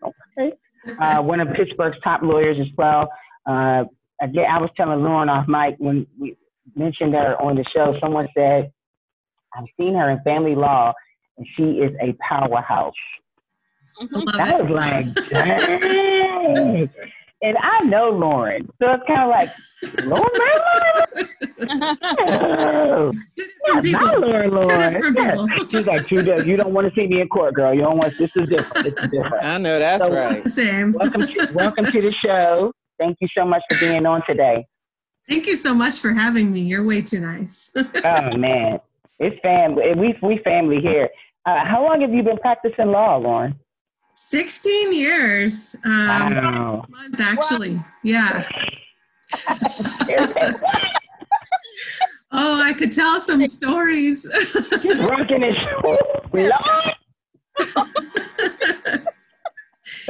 Okay. 0.03 0.53
Uh, 0.99 1.21
one 1.21 1.39
of 1.39 1.47
Pittsburgh's 1.55 1.97
top 2.03 2.21
lawyers 2.21 2.57
as 2.59 2.67
well. 2.77 3.09
Uh, 3.45 3.85
again, 4.21 4.45
I 4.49 4.59
was 4.59 4.69
telling 4.75 5.03
Lauren 5.03 5.29
off 5.29 5.47
mic 5.47 5.75
when 5.77 6.05
we 6.19 6.35
mentioned 6.75 7.13
her 7.13 7.41
on 7.41 7.55
the 7.55 7.65
show. 7.73 7.95
Someone 8.01 8.27
said, 8.35 8.71
"I've 9.55 9.65
seen 9.77 9.95
her 9.95 10.09
in 10.09 10.21
family 10.23 10.55
law, 10.55 10.93
and 11.37 11.47
she 11.55 11.63
is 11.63 11.91
a 12.01 12.13
powerhouse." 12.27 12.93
Love 14.01 14.23
I 14.39 14.59
it. 14.59 14.65
was 14.65 14.71
like, 14.71 15.29
dang. 15.29 16.89
And 17.43 17.57
I 17.61 17.81
know 17.81 18.09
Lauren. 18.09 18.69
So 18.81 18.89
it's 18.93 19.03
kind 19.05 19.21
of 19.23 19.29
like, 19.29 19.49
Lauren, 20.05 20.29
Lauren? 20.39 21.27
Two 22.15 23.11
Yeah, 23.67 23.81
different 23.81 23.83
not 23.83 23.83
people. 23.83 24.19
Lauren, 24.21 24.51
Lauren. 24.51 24.93
different 24.93 25.17
Yeah. 25.17 25.31
people. 25.31 25.67
She's 25.69 25.85
like, 25.85 26.09
you 26.11 26.23
don't, 26.23 26.47
you 26.47 26.55
don't 26.55 26.73
want 26.73 26.87
to 26.87 26.93
see 26.99 27.05
me 27.05 27.19
in 27.19 27.27
court, 27.27 27.53
girl. 27.53 27.73
You 27.73 27.81
don't 27.81 27.97
want, 27.97 28.17
this 28.17 28.35
is 28.37 28.47
different. 28.47 28.95
This 28.95 29.03
is 29.05 29.11
different. 29.11 29.43
I 29.43 29.57
know 29.57 29.77
that's 29.77 30.03
So- 30.03 30.13
right. 30.13 30.41
Same. 30.45 30.93
Welcome 30.93 31.27
to, 31.27 31.49
welcome 31.53 31.85
to 31.85 32.01
the 32.01 32.13
show. 32.23 32.71
Thank 32.97 33.17
you 33.19 33.27
so 33.37 33.43
much 33.45 33.61
for 33.69 33.77
being 33.79 34.05
on 34.05 34.21
today. 34.25 34.65
Thank 35.27 35.45
you 35.45 35.57
so 35.57 35.73
much 35.73 35.99
for 35.99 36.13
having 36.13 36.51
me. 36.51 36.61
You're 36.61 36.85
way 36.85 37.01
too 37.01 37.19
nice. 37.19 37.71
Oh, 38.05 38.37
man. 38.37 38.79
It's 39.19 39.37
family. 39.41 39.83
We, 39.97 40.15
we 40.21 40.37
family 40.43 40.79
here. 40.81 41.09
Uh, 41.45 41.65
how 41.65 41.83
long 41.85 41.99
have 42.01 42.13
you 42.13 42.23
been 42.23 42.37
practicing 42.37 42.87
law, 42.87 43.17
Lauren? 43.17 43.55
16 44.15 44.93
years. 44.93 45.75
Um, 45.85 46.35
Wow. 46.35 46.85
month 46.89 47.19
actually. 47.19 47.79
Yeah. 48.03 48.47
Oh, 52.35 52.59
I 52.59 52.73
could 52.73 52.91
tell 52.91 53.19
some 53.19 53.45
stories. 53.45 54.27
She's 54.81 54.97
rocking 54.97 55.43
it. 55.43 55.55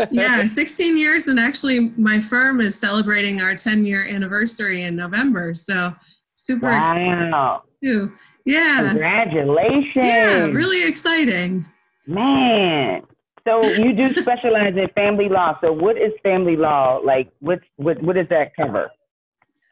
Yeah, 0.09 0.45
16 0.45 0.97
years. 0.97 1.27
And 1.27 1.39
actually, 1.39 1.91
my 1.97 2.19
firm 2.19 2.61
is 2.61 2.79
celebrating 2.79 3.41
our 3.41 3.55
10 3.55 3.85
year 3.85 4.07
anniversary 4.07 4.83
in 4.83 4.95
November. 4.95 5.53
So 5.53 5.93
super 6.35 6.71
excited 6.71 7.31
Wow. 7.31 7.63
too. 7.83 8.13
Yeah. 8.45 8.87
Congratulations. 8.89 9.93
Yeah, 9.95 10.43
really 10.45 10.87
exciting. 10.87 11.65
Man. 12.07 13.01
So 13.47 13.62
you 13.63 13.93
do 13.93 14.13
specialize 14.21 14.75
in 14.77 14.88
family 14.95 15.27
law. 15.27 15.58
So 15.62 15.71
what 15.71 15.97
is 15.97 16.13
family 16.23 16.56
law? 16.56 17.01
Like 17.03 17.29
what 17.39 17.60
what 17.75 18.01
what 18.01 18.15
does 18.15 18.29
that 18.29 18.56
cover? 18.56 18.91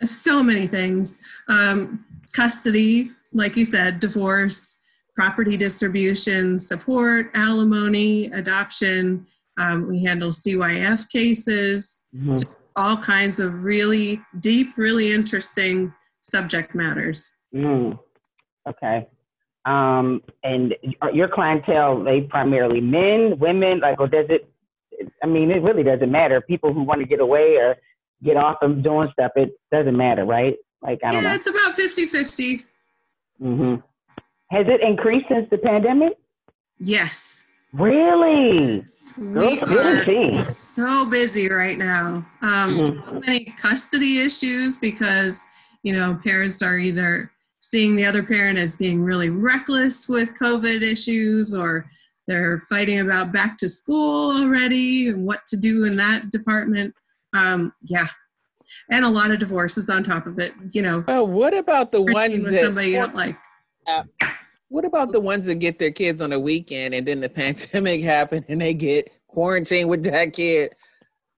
So 0.03 0.43
many 0.43 0.67
things. 0.67 1.17
Um, 1.47 2.05
custody, 2.33 3.11
like 3.33 3.55
you 3.55 3.65
said, 3.65 3.99
divorce, 3.99 4.77
property 5.15 5.55
distribution, 5.55 6.59
support, 6.59 7.31
alimony, 7.33 8.25
adoption. 8.31 9.27
Um, 9.57 9.87
we 9.87 10.03
handle 10.03 10.31
CYF 10.31 11.07
cases, 11.09 12.01
all 12.75 12.97
kinds 12.97 13.39
of 13.39 13.63
really 13.63 14.21
deep, 14.39 14.77
really 14.77 15.11
interesting 15.11 15.93
subject 16.21 16.73
matters. 16.73 17.33
Mm. 17.53 17.99
Okay. 18.67 19.07
Um, 19.65 20.23
and 20.43 20.75
your 21.13 21.27
clientele, 21.27 22.03
they 22.03 22.21
primarily 22.21 22.81
men, 22.81 23.37
women, 23.39 23.79
like, 23.79 23.99
or 23.99 24.07
does 24.07 24.25
it, 24.29 24.49
I 25.23 25.27
mean, 25.27 25.51
it 25.51 25.61
really 25.61 25.83
doesn't 25.83 26.11
matter. 26.11 26.41
People 26.41 26.73
who 26.73 26.81
want 26.83 26.99
to 27.01 27.07
get 27.07 27.19
away 27.19 27.57
or 27.57 27.75
get 28.23 28.37
off 28.37 28.57
of 28.61 28.83
doing 28.83 29.09
stuff, 29.13 29.31
it 29.35 29.51
doesn't 29.71 29.95
matter, 29.95 30.25
right? 30.25 30.55
Like, 30.81 30.99
I 31.03 31.11
don't 31.11 31.23
Yeah, 31.23 31.29
know. 31.29 31.35
it's 31.35 31.47
about 31.47 31.75
50 31.75 32.07
50. 32.07 32.63
hmm 33.39 33.75
Has 34.49 34.65
it 34.67 34.81
increased 34.81 35.27
since 35.29 35.47
the 35.49 35.57
pandemic? 35.57 36.13
Yes. 36.79 37.45
Really? 37.73 38.83
We 39.17 39.59
are 39.61 40.35
so 40.43 41.05
busy 41.05 41.49
right 41.49 41.77
now. 41.77 42.25
Um, 42.41 42.77
Mhm. 42.77 43.05
So 43.05 43.19
many 43.25 43.45
custody 43.57 44.21
issues 44.21 44.75
because, 44.77 45.43
you 45.83 45.93
know, 45.93 46.19
parents 46.23 46.61
are 46.61 46.77
either 46.77 47.31
seeing 47.61 47.95
the 47.95 48.05
other 48.05 48.23
parent 48.23 48.57
as 48.57 48.75
being 48.75 49.01
really 49.01 49.29
reckless 49.29 50.09
with 50.09 50.33
COVID 50.37 50.81
issues 50.81 51.53
or 51.53 51.89
they're 52.27 52.59
fighting 52.69 52.99
about 52.99 53.31
back 53.31 53.57
to 53.57 53.69
school 53.69 54.35
already 54.43 55.09
and 55.09 55.25
what 55.25 55.45
to 55.47 55.57
do 55.57 55.85
in 55.85 55.95
that 55.95 56.29
department. 56.31 56.93
Um, 57.33 57.73
yeah. 57.87 58.07
And 58.89 59.05
a 59.05 59.09
lot 59.09 59.31
of 59.31 59.39
divorces 59.39 59.89
on 59.89 60.03
top 60.03 60.27
of 60.27 60.39
it, 60.39 60.53
you 60.71 60.81
know, 60.81 61.03
Oh, 61.07 61.23
what 61.23 61.55
about 61.55 61.91
the 61.91 62.01
ones 62.01 62.43
with 62.43 62.53
that? 62.53 62.63
somebody 62.65 62.89
you 62.89 62.97
don't 62.97 63.15
like. 63.15 63.37
What 64.69 64.85
about 64.85 65.11
the 65.11 65.19
ones 65.19 65.45
that 65.47 65.55
get 65.55 65.77
their 65.79 65.91
kids 65.91 66.21
on 66.21 66.31
a 66.31 66.39
weekend 66.39 66.93
and 66.93 67.05
then 67.07 67.19
the 67.19 67.29
pandemic 67.41 68.01
happened 68.01 68.45
and 68.47 68.61
they 68.61 68.73
get 68.73 69.11
quarantined 69.27 69.89
with 69.89 70.03
that 70.03 70.33
kid 70.33 70.73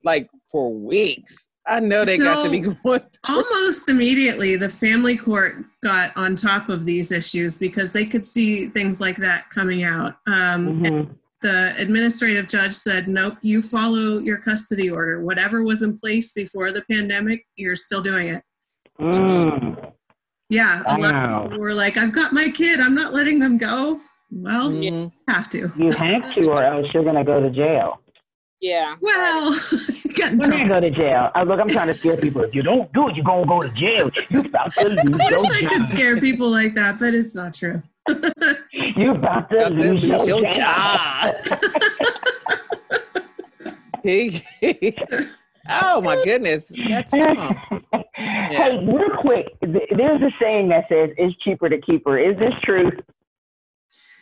like 0.04 0.30
for 0.52 0.72
weeks? 0.74 1.50
I 1.66 1.80
know 1.80 2.04
they 2.06 2.18
got 2.18 2.44
to 2.44 2.50
be 2.50 2.64
So- 2.64 2.74
going. 2.84 3.02
Almost 3.28 3.88
immediately, 3.90 4.56
the 4.58 4.70
family 4.70 5.16
court 5.16 5.64
got 5.82 6.12
on 6.18 6.36
top 6.36 6.70
of 6.70 6.86
these 6.86 7.12
issues 7.12 7.56
because 7.58 7.92
they 7.94 8.06
could 8.06 8.26
see 8.26 8.68
things 8.68 9.00
like 9.00 9.18
that 9.18 9.50
coming 9.50 9.84
out. 9.84 10.16
Um, 10.28 10.84
and 10.86 11.08
Mhm. 11.08 11.16
the 11.42 11.74
administrative 11.78 12.48
judge 12.48 12.74
said, 12.74 13.08
nope, 13.08 13.36
you 13.42 13.62
follow 13.62 14.20
your 14.20 14.38
custody 14.38 14.90
order. 14.90 15.22
Whatever 15.24 15.64
was 15.64 15.82
in 15.82 15.98
place 16.00 16.32
before 16.34 16.72
the 16.72 16.84
pandemic, 16.92 17.46
you're 17.56 17.76
still 17.78 18.02
doing 18.02 18.28
it. 18.30 18.44
Mm. 19.00 19.92
Yeah, 20.50 20.84
a 20.86 20.98
lot 20.98 21.14
Wow. 21.14 21.44
of 21.46 21.50
people 21.52 21.60
were 21.64 21.74
like, 21.74 21.98
I've 21.98 22.12
got 22.12 22.34
my 22.34 22.50
kid, 22.50 22.80
I'm 22.80 22.94
not 22.96 23.14
letting 23.14 23.40
them 23.40 23.58
go. 23.58 24.02
Well, 24.32 24.74
you 24.76 24.92
Mhm. 24.92 25.12
have 25.30 25.50
to. 25.52 25.72
You 25.78 25.92
have 25.92 26.34
to, 26.36 26.46
or 26.50 26.64
else 26.64 26.88
you're 26.94 27.04
gonna 27.06 27.24
go 27.24 27.40
to 27.42 27.50
jail. 27.50 28.02
Yeah. 28.62 28.96
Well, 29.02 29.52
get 30.16 30.32
in 30.32 30.38
When 30.40 30.54
I 30.54 30.56
trouble. 30.58 30.68
go 30.68 30.80
to 30.80 30.90
jail, 30.92 31.30
I, 31.36 31.44
look, 31.44 31.60
I'm 31.60 31.68
trying 31.68 31.88
to 31.88 31.94
scare 31.94 32.16
people. 32.18 32.42
If 32.44 32.56
you 32.56 32.62
don't 32.64 32.92
do 32.94 33.10
it, 33.10 33.16
you're 33.16 33.26
gonna 33.26 33.46
go 33.46 33.62
to 33.64 33.70
jail. 33.70 34.10
You 34.30 34.40
about 34.42 34.72
to 34.74 34.86
lose 34.88 34.96
your 35.04 35.04
jail. 35.04 35.22
I 35.22 35.32
wish 35.32 35.62
your 35.62 35.70
I 35.70 35.74
could 35.74 35.88
scare 35.88 36.18
people 36.20 36.50
like 36.50 36.74
that, 36.76 36.98
but 37.00 37.14
it's 37.14 37.36
not 37.36 37.54
true. 37.54 37.82
You 38.96 39.12
about 39.12 39.50
to 39.50 39.58
Got 39.58 39.70
to 39.70 39.74
lose 39.76 40.04
lose 40.08 40.28
your 40.28 40.42
your 40.42 40.52
job. 40.52 41.34
oh 45.70 46.02
my 46.02 46.22
goodness, 46.24 46.72
that's 46.90 47.12
something. 47.12 47.58
Hey, 48.16 48.86
real 48.86 49.10
quick, 49.20 49.48
there's 49.62 50.22
a 50.22 50.30
saying 50.40 50.70
that 50.70 50.86
says 50.90 51.10
it's 51.18 51.36
cheaper 51.44 51.70
to 51.70 51.80
keep 51.82 52.06
her. 52.06 52.18
Is 52.20 52.38
this 52.38 52.54
true? 52.64 52.92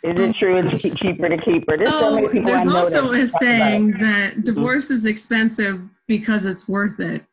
Is 0.03 0.19
it 0.19 0.35
true 0.35 0.57
it's 0.57 0.81
cheaper 0.99 1.29
to 1.29 1.37
keep 1.37 1.69
her? 1.69 1.77
There's 1.77 1.89
so 1.89 2.07
Oh, 2.07 2.15
many 2.15 2.27
people 2.29 2.47
there's 2.47 2.67
also 2.67 3.11
a 3.11 3.27
saying 3.27 3.91
that 3.99 4.43
divorce 4.43 4.89
is 4.89 5.05
expensive 5.05 5.81
because 6.07 6.45
it's 6.45 6.67
worth 6.67 6.99
it. 6.99 7.23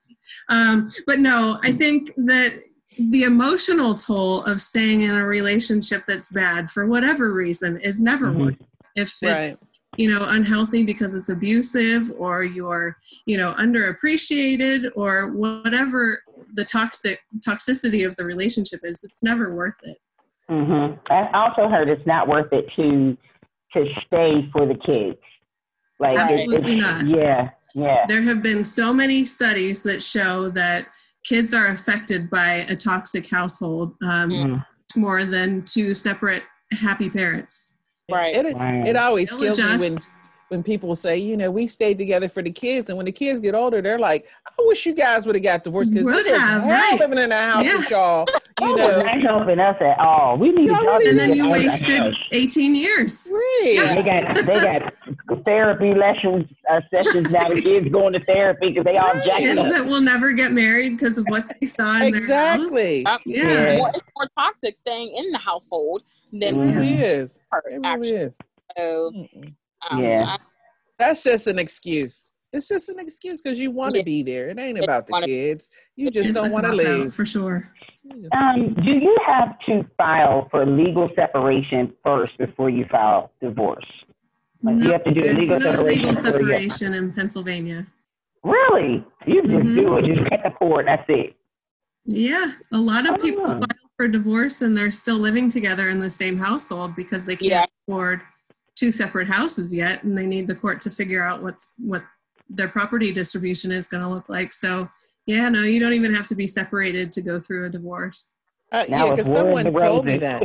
Um, 0.51 0.93
but 1.07 1.19
no, 1.19 1.59
I 1.63 1.73
think 1.73 2.13
that 2.17 2.53
the 2.99 3.23
emotional 3.23 3.95
toll 3.95 4.45
of 4.45 4.61
staying 4.61 5.03
in 5.03 5.15
a 5.15 5.25
relationship 5.25 6.05
that's 6.07 6.29
bad 6.31 6.71
for 6.71 6.87
whatever 6.87 7.33
reason 7.33 7.79
is 7.81 8.03
never 8.03 8.27
Mhm. 8.27 8.39
worth 8.39 8.61
it. 8.61 8.67
If 8.97 9.09
it's 9.23 9.23
Right. 9.23 9.59
you 9.97 10.11
know 10.11 10.25
unhealthy 10.27 10.83
because 10.83 11.15
it's 11.15 11.29
abusive 11.31 12.11
or 12.19 12.45
you're 12.45 12.97
you 13.27 13.37
know 13.37 13.53
underappreciated 13.55 14.91
or 14.95 15.33
whatever 15.33 16.23
the 16.55 16.65
toxic 16.65 17.21
toxicity 17.47 18.07
of 18.07 18.15
the 18.17 18.25
relationship 18.25 18.81
is, 18.85 19.03
it's 19.05 19.23
never 19.23 19.55
worth 19.55 19.75
it. 19.85 19.99
Hmm 20.49 20.93
I 21.11 21.29
also 21.35 21.69
heard 21.69 21.89
it's 21.89 22.07
not 22.07 22.29
worth 22.29 22.53
it 22.53 22.67
to 22.77 23.17
to 23.75 23.85
stay 24.07 24.49
for 24.53 24.67
the 24.67 24.75
kids. 24.75 25.19
Like 26.01 26.17
Absolutely 26.19 26.75
it's, 26.77 26.83
not. 26.83 27.07
Yeah, 27.07 27.51
yeah. 27.75 28.07
There 28.09 28.23
have 28.23 28.43
been 28.43 28.65
so 28.65 28.93
many 28.95 29.25
studies 29.27 29.83
that 29.83 30.03
show 30.03 30.49
that 30.51 30.87
kids 31.25 31.53
are 31.53 31.67
affected 31.67 32.31
by 32.31 32.65
a 32.71 32.77
toxic 32.77 33.29
household 33.29 33.95
um, 34.03 34.31
Mhm. 34.31 34.67
more 34.97 35.25
than 35.25 35.65
two 35.65 35.95
separate 35.95 36.45
happy 36.73 37.11
parents. 37.11 37.75
Right. 38.11 38.35
It, 38.35 38.57
Right. 38.57 38.87
it 38.89 38.97
always 38.97 39.29
They'll 39.31 39.39
kills 39.39 39.59
me 39.59 39.65
when 39.65 39.77
adjust. 39.93 40.11
When 40.49 40.63
people 40.63 40.97
say, 40.97 41.17
you 41.19 41.37
know, 41.37 41.51
we 41.51 41.67
stayed 41.67 41.99
together 41.99 42.29
for 42.29 42.43
the 42.43 42.51
kids, 42.51 42.89
and 42.89 42.97
when 42.97 43.05
the 43.07 43.13
kids 43.13 43.39
get 43.41 43.55
older, 43.55 43.83
they're 43.83 43.99
like, 43.99 44.27
I 44.47 44.53
wish 44.61 44.87
you 44.87 44.95
guys 44.95 45.27
would 45.27 45.35
have 45.35 45.45
got 45.45 45.63
divorced 45.65 45.93
because 45.93 46.07
Would 46.07 46.27
it 46.27 46.33
was 46.33 46.41
have, 46.41 46.63
hell 46.63 46.71
right. 46.73 46.99
living 47.01 47.19
in 47.19 47.31
a 47.31 47.37
house 47.37 47.65
Yeah. 47.65 47.77
with 47.79 47.91
y'all. 47.91 48.27
You 48.61 48.71
Y'all 48.71 48.77
know, 48.77 49.03
not 49.05 49.21
helping 49.23 49.61
us 49.61 49.77
at 49.81 50.01
all. 50.01 50.37
We 50.37 50.51
need 50.51 50.67
Y'all 50.67 50.83
y'all 50.83 50.99
really 50.99 51.11
And 51.11 51.19
then 51.21 51.37
you 51.37 51.45
out 51.45 51.57
of 51.59 51.63
the 51.63 51.69
wasted 51.69 52.13
18 52.33 52.75
years. 52.75 53.29
Right. 53.31 53.95
They 53.95 54.03
got 54.03 54.47
they 54.47 54.61
got 54.61 55.45
therapy 55.45 55.95
lessons 55.95 56.45
uh, 56.69 56.81
sessions 56.91 57.31
now. 57.31 57.49
The 57.51 57.63
kids 57.63 57.89
going 57.89 58.15
to 58.15 58.25
therapy 58.25 58.71
because 58.71 58.83
they 58.85 58.97
all 58.97 59.13
Right. 59.15 59.25
jacked 59.25 59.39
Kids 59.43 59.61
up. 59.61 59.71
that 59.71 59.87
will 59.87 60.01
never 60.01 60.33
get 60.33 60.51
married 60.51 60.99
because 60.99 61.19
of 61.19 61.27
what 61.29 61.45
they 61.61 61.67
saw 61.67 61.99
in 61.99 62.09
Exactly. 62.09 63.07
Uh, 63.07 63.19
Yeah. 63.25 63.47
It's, 63.47 63.79
more, 63.79 63.91
it's 63.95 64.07
more 64.17 64.29
toxic 64.37 64.77
staying 64.77 65.15
in 65.17 65.31
the 65.31 65.39
household 65.39 66.03
than. 66.33 66.59
It 66.59 66.75
really 66.75 66.95
is. 66.95 67.39
her, 67.53 67.63
It 67.65 67.75
really 67.75 67.87
actually. 67.87 68.11
is. 68.17 68.39
So, 68.77 69.13
Mm-mm. 69.15 69.55
Um, 69.91 70.03
Yeah. 70.03 70.25
I- 70.29 70.37
That's 70.99 71.23
just 71.23 71.47
an 71.47 71.59
excuse. 71.59 72.33
It's 72.53 72.67
just 72.67 72.89
an 72.89 72.99
excuse 72.99 73.41
because 73.43 73.59
you 73.59 73.71
want 73.71 73.93
to 73.95 73.99
Yeah. 74.01 74.05
be 74.05 74.23
there. 74.23 74.49
It 74.49 74.59
ain't 74.59 74.79
about 74.83 75.07
the 75.07 75.21
kids. 75.25 75.69
You 75.97 76.11
just 76.11 76.29
house. 76.31 76.35
don't 76.35 76.51
want 76.51 76.67
to 76.67 76.73
leave. 76.73 77.15
For 77.15 77.25
sure. 77.25 77.71
Um, 78.33 78.75
do 78.75 78.91
you 78.91 79.17
have 79.27 79.59
to 79.67 79.85
file 79.99 80.49
for 80.51 80.65
legal 80.65 81.11
separation 81.15 81.93
first 82.03 82.37
before 82.39 82.71
you 82.71 82.87
file 82.91 83.31
divorce? 83.41 83.85
Like, 84.63 84.83
you 84.83 84.91
have 84.93 85.05
to 85.05 85.13
do 85.13 85.21
a 85.21 85.23
There's 85.25 85.39
legal 85.41 85.61
no 85.61 85.71
separation 85.71 85.99
legal 86.03 86.17
separation 86.17 86.95
in 86.95 87.13
Pennsylvania. 87.13 87.87
Really? 88.43 89.05
You 89.27 89.43
just 89.43 89.53
Mhm. 89.55 89.75
do 89.75 89.97
it. 89.99 90.07
You 90.07 90.17
just 90.17 90.31
cut 90.31 90.41
the 90.43 90.51
cord. 90.51 90.87
That's 90.89 91.05
it. 91.09 91.37
Yeah, 92.07 92.53
a 92.73 92.79
lot 92.79 93.07
of 93.09 93.21
people 93.21 93.45
Oh. 93.47 93.55
file 93.55 93.91
for 93.97 94.09
divorce 94.09 94.63
and 94.63 94.77
they're 94.77 94.91
still 94.91 95.19
living 95.19 95.51
together 95.51 95.89
in 95.91 96.01
the 96.01 96.11
same 96.11 96.39
household 96.39 96.97
because 96.97 97.27
they 97.27 97.37
can't 97.37 97.51
Yeah. 97.53 97.67
afford 97.87 98.23
two 98.79 98.91
separate 98.93 99.27
houses 99.29 99.73
yet, 99.75 100.05
and 100.05 100.17
they 100.17 100.27
need 100.27 100.47
the 100.47 100.55
court 100.55 100.81
to 100.83 100.91
figure 100.91 101.23
out 101.23 101.43
what's 101.43 101.75
what 101.79 102.03
their 102.49 102.69
property 102.69 103.13
distribution 103.13 103.71
is 103.73 103.89
going 103.89 104.03
to 104.03 104.09
look 104.09 104.29
like. 104.29 104.53
So, 104.53 104.89
yeah, 105.27 105.49
no, 105.49 105.63
you 105.65 105.81
don't 105.81 105.93
even 105.93 106.15
have 106.15 106.27
to 106.29 106.35
be 106.35 106.47
separated 106.47 107.13
to 107.13 107.21
go 107.21 107.39
through 107.39 107.67
a 107.67 107.69
divorce. 107.71 108.35
Uh, 108.73 108.85
Now 108.89 109.07
yeah, 109.07 109.11
because 109.17 109.27
someone 109.33 109.67
of 109.67 109.75
the 109.75 109.81
told 109.81 110.07
me 110.07 110.19
that. 110.19 110.43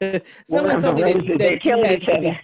Someone 0.46 0.80
told 0.80 0.96
me 0.96 1.02
roses. 1.04 1.22
that, 1.28 1.38
They're 1.38 1.50
that 1.50 1.52
you 1.52 1.60
killing 1.60 1.84
had 1.84 2.02
each 2.02 2.08
to 2.08 2.20
be. 2.20 2.28
other. 2.28 2.40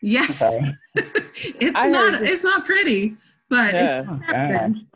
Yes, 0.00 0.42
it's 0.94 1.76
I 1.76 1.88
not 1.90 2.22
it's 2.22 2.44
not 2.44 2.64
pretty, 2.64 3.16
but 3.50 3.74
Yeah. 3.74 4.04
Oh, 4.08 4.14
it 4.14 4.22
happened. 4.24 4.86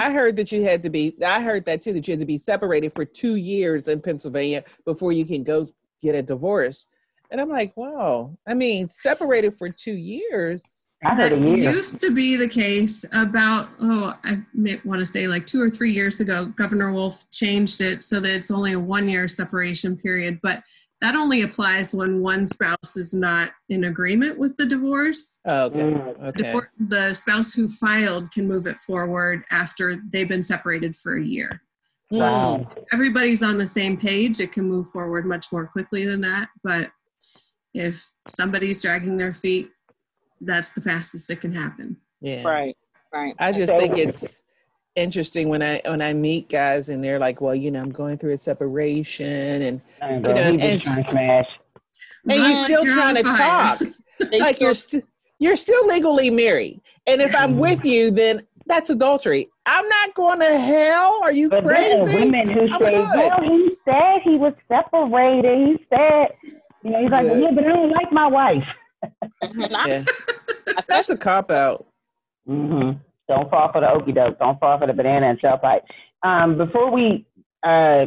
I 0.00 0.12
heard 0.12 0.36
that 0.36 0.52
you 0.52 0.62
had 0.62 0.82
to 0.82 0.90
be. 0.90 1.16
I 1.24 1.42
heard 1.42 1.64
that 1.64 1.82
too. 1.82 1.92
That 1.92 2.06
you 2.06 2.12
had 2.12 2.20
to 2.20 2.26
be 2.26 2.38
separated 2.38 2.92
for 2.94 3.04
two 3.04 3.34
years 3.36 3.88
in 3.88 4.00
Pennsylvania 4.00 4.62
before 4.84 5.12
you 5.12 5.24
can 5.26 5.42
go 5.42 5.68
get 6.00 6.14
a 6.14 6.22
divorce. 6.22 6.86
And 7.30 7.40
I'm 7.40 7.48
like, 7.48 7.76
wow. 7.76 8.36
I 8.46 8.54
mean, 8.54 8.88
separated 8.88 9.56
for 9.58 9.68
two 9.68 9.94
years. 9.96 10.62
I 11.02 11.16
that 11.16 11.38
used 11.38 12.00
to 12.00 12.10
be 12.10 12.36
the 12.36 12.46
case 12.46 13.06
about 13.14 13.68
oh 13.80 14.12
i 14.22 14.36
want 14.84 15.00
to 15.00 15.06
say 15.06 15.26
like 15.28 15.46
two 15.46 15.58
or 15.58 15.70
three 15.70 15.92
years 15.92 16.20
ago 16.20 16.44
governor 16.58 16.92
wolf 16.92 17.24
changed 17.30 17.80
it 17.80 18.02
so 18.02 18.20
that 18.20 18.30
it's 18.30 18.50
only 18.50 18.74
a 18.74 18.78
one 18.78 19.08
year 19.08 19.26
separation 19.26 19.96
period 19.96 20.38
but 20.42 20.62
that 21.00 21.14
only 21.14 21.40
applies 21.40 21.94
when 21.94 22.20
one 22.20 22.46
spouse 22.46 22.98
is 22.98 23.14
not 23.14 23.52
in 23.70 23.84
agreement 23.84 24.38
with 24.38 24.54
the 24.58 24.66
divorce 24.66 25.40
Oh, 25.46 25.64
okay. 25.64 25.78
Mm. 25.78 26.22
Okay. 26.28 26.42
Divor- 26.42 26.68
the 26.78 27.14
spouse 27.14 27.54
who 27.54 27.66
filed 27.66 28.30
can 28.30 28.46
move 28.46 28.66
it 28.66 28.78
forward 28.78 29.44
after 29.50 30.02
they've 30.12 30.28
been 30.28 30.42
separated 30.42 30.94
for 30.94 31.16
a 31.16 31.24
year 31.24 31.62
Wow. 32.10 32.58
Mm. 32.58 32.84
everybody's 32.92 33.42
on 33.42 33.56
the 33.56 33.66
same 33.66 33.96
page 33.96 34.38
it 34.38 34.52
can 34.52 34.64
move 34.68 34.88
forward 34.88 35.24
much 35.24 35.46
more 35.50 35.66
quickly 35.66 36.04
than 36.04 36.20
that 36.20 36.50
but 36.62 36.90
if 37.74 38.10
somebody's 38.28 38.82
dragging 38.82 39.16
their 39.16 39.32
feet 39.32 39.70
that's 40.40 40.72
the 40.72 40.80
fastest 40.80 41.30
it 41.30 41.40
can 41.40 41.52
happen 41.52 41.96
Yeah. 42.20 42.46
right. 42.46 42.76
Right. 43.12 43.34
I 43.38 43.52
just 43.52 43.72
So- 43.72 43.78
think 43.80 43.98
it's 43.98 44.42
interesting 44.96 45.48
when 45.48 45.62
I 45.62 45.80
when 45.84 46.00
I 46.02 46.12
meet 46.14 46.48
guys 46.48 46.88
and 46.88 47.02
they're 47.02 47.18
like, 47.18 47.40
well, 47.40 47.54
you 47.54 47.70
know, 47.70 47.80
I'm 47.80 47.90
going 47.90 48.18
through 48.18 48.32
a 48.34 48.38
separation 48.38 49.62
and 49.62 49.80
And, 50.00 50.26
You 50.26 50.32
know, 50.34 50.44
he 50.44 50.52
was 50.52 50.62
and- 50.62 50.80
trying 50.82 51.04
to 51.04 51.10
smash. 51.10 51.46
and 52.28 52.42
you're 52.42 52.56
still 52.64 52.84
you're 52.84 52.94
trying 52.94 53.16
to 53.16 53.22
fire. 53.24 53.76
talk. 53.76 53.80
Like 54.32 54.56
still- 54.56 54.66
you're 54.68 54.74
st- 54.74 55.04
you're 55.38 55.56
still 55.56 55.86
legally 55.86 56.30
married. 56.30 56.80
And 57.06 57.20
if 57.22 57.34
I'm 57.34 57.52
mm-hmm. 57.52 57.60
with 57.60 57.84
you, 57.84 58.10
then 58.10 58.46
that's 58.66 58.90
adultery. 58.90 59.48
I'm 59.66 59.88
not 59.88 60.14
going 60.14 60.38
to 60.40 60.58
hell. 60.58 61.18
Are 61.22 61.32
you 61.32 61.48
But 61.48 61.64
then 61.66 62.06
crazy? 62.06 62.24
women 62.30 62.48
who 62.50 62.60
I'm 62.68 62.78
say, 62.78 62.90
good. 62.90 63.08
well, 63.14 63.40
he 63.42 63.76
said 63.86 64.20
he 64.22 64.36
was 64.36 64.52
separated. 64.68 65.66
He 65.66 65.86
said, 65.88 66.59
you 66.82 66.90
know, 66.90 67.00
he's 67.02 67.10
like, 67.10 67.26
Good. 67.28 67.40
yeah, 67.42 67.50
but 67.54 67.64
I 67.64 67.68
don't 67.68 67.90
like 67.90 68.12
my 68.12 68.26
wife. 68.26 68.64
I- 69.02 69.08
Yeah. 69.86 70.04
That's 70.88 71.10
a 71.10 71.16
cop 71.16 71.50
out. 71.50 71.86
hmm 72.46 72.92
Don't 73.28 73.50
fall 73.50 73.70
for 73.72 73.80
the 73.80 73.90
okey 73.90 74.12
doke. 74.12 74.38
Don't 74.38 74.58
fall 74.60 74.78
for 74.78 74.86
the 74.86 74.92
banana 74.92 75.30
and 75.30 75.40
tailpipe. 75.40 75.80
Um, 76.22 76.56
before 76.58 76.90
we 76.90 77.26
uh, 77.62 78.06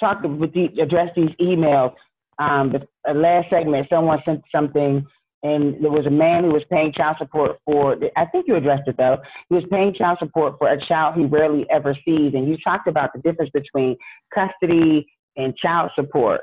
talk 0.00 0.22
with 0.22 0.52
the, 0.52 0.66
address 0.82 1.10
these 1.16 1.30
emails, 1.40 1.94
um, 2.38 2.72
the 2.72 2.86
uh, 3.08 3.14
last 3.14 3.48
segment, 3.50 3.86
someone 3.88 4.18
sent 4.24 4.42
something, 4.52 5.06
and 5.42 5.74
there 5.84 5.90
was 5.90 6.06
a 6.06 6.10
man 6.10 6.44
who 6.44 6.50
was 6.52 6.62
paying 6.70 6.92
child 6.92 7.16
support 7.18 7.58
for. 7.64 7.96
I 8.16 8.24
think 8.26 8.46
you 8.48 8.56
addressed 8.56 8.88
it 8.88 8.96
though. 8.96 9.18
He 9.48 9.54
was 9.54 9.64
paying 9.70 9.94
child 9.94 10.18
support 10.18 10.56
for 10.58 10.68
a 10.68 10.86
child 10.86 11.14
he 11.16 11.24
rarely 11.24 11.66
ever 11.70 11.94
sees, 12.04 12.34
and 12.34 12.48
you 12.48 12.56
talked 12.64 12.88
about 12.88 13.10
the 13.14 13.20
difference 13.20 13.50
between 13.54 13.96
custody 14.34 15.06
and 15.36 15.54
child 15.56 15.90
support. 15.94 16.40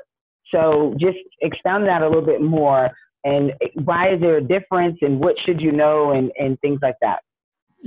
So 0.52 0.94
just 0.98 1.18
expound 1.40 1.86
that 1.86 2.02
a 2.02 2.06
little 2.06 2.24
bit 2.24 2.42
more, 2.42 2.90
and 3.24 3.52
why 3.84 4.12
is 4.14 4.20
there 4.20 4.36
a 4.36 4.42
difference, 4.42 4.98
and 5.02 5.18
what 5.18 5.36
should 5.44 5.60
you 5.60 5.72
know, 5.72 6.12
and 6.12 6.30
and 6.38 6.60
things 6.60 6.80
like 6.82 6.96
that. 7.00 7.20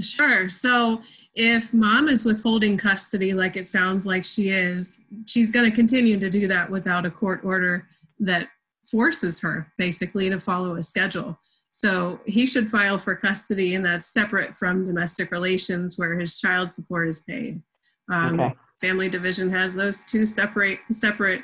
Sure. 0.01 0.49
So 0.49 1.01
if 1.36 1.74
mom 1.74 2.09
is 2.09 2.26
withholding 2.26 2.78
custody, 2.78 3.34
like 3.34 3.55
it 3.55 3.66
sounds 3.66 4.05
like 4.05 4.26
she 4.26 4.49
is, 4.49 4.99
she's 5.26 5.51
going 5.51 5.70
to 5.70 5.74
continue 5.74 6.20
to 6.20 6.30
do 6.30 6.47
that 6.47 6.70
without 6.70 7.05
a 7.05 7.09
court 7.09 7.39
order 7.45 7.88
that 8.20 8.49
forces 8.86 9.39
her 9.39 9.72
basically 9.78 10.30
to 10.30 10.39
follow 10.39 10.76
a 10.76 10.84
schedule. 10.84 11.39
So 11.72 12.20
he 12.26 12.45
should 12.45 12.70
file 12.70 12.97
for 12.97 13.16
custody, 13.16 13.76
and 13.76 13.86
that's 13.86 14.07
separate 14.13 14.53
from 14.53 14.86
domestic 14.86 15.32
relations, 15.32 15.97
where 15.97 16.20
his 16.20 16.39
child 16.39 16.72
support 16.72 17.07
is 17.07 17.20
paid. 17.22 17.61
Um, 18.11 18.39
Okay. 18.39 18.55
Family 18.82 19.07
division 19.07 19.49
has 19.51 19.74
those 19.74 20.03
two 20.03 20.26
separate 20.26 20.80
separate 20.91 21.43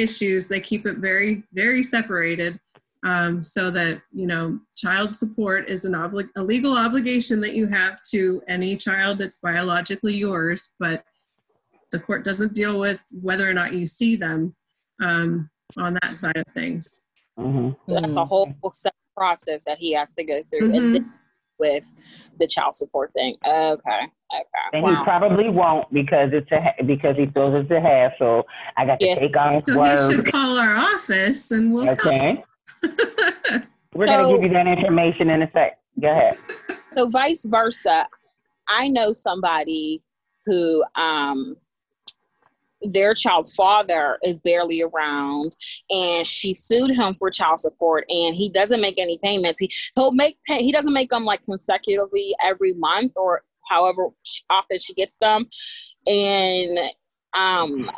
issues. 0.00 0.46
They 0.46 0.60
keep 0.60 0.86
it 0.86 0.98
very 0.98 1.42
very 1.52 1.82
separated, 1.82 2.60
um, 3.04 3.42
so 3.42 3.70
that 3.70 4.00
you 4.12 4.26
know 4.26 4.60
child 4.76 5.16
support 5.16 5.68
is 5.68 5.84
an 5.84 5.94
obli- 5.94 6.28
a 6.36 6.42
legal 6.42 6.76
obligation 6.76 7.40
that 7.40 7.54
you 7.54 7.66
have 7.66 8.00
to 8.10 8.42
any 8.46 8.76
child 8.76 9.18
that's 9.18 9.38
biologically 9.38 10.14
yours, 10.14 10.74
but 10.78 11.02
the 11.92 11.98
court 11.98 12.24
doesn't 12.24 12.52
deal 12.52 12.78
with 12.78 13.02
whether 13.20 13.48
or 13.48 13.54
not 13.54 13.72
you 13.72 13.86
see 13.86 14.16
them 14.16 14.54
um, 15.02 15.48
on 15.76 15.94
that 16.02 16.14
side 16.14 16.36
of 16.36 16.46
things. 16.52 17.02
hmm 17.38 17.70
That's 17.88 18.16
a 18.16 18.24
whole 18.24 18.52
separate 18.72 18.94
process 19.16 19.64
that 19.64 19.78
he 19.78 19.92
has 19.92 20.12
to 20.14 20.24
go 20.24 20.42
through 20.50 20.74
and 20.74 20.96
Mhm. 20.96 21.12
with 21.58 21.84
the 22.38 22.46
child 22.46 22.74
support 22.74 23.12
thing. 23.14 23.34
Okay. 23.46 24.10
Okay. 24.34 24.78
And 24.78 24.86
he 24.86 25.04
probably 25.04 25.48
won't 25.48 25.92
because 25.92 26.30
it's 26.32 26.50
a 26.50 26.60
ha- 26.60 26.84
because 26.84 27.16
he 27.16 27.26
feels 27.26 27.54
it's 27.62 27.70
a 27.70 27.80
hassle. 27.80 28.44
I 28.76 28.84
got 28.84 28.98
to 28.98 29.14
take 29.14 29.36
on 29.36 29.54
his 29.54 29.64
So 29.64 29.80
he 29.82 30.16
should 30.16 30.26
call 30.32 30.58
our 30.58 30.76
office 30.76 31.50
and 31.52 31.72
we'll. 31.72 31.88
Okay, 31.90 32.42
we're 33.94 34.06
gonna 34.06 34.28
give 34.28 34.42
you 34.42 34.48
that 34.48 34.66
information 34.66 35.30
in 35.30 35.42
a 35.42 35.50
sec. 35.52 35.78
Go 36.00 36.10
ahead. 36.10 36.38
So 36.94 37.08
vice 37.08 37.44
versa, 37.44 38.08
I 38.68 38.88
know 38.88 39.12
somebody 39.12 40.02
who 40.44 40.84
um 40.96 41.56
their 42.82 43.14
child's 43.14 43.54
father 43.54 44.18
is 44.22 44.38
barely 44.40 44.82
around 44.82 45.56
and 45.90 46.26
she 46.26 46.52
sued 46.52 46.90
him 46.90 47.14
for 47.14 47.30
child 47.30 47.58
support 47.58 48.04
and 48.10 48.34
he 48.34 48.50
doesn't 48.50 48.82
make 48.82 48.98
any 48.98 49.18
payments 49.24 49.58
he 49.58 49.72
he'll 49.94 50.12
make 50.12 50.36
pay, 50.46 50.62
he 50.62 50.70
doesn't 50.72 50.92
make 50.92 51.08
them 51.10 51.24
like 51.24 51.42
consecutively 51.46 52.34
every 52.44 52.74
month 52.74 53.12
or 53.16 53.42
however 53.68 54.08
often 54.50 54.78
she 54.78 54.94
gets 54.94 55.18
them. 55.18 55.46
And 56.06 56.78
um 57.36 57.90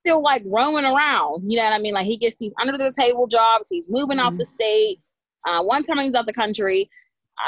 still 0.00 0.22
like 0.22 0.42
roaming 0.46 0.84
around 0.84 1.48
you 1.48 1.56
know 1.56 1.64
what 1.64 1.72
i 1.72 1.78
mean? 1.78 1.94
Like 1.94 2.06
he 2.06 2.16
gets 2.16 2.36
these 2.36 2.52
under 2.60 2.76
the 2.76 2.92
table 2.92 3.26
jobs 3.26 3.68
he's 3.70 3.88
moving 3.88 4.18
off 4.18 4.36
the 4.36 4.44
state 4.44 4.98
uh, 5.48 5.62
one 5.62 5.82
time 5.82 5.98
he 5.98 6.04
was 6.04 6.14
out 6.14 6.26
the 6.26 6.32
country. 6.32 6.88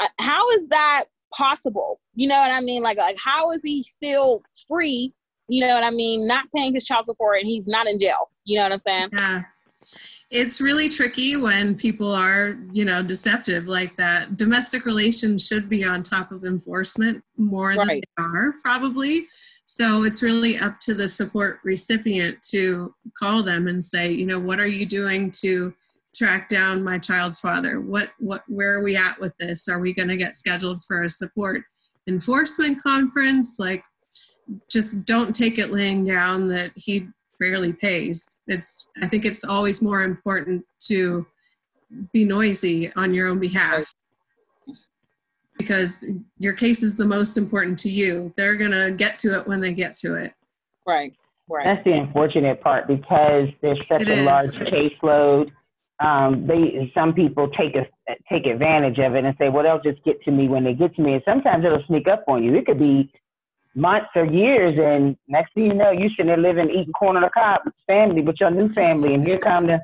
Uh, 0.01 0.07
how 0.19 0.41
is 0.51 0.67
that 0.69 1.05
possible? 1.33 1.99
You 2.13 2.27
know 2.27 2.39
what 2.39 2.51
i 2.51 2.61
mean? 2.61 2.81
Like 2.81 2.97
like 2.97 3.17
how 3.23 3.51
is 3.51 3.61
he 3.61 3.83
still 3.83 4.41
free 4.67 5.13
you 5.47 5.61
know 5.61 5.73
what 5.73 5.83
I 5.83 5.91
mean, 5.91 6.27
not 6.27 6.45
paying 6.55 6.73
his 6.73 6.85
child 6.85 7.05
support 7.05 7.39
and 7.39 7.47
he's 7.47 7.67
not 7.67 7.87
in 7.87 7.99
jail. 7.99 8.29
You 8.45 8.57
know 8.57 8.63
what 8.63 8.73
I'm 8.73 8.79
saying? 8.79 9.09
Yeah. 9.13 9.43
It's 10.31 10.59
really 10.59 10.89
tricky 10.89 11.35
when 11.35 11.75
people 11.75 12.11
are, 12.11 12.57
you 12.73 12.83
know, 12.83 13.03
deceptive 13.03 13.67
like 13.67 13.95
that. 13.97 14.37
Domestic 14.37 14.85
relations 14.85 15.45
should 15.45 15.69
be 15.69 15.85
on 15.85 16.01
top 16.01 16.31
of 16.31 16.43
enforcement 16.43 17.23
more 17.37 17.75
than 17.75 17.87
they 17.87 18.01
are, 18.17 18.53
probably. 18.63 19.27
So 19.65 20.03
it's 20.03 20.23
really 20.23 20.57
up 20.57 20.79
to 20.81 20.93
the 20.93 21.09
support 21.09 21.59
recipient 21.63 22.41
to 22.49 22.93
call 23.17 23.43
them 23.43 23.67
and 23.67 23.83
say, 23.83 24.11
you 24.11 24.25
know, 24.25 24.39
what 24.39 24.59
are 24.59 24.67
you 24.67 24.85
doing 24.85 25.31
to 25.41 25.73
track 26.15 26.49
down 26.49 26.83
my 26.83 26.97
child's 26.97 27.39
father? 27.39 27.81
What 27.81 28.11
what 28.19 28.41
where 28.47 28.75
are 28.75 28.83
we 28.83 28.95
at 28.95 29.19
with 29.19 29.35
this? 29.37 29.67
Are 29.67 29.79
we 29.79 29.93
going 29.93 30.07
to 30.07 30.17
get 30.17 30.35
scheduled 30.35 30.83
for 30.83 31.03
a 31.03 31.09
support 31.09 31.63
enforcement 32.07 32.81
conference? 32.81 33.57
Like 33.59 33.83
just 34.69 35.05
don't 35.05 35.35
take 35.35 35.57
it 35.57 35.71
laying 35.71 36.05
down 36.05 36.47
that 36.47 36.71
he 36.75 37.07
rarely 37.39 37.73
pays. 37.73 38.37
It's 38.47 38.87
I 39.01 39.07
think 39.07 39.25
it's 39.25 39.43
always 39.43 39.81
more 39.81 40.03
important 40.03 40.65
to 40.87 41.25
be 42.11 42.25
noisy 42.25 42.91
on 42.93 43.13
your 43.13 43.27
own 43.27 43.39
behalf 43.39 43.93
because 45.57 46.05
your 46.37 46.53
case 46.53 46.83
is 46.83 46.97
the 46.97 47.05
most 47.05 47.37
important 47.37 47.79
to 47.79 47.89
you. 47.89 48.33
They're 48.37 48.55
going 48.55 48.71
to 48.71 48.91
get 48.91 49.19
to 49.19 49.39
it 49.39 49.47
when 49.47 49.61
they 49.61 49.73
get 49.73 49.95
to 49.95 50.15
it. 50.15 50.33
Right. 50.85 51.13
Right. 51.47 51.63
That's 51.63 51.83
the 51.83 51.93
unfortunate 51.93 52.59
part 52.61 52.87
because 52.87 53.49
there's 53.61 53.79
such 53.87 54.01
It 54.01 54.09
a 54.09 54.13
is. 54.13 54.25
large 54.25 54.55
caseload. 54.55 55.51
Um, 56.03 56.45
they 56.47 56.91
some 56.93 57.13
people 57.13 57.49
take 57.49 57.75
a, 57.75 57.85
take 58.27 58.47
advantage 58.47 58.97
of 58.99 59.15
it 59.15 59.23
and 59.23 59.35
say, 59.37 59.49
"Well, 59.49 59.63
they'll 59.63 59.93
just 59.93 60.03
get 60.03 60.21
to 60.23 60.31
me 60.31 60.47
when 60.47 60.63
they 60.63 60.73
get 60.73 60.95
to 60.95 61.01
me." 61.01 61.13
And 61.13 61.21
sometimes 61.23 61.63
it'll 61.63 61.83
sneak 61.87 62.07
up 62.07 62.25
on 62.27 62.43
you. 62.43 62.55
It 62.55 62.65
could 62.65 62.79
be 62.79 63.11
months 63.75 64.09
or 64.15 64.25
years, 64.25 64.77
and 64.79 65.17
next 65.27 65.53
thing 65.53 65.65
you 65.65 65.73
know, 65.73 65.91
you 65.91 66.09
sitting 66.09 66.27
there 66.27 66.37
living, 66.37 66.69
eating 66.69 66.93
corn 66.93 67.17
on 67.17 67.23
the 67.23 67.29
cob 67.29 67.61
with 67.65 67.73
family, 67.87 68.21
with 68.21 68.37
your 68.39 68.51
new 68.51 68.71
family, 68.73 69.13
and 69.13 69.25
here 69.25 69.37
come 69.39 69.67
the. 69.67 69.79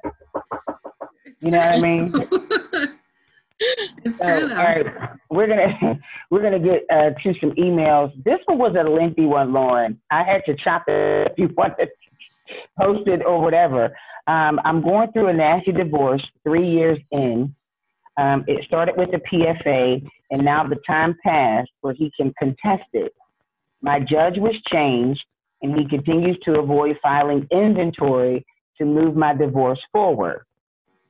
You 1.42 1.52
know 1.52 1.58
what 1.60 1.74
I 1.76 1.80
mean? 1.80 2.12
it's 4.04 4.18
So, 4.18 4.26
true 4.26 4.48
though. 4.48 4.56
right, 4.56 4.86
we're 5.30 5.48
gonna 5.48 6.00
we're 6.32 6.42
gonna 6.42 6.60
get 6.60 6.84
uh, 6.92 7.12
to 7.24 7.34
some 7.40 7.52
emails. 7.52 8.12
This 8.24 8.40
one 8.46 8.58
was 8.58 8.76
a 8.80 8.84
lengthy 8.88 9.26
one, 9.26 9.54
Lauren. 9.54 10.00
I 10.12 10.24
had 10.24 10.44
to 10.46 10.56
chop 10.64 10.84
it 10.88 11.32
if 11.32 11.38
you 11.38 11.50
wanted 11.58 11.88
to 11.88 12.56
post 12.80 13.08
it 13.08 13.24
or 13.26 13.42
whatever. 13.42 13.86
Um, 14.28 14.60
I'm 14.64 14.82
going 14.82 15.12
through 15.12 15.28
a 15.28 15.34
nasty 15.34 15.72
divorce, 15.72 16.26
three 16.44 16.68
years 16.70 17.00
in. 17.12 17.56
Um, 18.18 18.44
it 18.48 18.64
started 18.66 18.96
with 18.98 19.10
the 19.12 19.20
PFA, 19.32 20.06
and 20.32 20.44
now 20.46 20.68
the 20.68 20.78
time 20.88 21.16
passed 21.26 21.72
where 21.82 21.94
he 21.94 22.12
can 22.16 22.34
contest 22.38 22.84
it. 22.94 23.14
My 23.82 24.00
judge 24.00 24.38
was 24.38 24.56
changed, 24.72 25.24
and 25.62 25.78
he 25.78 25.88
continues 25.88 26.38
to 26.46 26.60
avoid 26.60 26.98
filing 27.02 27.48
inventory 27.52 28.46
to 28.78 28.86
move 28.86 29.16
my 29.16 29.34
divorce 29.34 29.80
forward. 29.92 30.46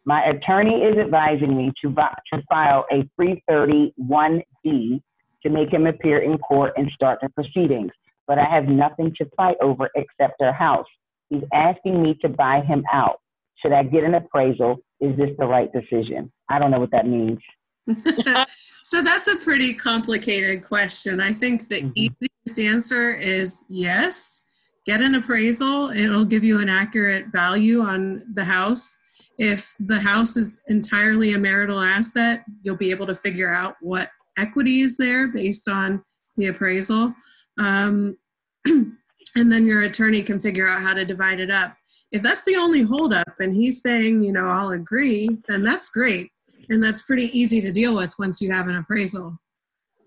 My 0.05 0.23
attorney 0.25 0.81
is 0.81 0.97
advising 0.97 1.55
me 1.55 1.71
to, 1.81 1.93
to 1.93 2.41
file 2.49 2.85
a 2.91 3.07
331D 3.19 5.01
to 5.43 5.49
make 5.49 5.71
him 5.71 5.85
appear 5.85 6.19
in 6.19 6.37
court 6.39 6.73
and 6.75 6.89
start 6.93 7.19
the 7.21 7.29
proceedings, 7.29 7.91
but 8.27 8.39
I 8.39 8.45
have 8.45 8.65
nothing 8.65 9.13
to 9.17 9.25
fight 9.37 9.57
over 9.61 9.89
except 9.95 10.41
our 10.41 10.53
house. 10.53 10.87
He's 11.29 11.43
asking 11.53 12.01
me 12.01 12.17
to 12.21 12.29
buy 12.29 12.61
him 12.61 12.83
out. 12.91 13.19
Should 13.61 13.73
I 13.73 13.83
get 13.83 14.03
an 14.03 14.15
appraisal? 14.15 14.77
Is 14.99 15.15
this 15.17 15.29
the 15.37 15.45
right 15.45 15.69
decision? 15.71 16.31
I 16.49 16.57
don't 16.59 16.71
know 16.71 16.79
what 16.79 16.91
that 16.91 17.07
means. 17.07 17.39
so 18.91 19.01
that's 19.01 19.29
a 19.29 19.37
pretty 19.37 19.73
complicated 19.73 20.65
question. 20.65 21.21
I 21.21 21.31
think 21.31 21.69
the 21.69 21.81
Mhm. 21.81 21.93
easiest 21.95 22.59
answer 22.59 23.13
is 23.13 23.63
yes. 23.69 24.41
Get 24.85 24.99
an 24.99 25.15
appraisal, 25.15 25.91
it'll 25.91 26.25
give 26.25 26.43
you 26.43 26.59
an 26.59 26.67
accurate 26.67 27.27
value 27.27 27.79
on 27.79 28.21
the 28.33 28.43
house. 28.43 28.99
If 29.37 29.75
the 29.79 30.01
house 30.01 30.35
is 30.35 30.59
entirely 30.67 31.33
a 31.33 31.39
marital 31.39 31.79
asset, 31.79 32.43
you'll 32.63 32.75
be 32.75 32.91
able 32.91 33.07
to 33.07 33.15
figure 33.15 33.53
out 33.53 33.77
what 33.79 34.09
equity 34.37 34.81
is 34.81 34.97
there 34.97 35.29
based 35.29 35.69
on 35.69 36.03
the 36.35 36.47
appraisal. 36.47 37.15
Um, 37.57 38.17
and 38.65 39.49
then 39.49 39.65
your 39.65 39.83
attorney 39.83 40.21
can 40.21 40.37
figure 40.37 40.67
out 40.67 40.81
how 40.81 40.93
to 40.93 41.05
divide 41.05 41.39
it 41.39 41.49
up. 41.49 41.77
If 42.11 42.23
that's 42.23 42.43
the 42.43 42.57
only 42.57 42.81
holdup 42.81 43.39
and 43.39 43.55
he's 43.55 43.81
saying, 43.81 44.21
you 44.21 44.33
know, 44.33 44.49
I'll 44.49 44.71
agree, 44.71 45.29
then 45.47 45.63
that's 45.63 45.89
great. 45.89 46.29
And 46.71 46.81
that's 46.81 47.01
pretty 47.01 47.37
easy 47.37 47.59
to 47.59 47.71
deal 47.71 47.93
with 47.97 48.15
once 48.17 48.41
you 48.41 48.49
have 48.53 48.69
an 48.69 48.77
appraisal. 48.77 49.37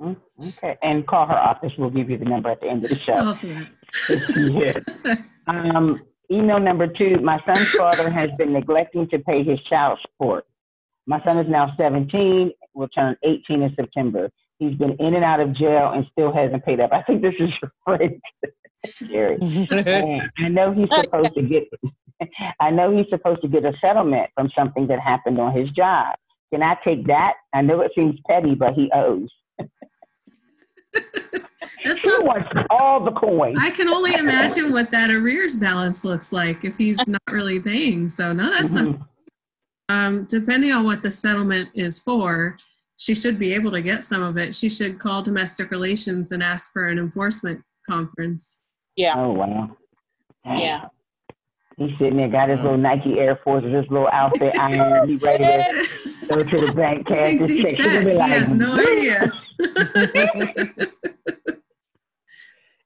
Mm, 0.01 0.17
Okay, 0.57 0.77
and 0.83 1.07
call 1.07 1.27
her 1.27 1.37
office. 1.37 1.73
We'll 1.77 1.91
give 1.91 2.09
you 2.09 2.17
the 2.17 2.25
number 2.25 2.51
at 2.51 2.63
the 2.63 2.69
end 2.69 2.85
of 2.85 2.91
the 2.91 2.99
show. 3.01 3.23
That. 3.23 4.83
yes. 5.07 5.19
Um, 5.47 6.01
email 6.33 6.59
number 6.59 6.87
two. 6.87 7.19
My 7.19 7.39
son's 7.45 7.69
father 7.73 8.11
has 8.11 8.31
been 8.39 8.55
neglecting 8.55 9.09
to 9.11 9.19
pay 9.19 9.45
his 9.45 9.61
child 9.69 9.99
support. 10.01 10.47
My 11.07 11.23
son 11.23 11.37
is 11.39 11.47
now 11.51 11.75
17, 11.77 12.51
will 12.73 12.89
turn 12.89 13.15
18 13.23 13.61
in 13.63 13.75
September. 13.77 14.31
He's 14.59 14.75
been 14.75 14.97
in 14.99 15.15
and 15.15 15.25
out 15.25 15.41
of 15.41 15.55
jail 15.55 15.93
and 15.95 16.07
still 16.13 16.33
hasn't 16.33 16.65
paid 16.65 16.81
up. 16.81 16.95
I 16.95 17.03
think 17.03 17.21
this 17.21 17.35
is 17.39 17.51
Gary. 19.11 19.37
And 19.41 20.31
I 20.39 20.49
know 20.49 20.73
he's 20.73 20.89
supposed 20.95 21.35
to 21.35 21.43
get. 21.43 21.65
I 22.61 22.71
know 22.71 22.97
he's 22.97 23.07
supposed 23.11 23.43
to 23.43 23.49
get 23.49 23.67
a 23.67 23.75
settlement 23.83 24.31
from 24.35 24.51
something 24.57 24.87
that 24.87 24.99
happened 24.99 25.39
on 25.39 25.55
his 25.55 25.69
job. 25.71 26.17
Can 26.53 26.63
I 26.63 26.77
take 26.85 27.07
that? 27.07 27.35
I 27.53 27.63
know 27.63 27.81
it 27.81 27.93
seems 27.95 28.19
petty, 28.29 28.55
but 28.55 28.75
he 28.75 28.91
owes. 28.95 29.29
That's 31.85 32.03
He 32.03 32.09
not, 32.09 32.25
wants 32.25 32.49
all 32.71 33.05
the 33.05 33.13
coins. 33.13 33.59
I 33.61 33.71
can 33.71 33.89
only 33.89 34.15
imagine 34.15 34.73
what 34.73 34.91
that 34.93 35.11
arrears 35.11 35.57
balance 35.57 36.05
looks 36.05 36.33
like 36.33 36.65
if 36.65 36.77
he's 36.77 37.05
not 37.07 37.21
really 37.31 37.59
paying. 37.61 38.09
So 38.09 38.33
no, 38.33 38.51
that's 38.51 38.73
not. 38.73 38.85
Mhm. 38.85 39.07
Um, 39.89 40.25
depending 40.25 40.73
on 40.73 40.85
what 40.85 41.03
the 41.03 41.11
settlement 41.11 41.69
is 41.75 41.99
for, 41.99 42.57
she 42.97 43.15
should 43.15 43.39
be 43.39 43.53
able 43.55 43.71
to 43.73 43.83
get 43.83 44.05
some 44.05 44.23
of 44.23 44.39
it. 44.39 44.55
She 44.55 44.69
should 44.71 44.99
call 44.99 45.23
domestic 45.23 45.71
relations 45.71 46.33
and 46.33 46.43
ask 46.43 46.73
for 46.73 46.89
an 46.89 46.99
enforcement 46.99 47.61
conference. 47.89 48.63
Yeah. 48.97 49.15
Oh 49.17 49.33
wow. 49.33 49.77
Yeah. 50.47 50.87
He's 51.77 51.91
sitting 51.99 52.19
there, 52.19 52.29
got 52.29 52.51
his 52.51 52.61
little 52.61 52.79
Nike 52.79 53.19
Air 53.19 53.41
Force, 53.43 53.65
his 53.65 53.85
little 53.91 54.09
outfit 54.13 54.57
iron. 54.59 55.09
He 55.09 55.17
ready 55.17 55.43
to 55.45 56.13
go 56.29 56.43
to 56.43 56.61
the 56.67 56.73
bank, 56.73 57.07
cash 57.07 57.19
Thinks 57.39 57.47
he's 57.47 57.65
check. 57.67 57.77
set. 57.77 57.93
He'll 57.93 58.05
be 58.05 58.11
He 58.13 58.19
has 58.31 58.55
no 58.55 58.75
idea. 58.75 59.33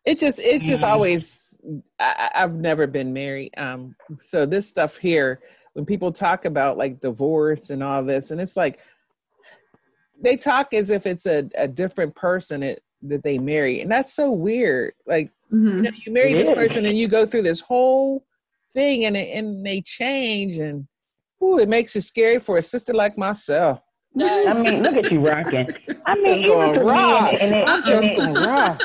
it's 0.05 0.21
just 0.21 0.39
it's 0.39 0.67
just 0.67 0.83
Mm. 0.83 0.89
always 0.89 1.59
I, 1.99 2.31
I- 2.35 2.43
I've 2.45 2.55
never 2.55 2.87
been 2.87 3.13
married 3.13 3.53
um 3.57 3.95
so 4.21 4.47
this 4.47 4.67
stuff 4.69 4.97
here 4.97 5.41
when 5.75 5.85
people 5.85 6.13
talk 6.13 6.45
about 6.45 6.79
like 6.79 7.01
divorce 7.01 7.71
and 7.71 7.83
all 7.83 8.03
this 8.05 8.31
and 8.31 8.41
it's 8.41 8.57
like 8.57 8.79
they 10.23 10.37
talk 10.37 10.73
as 10.75 10.91
if 10.91 11.07
it's 11.07 11.27
a, 11.27 11.49
a 11.57 11.69
different 11.69 12.15
person 12.17 12.63
it, 12.63 12.83
that 13.03 13.23
they 13.23 13.39
marry, 13.39 13.81
and 13.83 13.89
that's 13.91 14.13
so 14.13 14.33
weird. 14.33 14.95
Like 15.07 15.31
you, 15.53 15.59
Mhm. 15.59 15.85
know, 15.85 15.91
you 16.05 16.13
marry 16.13 16.35
this 16.35 16.51
person 16.51 16.85
and 16.87 16.99
you 16.99 17.07
go 17.07 17.25
through 17.25 17.43
this 17.43 17.61
whole 17.61 18.27
thing, 18.73 19.05
and 19.05 19.17
and 19.17 19.65
they 19.65 19.81
change, 19.81 20.59
and 20.59 20.89
ooh, 21.43 21.59
it 21.59 21.69
makes 21.69 21.95
it 21.97 22.03
scary 22.03 22.39
for 22.39 22.59
a 22.59 22.63
sister 22.63 22.93
like 22.95 23.17
myself. 23.19 23.81
I 24.21 24.53
mean, 24.61 24.83
look 24.83 24.97
at 24.97 25.13
you 25.13 25.21
rocking. 25.21 25.69
I 26.07 26.15
mean, 26.17 26.27
Just 26.35 26.45
going 26.47 26.71
even 26.71 26.81
for 26.81 26.85
me, 26.87 26.91
rock. 26.91 27.35
and 27.41 27.55
it, 27.55 27.69
I'm 27.69 27.77
and 27.77 27.85
just 27.85 28.09
it- 28.09 28.17
going 28.19 28.35
rock. 28.35 28.83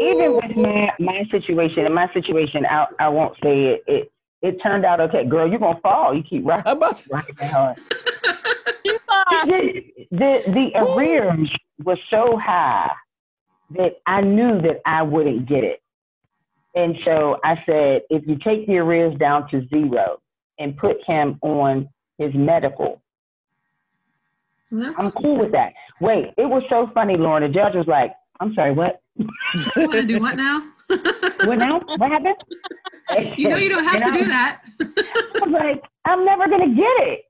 even 0.00 0.34
with 0.36 0.56
my 0.56 0.90
my 1.00 1.22
situation, 1.30 1.86
in 1.86 1.92
my 1.94 2.12
situation, 2.12 2.64
I 2.66 2.86
I 3.00 3.08
won't 3.08 3.34
say 3.42 3.64
it. 3.74 3.82
It 3.86 4.12
it 4.42 4.56
turned 4.62 4.84
out 4.84 5.00
okay, 5.00 5.24
girl. 5.24 5.48
You're 5.48 5.58
gonna 5.58 5.80
fall. 5.80 6.14
You 6.14 6.22
keep 6.22 6.46
rocking, 6.46 6.64
How 6.66 6.72
about 6.76 7.02
rocking 7.10 7.34
that 7.40 7.50
hard. 7.52 7.76
the, 9.46 9.82
the 10.12 10.38
the 10.46 10.70
arrears 10.76 11.50
was 11.84 11.98
so 12.10 12.38
high 12.38 12.90
that 13.70 13.94
I 14.06 14.20
knew 14.20 14.60
that 14.62 14.80
I 14.86 15.02
wouldn't 15.02 15.48
get 15.48 15.64
it. 15.64 15.80
And 16.74 16.94
so 17.04 17.38
I 17.42 17.56
said, 17.66 18.02
if 18.10 18.26
you 18.26 18.36
take 18.44 18.66
the 18.66 18.76
arrears 18.78 19.16
down 19.18 19.48
to 19.50 19.66
zero 19.68 20.18
and 20.58 20.76
put 20.76 20.98
him 21.06 21.38
on 21.42 21.88
his 22.18 22.32
medical, 22.34 23.02
I'm 24.72 25.10
cool 25.12 25.38
with 25.38 25.52
that. 25.52 25.72
Wait, 26.00 26.26
it 26.36 26.46
was 26.48 26.62
so 26.68 26.90
funny, 26.94 27.16
Lauren. 27.16 27.42
The 27.42 27.48
judge 27.48 27.74
was 27.74 27.86
like, 27.86 28.12
I'm 28.40 28.54
sorry, 28.54 28.72
what? 28.72 29.00
want 29.76 29.94
to 29.94 30.06
do 30.06 30.20
what 30.20 30.36
now? 30.36 30.62
What 31.42 31.58
now? 31.58 31.80
What 31.96 32.10
happened? 32.10 32.36
you 33.36 33.48
know 33.48 33.56
you 33.56 33.68
don't 33.68 33.84
have 33.84 33.94
And 33.94 34.02
to 34.14 34.18
I 34.18 34.22
do 34.22 34.28
that. 34.28 34.62
I 34.80 35.46
was 35.46 35.52
like, 35.52 35.82
I'm 36.04 36.24
never 36.24 36.48
gonna 36.48 36.74
get 36.74 36.96
it. 37.06 37.20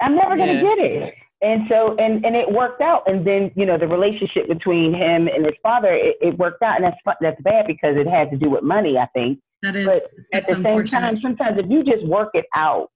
I'm 0.00 0.14
never 0.16 0.36
gonna 0.36 0.54
Yeah. 0.54 0.62
get 0.62 0.78
it. 0.78 1.14
And 1.42 1.62
so, 1.68 1.96
and 1.98 2.24
and 2.24 2.36
it 2.36 2.50
worked 2.50 2.80
out. 2.80 3.02
And 3.06 3.26
then, 3.26 3.50
you 3.56 3.66
know, 3.66 3.78
the 3.78 3.86
relationship 3.86 4.48
between 4.48 4.94
him 4.94 5.28
and 5.28 5.44
his 5.44 5.54
father, 5.62 5.92
it, 5.92 6.16
it 6.20 6.38
worked 6.38 6.62
out. 6.62 6.76
And 6.76 6.84
that's 6.84 7.16
that's 7.20 7.40
bad 7.42 7.66
because 7.66 7.96
it 7.96 8.06
had 8.06 8.30
to 8.30 8.36
do 8.36 8.50
with 8.50 8.62
money, 8.62 8.96
I 8.98 9.06
think. 9.14 9.40
That 9.62 9.76
is 9.76 9.86
But 9.86 10.02
at 10.32 10.46
the 10.46 10.62
same 10.62 10.84
time, 10.84 11.18
sometimes 11.22 11.58
if 11.58 11.66
you 11.70 11.84
just 11.84 12.06
work 12.06 12.30
it 12.34 12.46
out, 12.54 12.90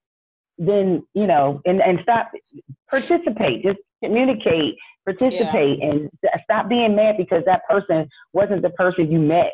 then 0.59 1.02
you 1.14 1.26
know, 1.26 1.61
and 1.64 1.80
and 1.80 1.98
stop 2.02 2.30
participate, 2.90 3.62
just 3.62 3.78
communicate, 4.02 4.76
participate, 5.04 5.80
and 5.82 6.11
stop 6.44 6.68
being 6.68 6.94
mad 6.96 7.16
because 7.16 7.42
that 7.46 7.62
person 7.68 8.09
wasn't 8.32 8.62
the 8.62 8.70
person 8.70 9.11
you 9.11 9.18
met 9.18 9.52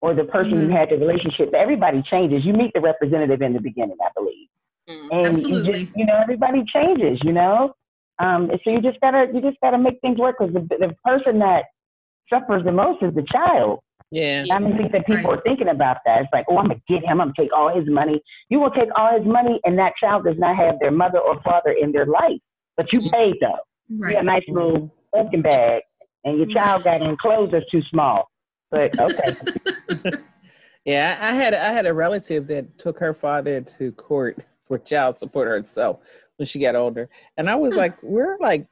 or 0.00 0.14
the 0.14 0.24
person 0.24 0.52
Mhm. 0.54 0.62
you 0.62 0.68
had 0.70 0.88
the 0.90 0.96
relationship. 0.96 1.52
Everybody 1.54 2.02
changes. 2.02 2.44
You 2.44 2.54
meet 2.54 2.72
the 2.74 2.80
representative 2.80 3.42
in 3.42 3.52
the 3.52 3.60
beginning, 3.60 3.96
I 4.02 4.08
believe, 4.14 4.48
Mm. 4.88 5.08
and 5.12 5.36
you 5.36 5.56
Absolutely. 5.56 5.72
just 5.84 5.96
you 5.96 6.06
know 6.06 6.16
everybody 6.22 6.64
changes. 6.64 7.20
You 7.22 7.32
know, 7.32 7.74
um, 8.18 8.50
so 8.64 8.70
you 8.70 8.80
just 8.80 9.00
gotta 9.00 9.30
you 9.32 9.40
just 9.42 9.58
gotta 9.62 9.78
make 9.78 10.00
things 10.00 10.18
work 10.18 10.36
because 10.38 10.54
the 10.54 10.60
the 10.78 10.94
person 11.04 11.38
that 11.40 11.66
suffers 12.30 12.64
the 12.64 12.72
most 12.72 13.02
is 13.02 13.14
the 13.14 13.24
child. 13.24 13.80
Yeah. 14.10 14.44
I 14.50 14.58
don't 14.58 14.76
think 14.76 14.92
that 14.92 15.06
people 15.06 15.30
Right. 15.30 15.38
are 15.38 15.42
thinking 15.42 15.68
about 15.68 15.98
that. 16.04 16.22
It's 16.22 16.30
like, 16.32 16.46
oh, 16.48 16.58
I'm 16.58 16.68
gonna 16.68 16.80
get 16.88 17.04
him. 17.04 17.20
I'm 17.20 17.28
gonna 17.28 17.32
take 17.38 17.52
all 17.52 17.74
his 17.74 17.88
money. 17.88 18.20
You 18.48 18.60
will 18.60 18.70
take 18.70 18.88
all 18.96 19.16
his 19.16 19.26
money, 19.26 19.60
and 19.64 19.78
that 19.78 19.92
child 20.00 20.24
does 20.24 20.38
not 20.38 20.56
have 20.56 20.78
their 20.80 20.90
mother 20.90 21.18
or 21.18 21.40
father 21.42 21.70
in 21.70 21.92
their 21.92 22.06
life. 22.06 22.40
But 22.76 22.92
you 22.92 23.00
mm-hmm. 23.00 23.14
paid 23.14 23.34
though. 23.40 23.58
Right. 23.98 24.10
You 24.10 24.16
got 24.16 24.22
a 24.22 24.26
nice 24.26 24.44
little 24.48 24.94
Birkin 25.12 25.42
bag, 25.42 25.82
and 26.24 26.36
your 26.38 26.46
mm-hmm. 26.46 26.54
child 26.58 26.84
got 26.84 27.02
in 27.02 27.16
clothes 27.16 27.50
that's 27.52 27.68
too 27.70 27.82
small. 27.90 28.30
But 28.70 28.98
okay, 28.98 29.36
Yeah, 30.84 31.18
I 31.20 31.34
had 31.34 31.54
I 31.54 31.72
had 31.72 31.86
a 31.86 31.94
relative 31.94 32.46
that 32.48 32.78
took 32.78 32.98
her 32.98 33.12
father 33.12 33.60
to 33.60 33.92
court 33.92 34.38
for 34.66 34.78
child 34.78 35.18
support 35.18 35.48
herself 35.48 36.00
when 36.36 36.46
she 36.46 36.58
got 36.58 36.74
older, 36.74 37.08
and 37.36 37.50
I 37.50 37.54
was 37.54 37.76
like, 37.76 38.02
"We're 38.02 38.38
like 38.40 38.66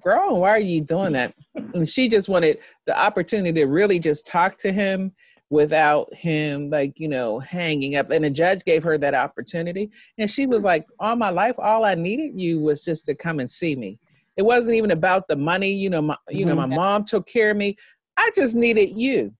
grown. 0.00 0.40
Why 0.40 0.50
are 0.50 0.58
you 0.58 0.80
doing 0.80 1.12
that?" 1.12 1.34
And 1.74 1.88
she 1.88 2.08
just 2.08 2.28
wanted 2.28 2.58
the 2.86 2.98
opportunity 2.98 3.60
to 3.60 3.66
really 3.66 3.98
just 3.98 4.26
talk 4.26 4.56
to 4.58 4.72
him 4.72 5.12
without 5.50 6.12
him 6.14 6.70
like 6.70 6.98
you 6.98 7.08
know 7.08 7.38
hanging 7.38 7.96
up. 7.96 8.10
And 8.10 8.24
the 8.24 8.30
judge 8.30 8.64
gave 8.64 8.82
her 8.82 8.98
that 8.98 9.14
opportunity, 9.14 9.90
and 10.18 10.30
she 10.30 10.46
was 10.46 10.64
like, 10.64 10.86
"All 10.98 11.16
my 11.16 11.30
life, 11.30 11.58
all 11.58 11.84
I 11.84 11.94
needed 11.94 12.38
you 12.38 12.60
was 12.60 12.84
just 12.84 13.06
to 13.06 13.14
come 13.14 13.40
and 13.40 13.50
see 13.50 13.76
me. 13.76 13.98
It 14.36 14.42
wasn't 14.42 14.76
even 14.76 14.90
about 14.90 15.28
the 15.28 15.36
money. 15.36 15.72
You 15.72 15.90
know, 15.90 16.02
my 16.02 16.16
you 16.28 16.44
know 16.44 16.56
my 16.56 16.66
mom 16.66 17.04
took 17.04 17.26
care 17.26 17.50
of 17.50 17.56
me. 17.56 17.76
I 18.16 18.30
just 18.34 18.54
needed 18.56 18.90
you." 18.90 19.32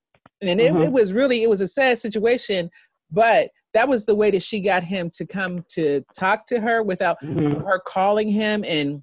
and 0.43 0.61
it, 0.61 0.73
Mhm. 0.73 0.85
it 0.85 0.93
was 0.93 1.13
really 1.13 1.43
it 1.43 1.49
was 1.49 1.61
a 1.63 1.69
sad 1.69 1.99
situation 1.99 2.71
but 3.11 3.51
that 3.73 3.89
was 3.89 4.05
the 4.05 4.15
way 4.15 4.31
that 4.31 4.43
she 4.43 4.61
got 4.61 4.83
him 4.83 5.11
to 5.11 5.27
come 5.27 5.65
to 5.69 6.03
talk 6.19 6.47
to 6.47 6.61
her 6.61 6.83
without 6.83 7.19
Mhm. 7.23 7.65
her 7.65 7.79
calling 7.87 8.29
him 8.29 8.65
and 8.65 9.03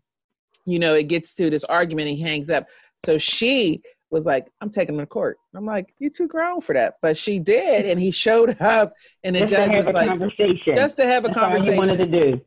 you 0.66 0.80
know 0.80 0.94
it 0.96 1.08
gets 1.08 1.34
to 1.36 1.50
this 1.50 1.64
argument 1.66 2.08
he 2.10 2.20
hangs 2.22 2.50
up. 2.50 2.68
So 3.06 3.18
she 3.18 3.82
was 4.12 4.26
like 4.28 4.46
i'm 4.62 4.70
taking 4.70 4.94
him 4.96 5.00
to 5.02 5.08
court. 5.08 5.38
I'm 5.56 5.66
like 5.66 5.94
you 6.00 6.10
too 6.10 6.28
grown 6.28 6.62
for 6.62 6.74
that. 6.74 6.96
But 7.02 7.18
she 7.18 7.40
did 7.40 7.86
and 7.86 8.00
he 8.00 8.12
showed 8.12 8.62
up 8.62 8.94
and 9.24 9.36
the 9.36 9.42
just 9.42 9.52
to 9.52 9.56
judge 9.58 9.72
have 9.72 9.86
was 9.86 9.94
a 9.96 9.98
like 9.98 10.08
conversation. 10.10 10.76
just 10.76 10.98
to 10.98 11.06
have 11.06 11.26
a 11.26 11.28
That's 11.30 11.38
all 11.38 11.44
you 11.44 11.50
conversation. 11.50 11.78
wanted 11.78 11.98
to 11.98 12.06
do. 12.06 12.42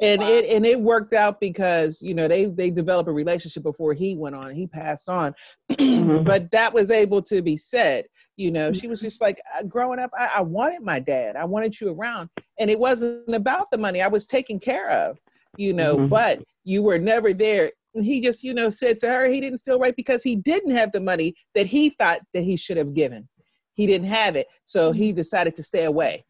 and 0.00 0.20
it 0.22 0.46
and 0.46 0.66
it 0.66 0.80
worked 0.80 1.12
out 1.12 1.38
because 1.40 2.02
you 2.02 2.12
know 2.14 2.26
they 2.26 2.46
they 2.46 2.70
developed 2.70 3.08
a 3.08 3.12
relationship 3.12 3.62
before 3.62 3.94
he 3.94 4.16
went 4.16 4.34
on 4.34 4.52
he 4.52 4.66
passed 4.66 5.08
on. 5.08 5.32
Mhm. 5.72 6.24
but 6.24 6.50
that 6.50 6.74
was 6.74 6.90
able 6.90 7.22
to 7.22 7.40
be 7.40 7.56
said 7.56 8.04
you 8.36 8.50
know. 8.50 8.72
She 8.72 8.88
was 8.88 9.00
just 9.00 9.20
like 9.20 9.40
uh, 9.56 9.62
growing 9.62 10.00
up 10.00 10.10
I, 10.18 10.30
I 10.36 10.40
wanted 10.40 10.82
my 10.82 10.98
dad. 10.98 11.36
I 11.36 11.44
wanted 11.44 11.80
you 11.80 11.92
around. 11.92 12.28
And 12.58 12.68
it 12.70 12.78
wasn't 12.78 13.32
about 13.32 13.70
the 13.70 13.78
money. 13.78 14.00
I 14.02 14.08
was 14.08 14.26
taken 14.26 14.58
care 14.58 14.90
of 14.90 15.18
you 15.56 15.72
know. 15.72 15.98
Mhm. 15.98 16.08
but 16.08 16.42
you 16.64 16.82
were 16.82 16.98
never 16.98 17.32
there 17.32 17.70
and 17.94 18.04
he 18.04 18.20
just 18.20 18.42
you 18.42 18.54
know 18.54 18.70
said 18.70 18.98
to 18.98 19.08
her 19.08 19.26
he 19.26 19.40
didn't 19.40 19.58
feel 19.60 19.78
right 19.78 19.96
because 19.96 20.22
he 20.22 20.36
didn't 20.36 20.74
have 20.74 20.92
the 20.92 21.00
money 21.00 21.34
that 21.54 21.66
he 21.66 21.90
thought 21.90 22.20
that 22.34 22.42
he 22.42 22.56
should 22.56 22.76
have 22.76 22.94
given 22.94 23.28
he 23.74 23.86
didn't 23.86 24.06
have 24.06 24.36
it 24.36 24.46
so 24.64 24.92
he 24.92 25.12
decided 25.12 25.54
to 25.54 25.62
stay 25.62 25.84
away 25.84 26.24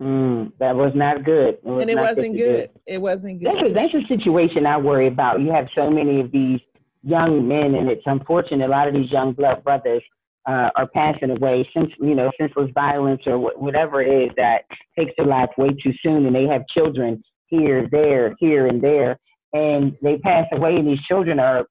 Mm, 0.00 0.52
that 0.60 0.76
was 0.76 0.92
not 0.94 1.24
good. 1.24 1.58
was 1.64 1.80
and 1.82 1.90
it 1.90 1.96
wasn't 1.98 2.36
do. 2.36 2.44
good 2.44 2.70
it 2.86 2.98
wasn't 3.00 3.40
good 3.40 3.48
That's 3.48 3.68
a, 3.68 3.74
that's 3.74 3.94
a 3.94 4.06
situation 4.06 4.64
I 4.64 4.76
worry 4.76 5.08
about. 5.08 5.40
You 5.40 5.50
have 5.50 5.66
so 5.74 5.90
many 5.90 6.20
of 6.20 6.30
these 6.30 6.60
young 7.02 7.48
men, 7.48 7.74
and 7.74 7.88
it's 7.90 8.02
unfortunate. 8.06 8.64
A 8.64 8.70
lot 8.70 8.86
of 8.86 8.94
these 8.94 9.10
young 9.10 9.32
blood 9.32 9.64
brothers 9.64 10.02
uh, 10.48 10.70
are 10.76 10.86
passing 10.94 11.30
away 11.30 11.68
since 11.76 11.90
you 12.00 12.14
know 12.14 12.30
senseless 12.40 12.70
violence 12.74 13.22
or 13.26 13.38
wh- 13.38 13.60
whatever 13.60 14.00
it 14.00 14.08
is 14.08 14.30
that 14.36 14.58
takes 14.96 15.10
their 15.18 15.26
life 15.26 15.50
way 15.58 15.70
too 15.82 15.92
soon, 16.00 16.26
and 16.26 16.34
they 16.34 16.44
have 16.44 16.62
children 16.68 17.20
here, 17.46 17.88
there, 17.90 18.36
here, 18.38 18.68
and 18.68 18.80
there, 18.80 19.18
and 19.52 19.96
they 20.02 20.18
pass 20.18 20.46
away, 20.52 20.76
and 20.76 20.86
these 20.86 21.02
children 21.08 21.38
are 21.38 21.66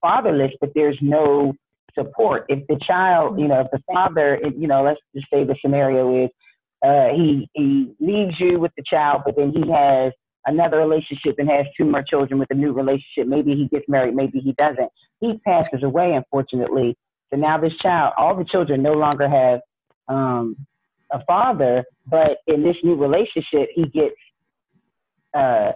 fatherless, 0.00 0.52
but 0.60 0.70
there's 0.74 0.98
no 1.00 1.54
support. 1.98 2.44
If 2.48 2.66
the 2.68 2.78
child, 2.86 3.38
you 3.40 3.48
know, 3.48 3.60
if 3.60 3.68
the 3.72 3.80
father, 3.92 4.38
you 4.56 4.68
know, 4.68 4.82
let's 4.84 5.00
just 5.14 5.26
say 5.32 5.44
the 5.44 5.56
scenario 5.62 6.24
is 6.24 6.30
uh, 6.84 7.08
he 7.14 7.48
he 7.54 7.94
leaves 8.00 8.34
you 8.38 8.58
with 8.60 8.72
the 8.76 8.84
child, 8.88 9.22
but 9.24 9.36
then 9.36 9.52
he 9.52 9.70
has 9.72 10.12
another 10.46 10.78
relationship 10.78 11.36
and 11.38 11.48
has 11.48 11.66
two 11.76 11.84
more 11.84 12.04
children 12.08 12.38
with 12.38 12.50
a 12.50 12.54
new 12.54 12.72
relationship. 12.72 13.26
Maybe 13.26 13.54
he 13.54 13.66
gets 13.68 13.88
married, 13.88 14.14
maybe 14.14 14.38
he 14.38 14.52
doesn't. 14.52 14.90
He 15.20 15.38
passes 15.44 15.82
away, 15.82 16.12
unfortunately. 16.14 16.96
So 17.30 17.38
now 17.38 17.58
this 17.58 17.72
child, 17.82 18.12
all 18.16 18.36
the 18.36 18.44
children 18.44 18.82
no 18.82 18.92
longer 18.92 19.28
have 19.28 19.60
um, 20.08 20.56
a 21.10 21.24
father, 21.24 21.84
but 22.06 22.38
in 22.46 22.62
this 22.62 22.76
new 22.84 22.94
relationship, 22.94 23.70
he 23.74 23.86
gets 23.86 24.14
uh, 25.34 25.72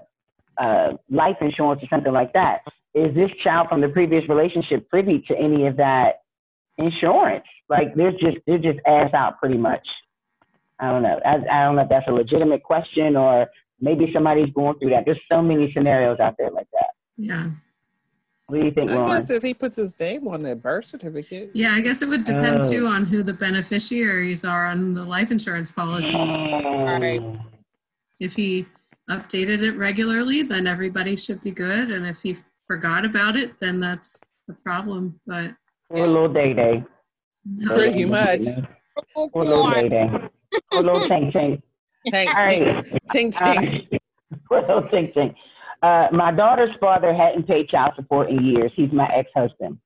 uh, 0.60 0.92
life 1.10 1.36
insurance 1.40 1.82
or 1.82 1.88
something 1.88 2.12
like 2.12 2.32
that. 2.34 2.60
Is 2.94 3.14
this 3.14 3.30
child 3.42 3.68
from 3.68 3.80
the 3.80 3.88
previous 3.88 4.28
relationship 4.28 4.88
privy 4.90 5.24
to 5.28 5.36
any 5.36 5.66
of 5.66 5.76
that 5.78 6.22
insurance? 6.78 7.44
Like, 7.68 7.94
there's 7.94 8.14
just 8.20 8.38
they're 8.46 8.58
just 8.58 8.78
ass 8.86 9.12
out 9.14 9.38
pretty 9.38 9.56
much. 9.58 9.86
I 10.78 10.90
don't 10.90 11.02
know. 11.02 11.18
I, 11.24 11.34
I 11.50 11.64
don't 11.64 11.76
know 11.76 11.82
if 11.82 11.88
that's 11.88 12.08
a 12.08 12.12
legitimate 12.12 12.62
question 12.62 13.16
or 13.16 13.48
maybe 13.80 14.10
somebody's 14.12 14.52
going 14.54 14.78
through 14.78 14.90
that. 14.90 15.04
There's 15.04 15.20
so 15.30 15.40
many 15.42 15.72
scenarios 15.72 16.18
out 16.20 16.34
there 16.38 16.50
like 16.50 16.68
that. 16.72 16.90
Yeah. 17.16 17.50
What 18.46 18.58
do 18.58 18.64
you 18.64 18.72
think, 18.72 18.90
I 18.90 18.94
Lauren? 18.94 19.20
guess 19.20 19.30
if 19.30 19.42
he 19.44 19.54
puts 19.54 19.76
his 19.76 19.96
name 20.00 20.26
on 20.26 20.42
the 20.42 20.56
birth 20.56 20.86
certificate. 20.86 21.50
Yeah, 21.54 21.72
I 21.72 21.80
guess 21.82 22.02
it 22.02 22.08
would 22.08 22.24
depend 22.24 22.64
Oh. 22.64 22.70
too 22.70 22.86
on 22.88 23.04
who 23.04 23.22
the 23.22 23.32
beneficiaries 23.34 24.44
are 24.44 24.66
on 24.66 24.94
the 24.94 25.04
life 25.04 25.30
insurance 25.30 25.70
policy. 25.70 26.12
If 28.18 28.34
he 28.34 28.66
updated 29.10 29.62
it 29.62 29.76
regularly, 29.76 30.42
then 30.42 30.66
everybody 30.66 31.16
should 31.16 31.42
be 31.42 31.50
good. 31.50 31.90
And 31.90 32.06
if 32.06 32.22
he 32.22 32.36
forgot 32.66 33.04
about 33.04 33.36
it, 33.36 33.58
then 33.60 33.80
that's 33.80 34.20
the 34.48 34.54
problem. 34.54 35.20
But 35.26 35.52
Poor 35.90 36.06
little 36.06 36.32
Day 36.32 36.54
Day. 36.54 36.84
no, 37.44 37.74
Pretty 37.76 38.04
much. 38.04 38.42
Poor 39.14 39.44
little 39.44 39.70
Day 39.70 39.88
Day. 39.88 40.10
Poor 40.72 40.82
little 40.82 41.00
Tink 41.08 41.32
Tink. 41.32 41.62
Tank, 42.06 42.30
All 42.30 42.42
tank, 42.42 42.66
right. 42.92 42.98
ting, 43.12 43.30
ting. 43.30 43.90
Uh, 43.92 43.98
little 44.50 44.82
Tink 44.84 45.12
Tink. 45.14 45.34
Uh, 45.82 46.08
my 46.14 46.30
daughter's 46.32 46.74
father 46.80 47.12
hadn't 47.14 47.46
paid 47.46 47.68
child 47.68 47.92
support 47.96 48.30
in 48.30 48.44
years. 48.44 48.70
He's 48.76 48.92
my 48.92 49.06
ex-husband. 49.14 49.78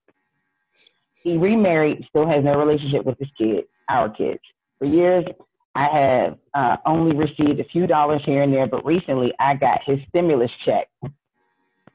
He 1.22 1.36
remarried, 1.38 2.04
still 2.08 2.28
has 2.28 2.44
no 2.44 2.58
relationship 2.58 3.04
with 3.06 3.18
his 3.18 3.28
kid, 3.38 3.64
our 3.88 4.10
kids. 4.10 4.40
For 4.78 4.84
years, 4.86 5.24
I 5.74 5.86
have 5.88 6.38
uh, 6.54 6.76
only 6.86 7.16
received 7.16 7.58
a 7.60 7.64
few 7.64 7.86
dollars 7.86 8.22
here 8.24 8.42
and 8.42 8.52
there, 8.52 8.66
but 8.66 8.84
recently 8.84 9.32
I 9.40 9.54
got 9.54 9.80
his 9.84 9.98
stimulus 10.08 10.50
check. 10.64 10.88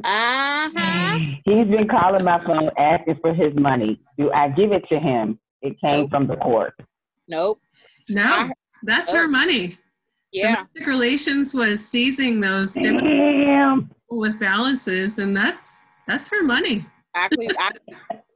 Uh-huh. 0.03 1.17
He's 1.45 1.67
been 1.67 1.87
calling 1.87 2.23
my 2.23 2.43
phone 2.45 2.69
asking 2.77 3.19
for 3.21 3.33
his 3.33 3.53
money. 3.55 3.99
Do 4.17 4.31
I 4.31 4.49
give 4.49 4.71
it 4.71 4.83
to 4.89 4.99
him? 4.99 5.39
It 5.61 5.79
came 5.81 6.01
Nope. 6.01 6.09
from 6.09 6.27
the 6.27 6.35
court. 6.37 6.73
Nope. 7.27 7.59
No, 8.07 8.23
I- 8.23 8.51
that's 8.83 9.11
her 9.13 9.27
money. 9.27 9.77
Yeah. 10.31 10.55
Domestic 10.55 10.85
relations 10.87 11.53
was 11.53 11.85
seizing 11.85 12.39
those 12.39 12.71
stimulus 12.71 13.03
Damn. 13.03 13.89
with 14.09 14.39
balances, 14.39 15.17
and 15.19 15.35
that's 15.35 15.75
that's 16.07 16.29
her 16.29 16.43
money. 16.43 16.85
Actually, 17.15 17.49
I, 17.59 17.71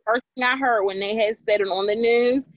first 0.06 0.26
thing 0.36 0.44
I 0.44 0.58
heard 0.58 0.84
when 0.84 1.00
they 1.00 1.16
had 1.16 1.38
said 1.38 1.62
it 1.62 1.68
on 1.68 1.86
the 1.86 1.96
news, 1.96 2.50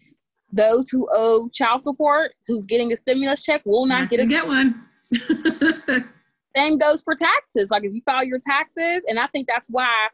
those 0.56 0.88
who 0.88 1.08
owe 1.12 1.48
child 1.52 1.80
support, 1.80 2.32
who's 2.46 2.66
getting 2.66 2.92
a 2.92 2.96
stimulus 2.96 3.44
check, 3.44 3.62
will 3.64 3.86
not 3.86 4.00
Not 4.00 4.10
get 4.10 4.20
a 4.20 4.22
gonna 4.24 4.34
get 4.34 4.46
one. 4.46 4.82
Same 6.56 6.78
goes 6.78 7.02
for 7.02 7.14
taxes. 7.14 7.70
Like 7.70 7.84
if 7.84 7.92
you 7.92 8.00
file 8.04 8.24
your 8.24 8.38
taxes, 8.38 9.04
and 9.08 9.18
I 9.18 9.26
think 9.28 9.46
that's 9.46 9.68
why 9.68 10.08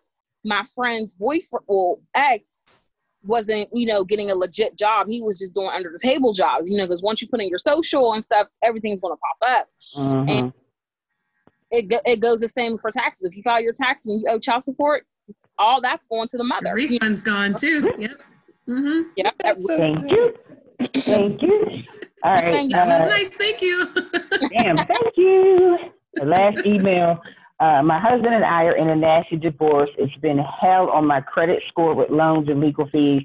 my 0.45 0.65
friend's 0.75 1.13
boyfriend, 1.15 1.65
well, 1.69 2.01
ex, 2.15 2.67
wasn't 3.25 3.69
you 3.73 3.87
know 3.87 4.03
getting 4.05 4.31
a 4.33 4.35
legit 4.35 4.77
job. 4.77 5.07
He 5.09 5.23
was 5.23 5.39
just 5.39 5.55
doing 5.55 5.71
under 5.73 5.91
the 5.93 6.01
table 6.03 6.33
jobs, 6.33 6.69
you 6.69 6.77
know, 6.77 6.85
because 6.85 7.03
once 7.03 7.23
you 7.23 7.29
put 7.29 7.41
in 7.41 7.49
your 7.49 7.59
social 7.59 8.13
and 8.13 8.23
stuff, 8.23 8.49
everything's 8.65 9.01
gonna 9.01 9.15
pop 9.17 9.51
up. 9.61 9.69
Mhm. 9.97 10.53
It 11.71 11.89
go, 11.89 12.01
it 12.05 12.21
goes 12.21 12.41
the 12.41 12.49
same 12.49 12.77
for 12.77 12.91
taxes. 12.91 13.25
If 13.25 13.37
you 13.37 13.43
file 13.43 13.63
your 13.63 13.73
taxes 13.73 14.09
and 14.13 14.21
you 14.21 14.27
owe 14.29 14.39
child 14.39 14.63
support, 14.65 15.07
all 15.59 15.81
that's 15.81 16.05
going 16.07 16.27
to 16.29 16.37
the 16.37 16.43
The 16.43 16.49
mother. 16.49 16.75
refund's 16.75 17.23
gone 17.23 17.55
too. 17.55 17.93
Yep. 17.99 18.21
Mm-hmm. 18.69 19.11
Yeah, 19.17 19.31
That's 19.43 19.67
so 19.67 19.77
Thank 19.77 19.99
sad. 19.99 20.11
you. 20.11 20.35
Thank 21.03 21.43
you. 21.43 21.83
All 22.25 22.35
right. 22.35 22.53
Thank 22.53 22.71
you. 22.71 22.77
That 22.77 22.87
was 22.87 23.03
uh, 23.03 23.07
nice. 23.07 23.29
Thank 23.31 23.63
you. 23.63 23.87
Damn, 24.53 24.77
thank 24.77 25.17
you. 25.17 25.79
The 26.15 26.25
last 26.25 26.65
email. 26.65 27.21
Uh, 27.61 27.83
my 27.83 28.01
husband 28.01 28.35
and 28.35 28.45
I 28.45 28.65
are 28.65 28.77
in 28.77 28.89
a 28.89 28.97
nasty 28.97 29.37
divorce. 29.37 29.91
It's 29.99 30.15
been 30.17 30.39
hell 30.39 30.91
on 30.91 31.07
my 31.07 31.21
credit 31.21 31.63
score 31.69 31.95
with 31.95 32.11
loans 32.11 32.49
and 32.49 32.61
legal 32.61 32.89
fees. 32.91 33.23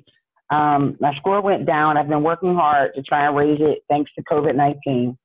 Um, 0.49 0.95
my 0.99 1.13
score 1.15 1.41
went 1.41 1.65
down. 1.65 1.97
I've 1.97 2.07
been 2.07 2.23
working 2.23 2.55
hard 2.55 2.93
to 2.95 3.01
try 3.01 3.27
and 3.27 3.35
raise 3.35 3.59
it 3.59 3.79
thanks 3.89 4.11
to 4.15 4.23
COVID 4.23 4.55
19. 4.55 5.17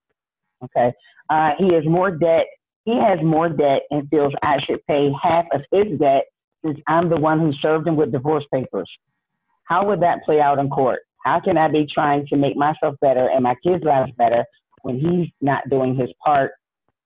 Okay. 0.64 0.92
Uh, 1.30 1.50
he 1.58 1.72
has 1.74 1.84
more 1.86 2.10
debt. 2.10 2.46
He 2.84 2.98
has 2.98 3.18
more 3.22 3.48
debt 3.48 3.82
and 3.90 4.08
feels 4.08 4.32
I 4.42 4.56
should 4.66 4.84
pay 4.86 5.10
half 5.22 5.44
of 5.52 5.60
his 5.70 5.98
debt 5.98 6.24
since 6.64 6.78
I'm 6.88 7.08
the 7.08 7.16
one 7.16 7.38
who 7.38 7.52
served 7.60 7.86
him 7.86 7.96
with 7.96 8.12
divorce 8.12 8.44
papers. 8.52 8.90
How 9.64 9.86
would 9.86 10.00
that 10.00 10.22
play 10.24 10.40
out 10.40 10.58
in 10.58 10.68
court? 10.68 11.00
How 11.24 11.40
can 11.40 11.56
I 11.56 11.68
be 11.68 11.86
trying 11.92 12.26
to 12.28 12.36
make 12.36 12.56
myself 12.56 12.96
better 13.00 13.28
and 13.28 13.42
my 13.42 13.54
kids' 13.64 13.84
lives 13.84 14.10
better 14.18 14.44
when 14.82 14.98
he's 14.98 15.28
not 15.40 15.68
doing 15.70 15.94
his 15.96 16.10
part? 16.24 16.52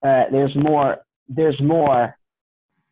Uh, 0.05 0.25
there's 0.31 0.55
more. 0.57 0.99
There's 1.29 1.61
more. 1.61 2.17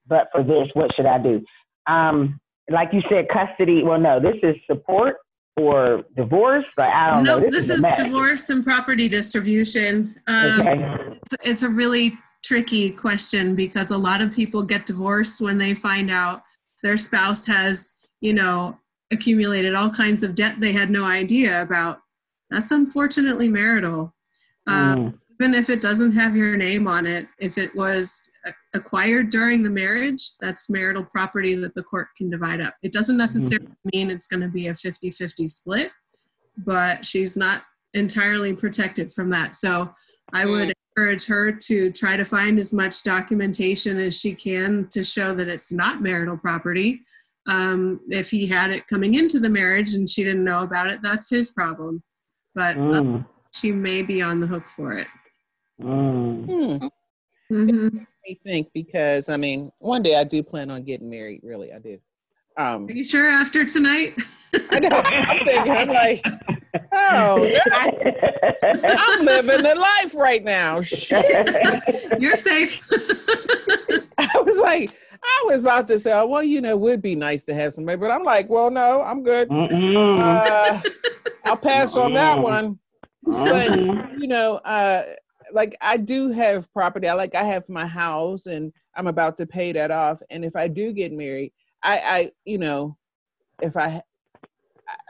But 0.06 0.28
for 0.32 0.42
this, 0.42 0.68
what 0.74 0.94
should 0.94 1.06
I 1.06 1.18
do? 1.18 1.42
Um, 1.86 2.38
like 2.70 2.90
you 2.92 3.00
said, 3.10 3.26
custody. 3.32 3.82
Well, 3.82 3.98
no, 3.98 4.20
this 4.20 4.36
is 4.42 4.54
support 4.66 5.16
or 5.56 6.02
divorce. 6.16 6.66
But 6.76 6.88
I 6.90 7.10
don't 7.14 7.24
no, 7.24 7.38
know. 7.38 7.50
this, 7.50 7.70
a 7.70 7.74
is 7.74 7.80
mess. 7.82 7.98
divorce 8.00 8.50
and 8.50 8.64
property 8.64 9.08
distribution. 9.08 10.14
Um, 10.26 10.60
Okay. 10.60 11.18
it's, 11.22 11.46
it's 11.46 11.62
a 11.62 11.68
really 11.68 12.18
tricky 12.44 12.90
question 12.90 13.54
because 13.54 13.90
a 13.90 13.96
lot 13.96 14.20
of 14.20 14.34
people 14.34 14.62
get 14.62 14.84
divorced 14.84 15.40
when 15.40 15.56
they 15.56 15.72
find 15.74 16.10
out 16.10 16.42
their 16.82 16.96
spouse 16.98 17.46
has, 17.46 17.92
you 18.20 18.34
know, 18.34 18.78
accumulated 19.14 19.74
all 19.74 19.88
kinds 19.90 20.22
of 20.22 20.34
debt 20.34 20.60
they 20.60 20.72
had 20.72 20.90
no 20.90 21.04
idea 21.04 21.62
about. 21.62 22.00
That's 22.50 22.70
unfortunately 22.70 23.48
marital. 23.48 24.14
Um, 24.66 24.96
Mm. 24.96 25.18
even 25.40 25.54
if 25.54 25.68
it 25.70 25.80
doesn't 25.80 26.12
have 26.12 26.36
your 26.36 26.56
name 26.56 26.86
on 26.86 27.06
it, 27.06 27.26
if 27.38 27.58
it 27.58 27.74
was 27.74 28.30
acquired 28.74 29.30
during 29.30 29.62
the 29.62 29.70
marriage, 29.70 30.36
that's 30.40 30.70
marital 30.70 31.04
property 31.04 31.54
that 31.54 31.74
the 31.74 31.82
court 31.82 32.08
can 32.16 32.30
divide 32.30 32.60
up. 32.60 32.74
It 32.82 32.92
doesn't 32.92 33.16
necessarily 33.16 33.66
mean 33.92 34.10
it's 34.10 34.26
going 34.26 34.42
to 34.42 34.48
be 34.48 34.68
a 34.68 34.74
50 34.74 35.10
50 35.10 35.48
split, 35.48 35.90
but 36.58 37.04
she's 37.04 37.36
not 37.36 37.62
entirely 37.94 38.54
protected 38.54 39.12
from 39.12 39.30
that. 39.30 39.56
So 39.56 39.94
I 40.32 40.46
would 40.46 40.72
encourage 40.96 41.26
her 41.26 41.50
to 41.52 41.90
try 41.92 42.16
to 42.16 42.24
find 42.24 42.58
as 42.58 42.72
much 42.72 43.02
documentation 43.02 43.98
as 43.98 44.18
she 44.18 44.34
can 44.34 44.88
to 44.92 45.02
show 45.02 45.34
that 45.34 45.48
it's 45.48 45.72
not 45.72 46.00
marital 46.02 46.36
property. 46.36 47.02
Um, 47.49 48.01
if 48.09 48.30
he 48.30 48.47
had 48.47 48.70
it 48.70 48.86
coming 48.86 49.14
into 49.14 49.38
the 49.38 49.51
marriage 49.51 49.95
and 49.95 50.09
she 50.09 50.24
didn't 50.24 50.45
know 50.45 50.62
about 50.62 50.88
it, 50.90 51.01
that's 51.03 51.28
his 51.28 51.53
problem. 51.53 52.03
But 52.55 52.76
Mm. 52.76 53.26
she 53.55 53.70
may 53.72 54.03
be 54.03 54.22
on 54.22 54.40
the 54.40 54.47
hook 54.47 54.68
for 54.68 54.97
it. 54.99 55.09
Mm. 55.82 56.78
Hmm. 56.80 56.86
hmm 57.55 57.88
Makes 57.99 58.18
me 58.26 58.40
think 58.45 58.68
because 58.72 59.28
I 59.28 59.36
mean, 59.36 59.70
one 59.78 60.03
day 60.03 60.16
I 60.16 60.24
do 60.24 60.42
plan 60.42 60.70
on 60.70 60.82
getting 60.84 61.11
married. 61.11 61.40
Really, 61.42 61.72
I 61.72 61.78
do. 61.78 61.99
Um, 62.57 62.86
Are 62.88 62.92
you 62.92 63.05
sure 63.05 63.28
after 63.28 63.64
tonight? 63.64 64.14
I 64.70 64.78
know. 64.78 64.88
I'm 64.97 65.45
thinking. 65.45 65.72
I'm 65.72 65.88
like, 65.88 66.22
oh, 66.95 67.47
I'm 68.62 69.24
living 69.24 69.62
the 69.62 69.74
life 69.74 70.14
right 70.14 70.42
now. 70.42 70.80
You're 72.20 72.36
safe. 72.36 72.86
I 74.18 74.40
was 74.40 74.59
like, 74.59 74.97
I 75.22 75.45
was 75.47 75.61
about 75.61 75.88
to 75.88 75.99
say, 75.99 76.12
oh, 76.12 76.26
well, 76.26 76.42
you 76.42 76.61
know, 76.61 76.70
it 76.70 76.80
would 76.80 77.03
be 77.03 77.14
nice 77.14 77.45
to 77.45 77.55
have 77.55 77.74
somebody, 77.74 77.99
but 77.99 78.11
I'm 78.11 78.24
like, 78.24 78.49
well, 78.49 78.70
no, 78.70 79.03
I'm 79.03 79.22
good. 79.22 79.49
Uh, 79.51 80.80
I'll 81.45 81.57
pass 81.57 81.97
on 81.97 82.12
that 82.14 82.38
one. 82.38 82.78
But 83.22 83.78
you 84.18 84.26
know, 84.26 84.57
uh, 84.57 85.05
like 85.53 85.76
I 85.80 85.97
do 85.97 86.30
have 86.30 86.70
property. 86.72 87.09
I 87.09 87.14
like 87.14 87.34
I 87.34 87.45
have 87.45 87.68
my 87.68 87.86
house, 87.86 88.47
and 88.47 88.72
I'm 88.95 89.07
about 89.07 89.38
to 89.38 89.47
pay 89.47 89.72
that 89.72 89.90
off. 89.90 90.22
And 90.30 90.45
if 90.45 90.57
I 90.57 90.68
do 90.68 90.92
get 90.92 91.12
married, 91.12 91.53
I, 91.82 91.99
I 91.99 92.30
you 92.45 92.59
know, 92.59 92.97
if 93.62 93.76
I, 93.76 94.03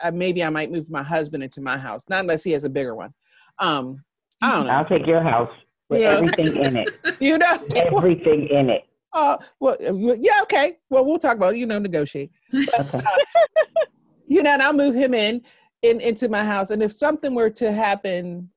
I 0.03 0.11
maybe 0.11 0.43
I 0.43 0.51
might 0.51 0.71
move 0.71 0.91
my 0.91 1.03
husband 1.03 1.43
into 1.43 1.61
my 1.61 1.79
house, 1.79 2.05
not 2.09 2.21
unless 2.21 2.45
he 2.45 2.53
has 2.53 2.65
a 2.65 2.71
bigger 2.71 2.95
one. 2.95 3.13
Um, 3.59 4.03
I 4.43 4.53
don't 4.57 4.67
know. 4.67 4.73
I'll 4.73 4.85
take 4.85 5.07
your 5.07 5.23
house 5.23 5.51
with 5.89 6.01
Yeah. 6.01 6.11
everything 6.11 6.57
in 6.57 6.77
it. 6.77 7.01
You 7.21 7.39
know, 7.39 7.59
Everything 7.77 8.49
in 8.49 8.71
it. 8.71 8.83
uh, 9.13 9.39
well, 9.61 9.77
uh, 9.81 10.15
yeah, 10.15 10.41
okay. 10.43 10.79
Well, 10.91 11.07
we'll 11.07 11.19
talk 11.19 11.37
about 11.37 11.55
it, 11.55 11.59
you 11.59 11.67
know, 11.67 11.79
negotiate. 11.79 12.31
Okay. 12.79 13.01
you 14.27 14.43
know, 14.43 14.51
and 14.51 14.61
I'll 14.61 14.73
move 14.73 14.95
him 14.95 15.15
in, 15.15 15.43
in 15.83 16.01
into 16.01 16.29
my 16.29 16.45
house. 16.45 16.71
And 16.71 16.83
if 16.83 16.93
something 16.93 17.35
were 17.35 17.51
to 17.51 17.73
happen 17.73 18.51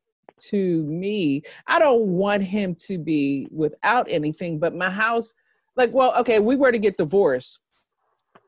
to 0.50 0.84
me, 0.84 1.44
I 1.68 1.78
don't 1.78 2.08
want 2.08 2.44
him 2.44 2.76
to 2.76 2.98
be 2.98 3.48
without 3.52 4.08
anything. 4.10 4.58
But 4.60 4.74
my 4.76 4.90
house, 4.90 5.34
like, 5.76 5.94
well, 5.94 6.14
okay, 6.20 6.40
we 6.40 6.56
were 6.56 6.72
to 6.72 6.80
get 6.80 6.98
divorced. 6.98 7.60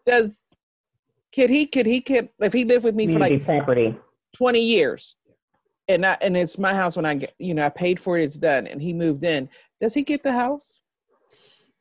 Does 0.05 0.48
could 1.33 1.49
he 1.49 1.65
could 1.65 1.85
he 1.85 2.01
could 2.01 2.29
if 2.39 2.53
he 2.53 2.65
lived 2.65 2.85
with 2.85 2.95
me 2.95 3.11
for 3.11 3.19
like 3.19 3.43
property. 3.45 3.97
twenty 4.35 4.61
years, 4.61 5.15
and 5.87 6.05
I, 6.05 6.17
and 6.21 6.35
it's 6.35 6.57
my 6.57 6.73
house 6.73 6.95
when 6.95 7.05
I 7.05 7.15
get 7.15 7.33
you 7.39 7.53
know 7.53 7.65
I 7.65 7.69
paid 7.69 7.99
for 7.99 8.17
it, 8.17 8.23
it's 8.23 8.37
done, 8.37 8.67
and 8.67 8.81
he 8.81 8.93
moved 8.93 9.23
in. 9.23 9.49
Does 9.81 9.93
he 9.93 10.03
get 10.03 10.23
the 10.23 10.31
house? 10.31 10.81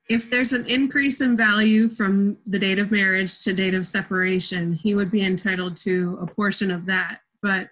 if 0.09 0.31
there's 0.31 0.53
an 0.53 0.65
increase 0.67 1.21
in 1.21 1.37
value 1.37 1.89
from 1.89 2.39
the 2.47 2.59
date 2.59 2.79
of 2.79 2.91
marriage 2.91 3.43
to 3.45 3.53
date 3.53 3.75
of 3.75 3.87
separation, 3.87 4.73
he 4.73 4.95
would 4.95 5.11
be 5.11 5.25
entitled 5.25 5.77
to 5.77 6.19
a 6.21 6.27
portion 6.27 6.71
of 6.71 6.87
that, 6.87 7.21
but 7.43 7.69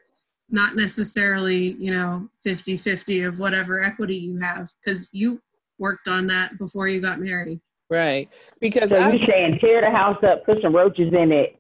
not 0.51 0.77
necessarily, 0.77 1.73
you 1.79 1.91
know, 1.91 2.29
50 2.43 2.77
50 2.77 3.23
of 3.23 3.39
whatever 3.39 3.83
equity 3.83 4.17
you 4.17 4.39
have, 4.39 4.71
because 4.85 5.09
you 5.13 5.41
worked 5.79 6.09
on 6.09 6.27
that 6.27 6.59
before 6.59 6.89
you 6.89 7.01
got 7.01 7.21
married. 7.21 7.61
Right, 7.89 8.29
because 8.61 8.91
So 8.91 8.99
I, 8.99 9.13
you're 9.13 9.27
saying 9.27 9.59
tear 9.61 9.81
the 9.81 9.91
house 9.91 10.23
up, 10.23 10.45
put 10.45 10.59
some 10.63 10.75
roaches 10.75 11.13
in 11.15 11.33
it, 11.33 11.59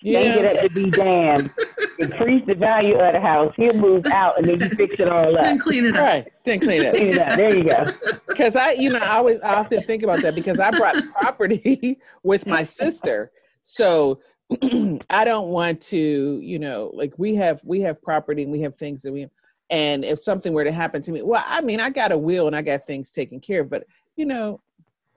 yank 0.00 0.36
yeah. 0.36 0.42
it 0.42 0.56
up 0.56 0.62
to 0.62 0.70
be 0.70 0.90
damned, 0.90 1.50
increase 1.98 2.44
the 2.46 2.54
value 2.54 2.96
of 2.98 3.12
the 3.12 3.20
house. 3.20 3.52
He'll 3.56 3.74
move 3.74 4.06
out 4.06 4.38
and 4.38 4.48
then 4.48 4.60
you 4.60 4.68
fix 4.70 5.00
it 5.00 5.08
all 5.08 5.32
Then 5.34 5.56
up. 5.56 5.60
clean 5.60 5.86
it 5.86 5.96
up. 5.96 6.02
Right, 6.02 6.32
then 6.44 6.60
clean 6.60 6.82
it. 6.82 6.96
Clean 6.96 7.08
it 7.08 7.18
up. 7.18 7.36
There 7.36 7.56
you 7.56 7.64
go. 7.64 7.86
because 8.28 8.56
I, 8.56 8.72
you 8.72 8.90
know, 8.90 8.98
I 8.98 9.16
always 9.16 9.40
I 9.40 9.54
often 9.54 9.82
think 9.82 10.02
about 10.02 10.22
that 10.22 10.34
because 10.34 10.60
I 10.60 10.70
brought 10.70 11.02
property 11.20 11.98
with 12.22 12.46
my 12.46 12.64
sister, 12.64 13.32
so 13.62 14.20
I 15.10 15.24
don't 15.24 15.48
want 15.48 15.80
to, 15.82 16.40
you 16.42 16.58
know, 16.58 16.90
like 16.94 17.12
we 17.18 17.34
have 17.34 17.60
we 17.64 17.80
have 17.82 18.00
property 18.00 18.42
and 18.42 18.52
we 18.52 18.60
have 18.62 18.76
things 18.76 19.02
that 19.02 19.12
we, 19.12 19.28
and 19.70 20.04
if 20.04 20.20
something 20.20 20.52
were 20.52 20.64
to 20.64 20.72
happen 20.72 21.02
to 21.02 21.12
me, 21.12 21.22
well, 21.22 21.44
I 21.46 21.60
mean, 21.60 21.80
I 21.80 21.90
got 21.90 22.12
a 22.12 22.18
will 22.18 22.46
and 22.46 22.56
I 22.56 22.62
got 22.62 22.86
things 22.86 23.12
taken 23.12 23.40
care 23.40 23.62
of, 23.62 23.70
but 23.70 23.84
you 24.16 24.26
know, 24.26 24.60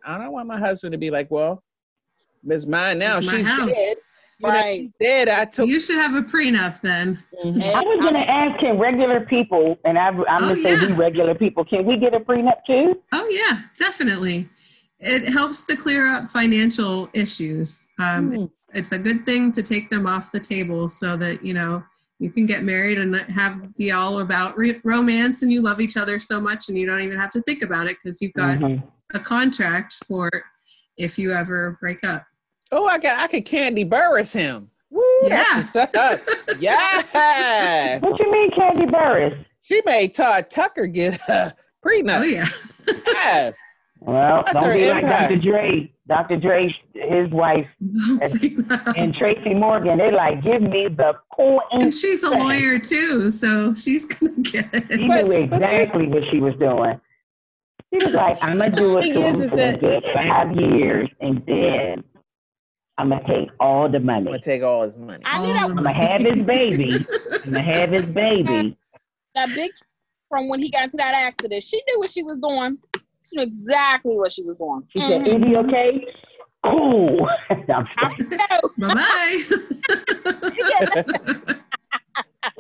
I 0.06 0.18
don't 0.18 0.32
want 0.32 0.48
my 0.48 0.60
husband 0.60 0.92
to 0.92 0.98
be 0.98 1.12
like, 1.12 1.30
well, 1.32 1.64
it's 2.48 2.66
mine 2.66 3.00
now. 3.00 3.18
It's 3.18 3.28
my 3.28 3.38
She's 3.38 3.48
house. 3.48 3.72
dead. 3.72 3.98
You 4.42 4.50
Right. 4.50 4.80
she's 4.82 4.90
dead. 5.00 5.30
I 5.30 5.46
took. 5.46 5.68
You 5.68 5.80
should 5.80 5.98
have 5.98 6.16
a 6.16 6.22
prenup 6.22 6.82
then. 6.82 7.22
Mhm. 7.44 7.62
I 7.64 7.80
was 7.82 8.00
going 8.02 8.14
to 8.14 8.30
ask, 8.30 8.60
can 8.60 8.78
regular 8.80 9.22
people, 9.22 9.80
and 9.86 9.98
I, 9.98 10.08
I'm 10.08 10.18
Oh, 10.20 10.40
going 10.40 10.56
to 10.56 10.62
say 10.64 10.74
yeah. 10.74 10.88
we 10.88 10.94
regular 10.94 11.36
people, 11.36 11.64
can 11.66 11.86
we 11.86 11.98
get 11.98 12.14
a 12.14 12.20
prenup 12.20 12.58
too? 12.66 13.00
Oh, 13.14 13.28
yeah, 13.30 13.62
definitely. 13.78 14.50
It 15.00 15.30
helps 15.30 15.66
to 15.66 15.76
clear 15.76 16.08
up 16.08 16.28
financial 16.28 17.10
issues. 17.14 17.88
Um, 18.00 18.32
Hmm. 18.32 18.46
it's 18.74 18.92
a 18.92 19.00
good 19.00 19.26
thing 19.26 19.52
to 19.54 19.64
take 19.64 19.90
them 19.90 20.06
off 20.08 20.32
the 20.32 20.40
table 20.40 20.90
so 20.90 21.18
that 21.18 21.44
you 21.46 21.54
know 21.54 21.84
you 22.20 22.30
can 22.32 22.46
get 22.46 22.64
married 22.64 23.00
and 23.00 23.16
have 23.16 23.76
be 23.78 23.92
all 23.92 24.20
about 24.20 24.56
re- 24.58 24.80
romance 24.84 25.42
and 25.42 25.52
you 25.52 25.62
love 25.62 25.82
each 25.82 25.98
other 25.98 26.20
so 26.20 26.40
much 26.40 26.70
and 26.70 26.78
you 26.78 26.86
don't 26.86 27.02
even 27.02 27.18
have 27.18 27.32
to 27.32 27.42
think 27.42 27.64
about 27.64 27.88
it 27.88 27.98
because 28.02 28.22
you've 28.22 28.34
got 28.34 28.60
Mhm. 28.60 28.84
a 29.16 29.20
contract 29.20 29.96
for 30.08 30.30
if 30.98 31.18
you 31.18 31.32
ever 31.34 31.78
break 31.82 32.04
up. 32.06 32.24
Oh, 32.72 32.86
I 32.88 32.98
got 33.00 33.20
I 33.20 33.28
could 33.28 33.46
Kandi 33.46 33.88
Burruss 33.88 34.34
him. 34.34 34.70
Woo, 34.90 35.02
Yeah. 35.24 35.62
that's 35.62 35.76
what's 35.76 35.98
up. 35.98 36.20
yes. 36.60 38.02
What 38.02 38.20
you 38.20 38.32
mean, 38.32 38.52
Kandi 38.52 38.90
Burruss? 38.90 39.46
She 39.62 39.82
made 39.86 40.14
Todd 40.16 40.50
Tucker 40.50 40.88
get 40.88 41.20
a 41.30 41.54
prenup. 41.86 42.20
Oh 42.20 42.24
yeah. 42.24 42.48
Yes. 43.06 43.58
Well, 44.00 44.42
That's 44.46 44.56
don't 44.56 44.64
her 44.70 44.74
be 44.74 44.90
like. 44.90 45.04
Dr. 45.04 45.38
Dre. 45.38 45.92
Dr. 46.08 46.38
Dre, 46.38 46.76
his 46.94 47.30
wife, 47.30 47.68
and 47.80 49.14
Tracy 49.16 49.54
Morgan. 49.54 49.98
They 50.00 50.12
like, 50.12 50.44
give 50.44 50.62
me 50.62 50.88
the 50.90 51.14
coin. 51.34 51.60
and 51.72 51.94
she's 51.94 52.24
a 52.24 52.32
lawyer 52.32 52.80
too, 52.80 53.30
so 53.32 53.74
she's 53.76 54.06
gonna 54.06 54.34
get 54.42 54.66
She 54.72 54.78
it. 54.78 55.08
But- 55.08 55.26
knew 55.26 55.32
exactly 55.32 56.08
what 56.08 56.24
she 56.32 56.40
was 56.40 56.58
doing. 56.58 57.00
She 57.94 58.04
was 58.04 58.14
like, 58.14 58.44
I'm 58.44 58.58
gonna 58.58 58.76
do 58.76 58.98
it 58.98 59.04
Thing 59.04 59.14
to 59.14 59.20
is, 59.22 59.36
him 59.36 59.42
is 59.44 59.50
for 59.52 59.56
a 59.56 59.58
that- 59.58 59.80
good 59.80 60.04
five 60.14 60.52
years, 60.56 61.08
and 61.22 61.44
then 61.46 62.04
I'm 63.02 63.10
gonna 63.10 63.28
take 63.28 63.50
all 63.60 63.90
the 63.90 64.00
money. 64.00 64.20
I'm 64.20 64.26
gonna 64.26 64.40
take 64.40 64.62
all 64.62 64.84
his 64.84 64.96
money. 64.96 65.24
I 65.26 65.42
need 65.42 65.56
that 65.56 65.70
the 65.70 65.72
I'm 65.72 65.78
gonna 65.78 65.92
have 65.92 66.22
his 66.22 66.44
baby. 66.44 67.04
I'm 67.44 67.52
gonna 67.52 67.64
have 67.64 67.90
his 67.90 68.04
baby. 68.04 68.78
that 69.36 69.50
big 69.56 69.72
from 70.30 70.50
when 70.50 70.62
he 70.62 70.70
got 70.70 70.84
into 70.84 70.98
that 70.98 71.16
accident. 71.16 71.64
She 71.64 71.78
knew 71.78 71.98
what 71.98 72.12
she 72.12 72.22
was 72.22 72.38
doing. 72.38 72.78
She 72.96 73.38
knew 73.38 73.42
exactly 73.44 74.16
what 74.16 74.32
she 74.32 74.44
was 74.44 74.58
doing. 74.58 74.84
She 74.92 75.00
said, 75.00 75.22
Mhm. 75.22 75.36
"Is 75.36 75.44
he 75.48 75.56
okay?" 75.56 76.06
Cool. 76.64 77.28
I'm 77.50 77.88
I 77.98 78.16
know. 78.20 78.38
Bye 78.78 78.94
bye. 78.94 79.42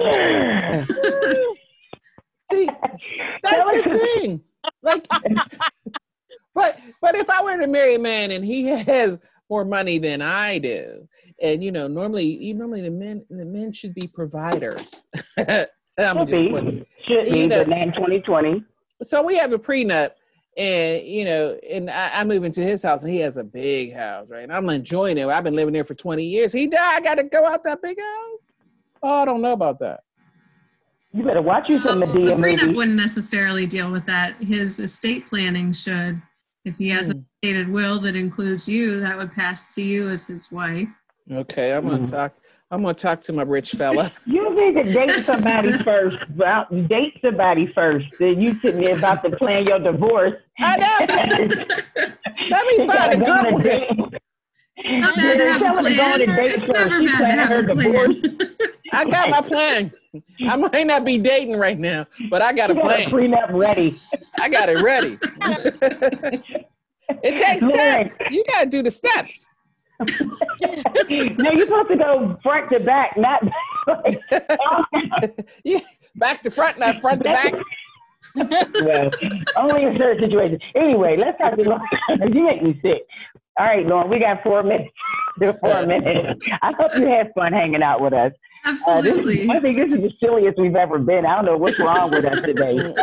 See, 2.51 2.65
that's 3.43 3.83
the 3.83 3.99
thing. 4.17 4.41
Like, 4.81 5.07
but 6.55 6.79
but 6.99 7.13
if 7.13 7.29
I 7.29 7.43
were 7.43 7.57
to 7.57 7.67
marry 7.67 7.93
a 7.93 7.99
man 7.99 8.31
and 8.31 8.43
he 8.43 8.65
has 8.65 9.19
more 9.51 9.65
money 9.65 9.99
than 9.99 10.21
I 10.21 10.57
do, 10.57 11.07
and 11.41 11.61
you 11.63 11.71
know, 11.73 11.87
normally, 11.87 12.23
you 12.25 12.53
normally 12.53 12.81
the 12.81 12.89
men 12.89 13.23
the 13.29 13.43
men 13.45 13.71
should 13.73 13.93
be 13.93 14.07
providers. 14.07 15.03
I'm 15.37 15.67
Should 15.97 16.27
just 16.29 16.31
be. 16.31 16.49
putting- 16.49 16.85
Should 17.05 17.25
be, 17.25 17.45
know- 17.47 17.59
but 17.59 17.67
not 17.67 17.81
in 17.81 17.93
2020. 17.93 18.63
so 19.03 19.21
we 19.21 19.35
have 19.35 19.51
a 19.51 19.59
prenup 19.59 20.11
and 20.57 21.05
you 21.05 21.25
know 21.25 21.57
and 21.69 21.89
I, 21.89 22.11
I 22.19 22.23
move 22.23 22.43
into 22.45 22.61
his 22.61 22.81
house 22.83 23.03
and 23.03 23.11
he 23.13 23.19
has 23.19 23.35
a 23.37 23.43
big 23.43 23.93
house 23.93 24.29
right 24.29 24.43
and 24.43 24.51
i'm 24.51 24.69
enjoying 24.69 25.17
it 25.17 25.25
i've 25.27 25.45
been 25.45 25.53
living 25.55 25.73
there 25.73 25.85
for 25.85 25.93
20 25.95 26.23
years 26.25 26.51
he 26.51 26.67
died 26.67 26.97
i 26.97 26.99
gotta 27.01 27.23
go 27.23 27.45
out 27.45 27.63
that 27.63 27.81
big 27.81 27.97
house 27.97 28.39
oh 29.01 29.21
i 29.21 29.25
don't 29.25 29.41
know 29.41 29.53
about 29.53 29.79
that 29.79 30.01
You 31.13 31.23
better 31.23 31.41
watch 31.41 31.69
you 31.69 31.79
some 31.81 32.01
the 32.01 32.05
Madea 32.05 32.35
prenup 32.37 32.61
movies. 32.63 32.75
wouldn't 32.75 32.97
necessarily 32.97 33.65
deal 33.65 33.91
with 33.91 34.05
that. 34.07 34.35
His 34.41 34.77
estate 34.79 35.27
planning 35.29 35.71
should. 35.73 36.21
If 36.63 36.77
he 36.77 36.89
has 36.89 37.09
a 37.09 37.13
Hmm. 37.13 37.19
stated 37.43 37.69
will 37.69 37.99
that 38.01 38.15
includes 38.15 38.67
you, 38.69 38.99
that 38.99 39.17
would 39.17 39.31
pass 39.33 39.73
to 39.75 39.81
you 39.81 40.09
as 40.09 40.27
his 40.27 40.51
wife. 40.51 40.89
okay 41.31 41.71
i'm 41.73 41.85
gonna 41.85 41.99
Mhm. 41.99 42.09
talk 42.09 42.33
i'm 42.71 42.81
gonna 42.81 42.93
talk 42.95 43.21
to 43.21 43.31
my 43.31 43.43
rich 43.43 43.71
fella 43.71 44.11
You 44.25 44.43
need 44.55 44.83
to 44.83 44.91
date 44.91 45.23
somebody 45.25 45.71
first. 45.83 46.17
Well, 46.35 46.65
date 46.87 47.13
somebody 47.23 47.71
first. 47.73 48.07
Then 48.19 48.41
you 48.41 48.59
sitting 48.59 48.81
there 48.81 48.97
about 48.97 49.23
to 49.23 49.29
plan 49.37 49.65
your 49.67 49.79
divorce. 49.79 50.33
i 50.59 50.77
know 50.77 50.97
let 52.49 52.65
me 52.67 52.75
She 52.75 52.87
find 52.87 53.13
a 53.13 53.17
gotta 53.17 53.17
go 53.17 53.25
good 53.25 53.53
one 53.53 53.63
date. 53.63 53.89
Not 54.83 55.15
bad 55.15 55.37
to 55.37 55.43
Yeah, 55.43 55.57
have 55.57 55.61
a 55.61 55.65
her 55.77 55.83
to 55.89 55.95
go 55.95 56.03
on 56.03 56.19
plan. 56.19 56.21
a 56.21 56.35
date 56.35 56.55
It's 56.57 56.67
first. 56.67 56.91
never 56.91 57.05
bad 57.05 57.19
to 57.19 57.25
have 57.35 57.69
a 57.69 57.75
plan. 57.75 58.39
i 58.93 59.05
got 59.05 59.29
my 59.29 59.41
plan 59.41 59.91
i 60.49 60.55
might 60.55 60.85
not 60.85 61.05
be 61.05 61.17
dating 61.17 61.55
right 61.55 61.79
now 61.79 62.05
but 62.29 62.41
i 62.41 62.51
got 62.51 62.69
a 62.69 62.73
got 62.73 62.83
plan 62.83 63.09
prenup 63.09 63.51
ready. 63.51 63.95
i 64.39 64.49
got 64.49 64.67
it 64.69 64.81
ready 64.81 65.17
it 67.23 67.37
takes 67.37 67.61
time 67.61 68.11
you 68.29 68.43
gotta 68.47 68.69
do 68.69 68.81
the 68.81 68.91
steps 68.91 69.49
no, 70.01 70.07
you're 71.09 71.59
supposed 71.59 71.89
to 71.89 71.97
go 71.97 72.37
front 72.41 72.69
to 72.71 72.79
back, 72.79 73.15
not 73.17 73.41
yeah, 75.63 75.79
back 76.15 76.41
to 76.41 76.49
front, 76.49 76.79
not 76.79 77.01
front 77.01 77.23
to 77.23 77.29
back. 77.29 77.53
well, 78.35 79.11
only 79.57 79.83
in 79.83 79.97
certain 79.97 80.23
situations. 80.23 80.61
Anyway, 80.75 81.17
let's 81.17 81.37
talk 81.37 81.55
to 81.55 81.63
Lauren. 81.63 82.33
you 82.33 82.43
make 82.45 82.63
me 82.63 82.79
sick. 82.81 83.03
All 83.59 83.67
right, 83.67 83.85
Lauren, 83.85 84.09
we 84.09 84.19
got 84.19 84.41
four 84.41 84.63
minutes. 84.63 84.89
Four 85.59 85.85
minutes. 85.85 86.41
I 86.61 86.71
hope 86.79 86.95
you 86.95 87.07
had 87.07 87.31
fun 87.35 87.53
hanging 87.53 87.83
out 87.83 88.01
with 88.01 88.13
us. 88.13 88.31
Uh, 88.63 88.71
this, 88.71 88.87
Absolutely. 88.87 89.49
I 89.49 89.59
think 89.59 89.77
this 89.77 89.87
is 89.97 90.01
the 90.03 90.11
silliest 90.19 90.59
we've 90.59 90.75
ever 90.75 90.99
been. 90.99 91.25
I 91.25 91.35
don't 91.35 91.45
know 91.45 91.57
what's 91.57 91.79
wrong 91.79 92.11
with 92.11 92.25
us 92.25 92.41
today. 92.41 92.77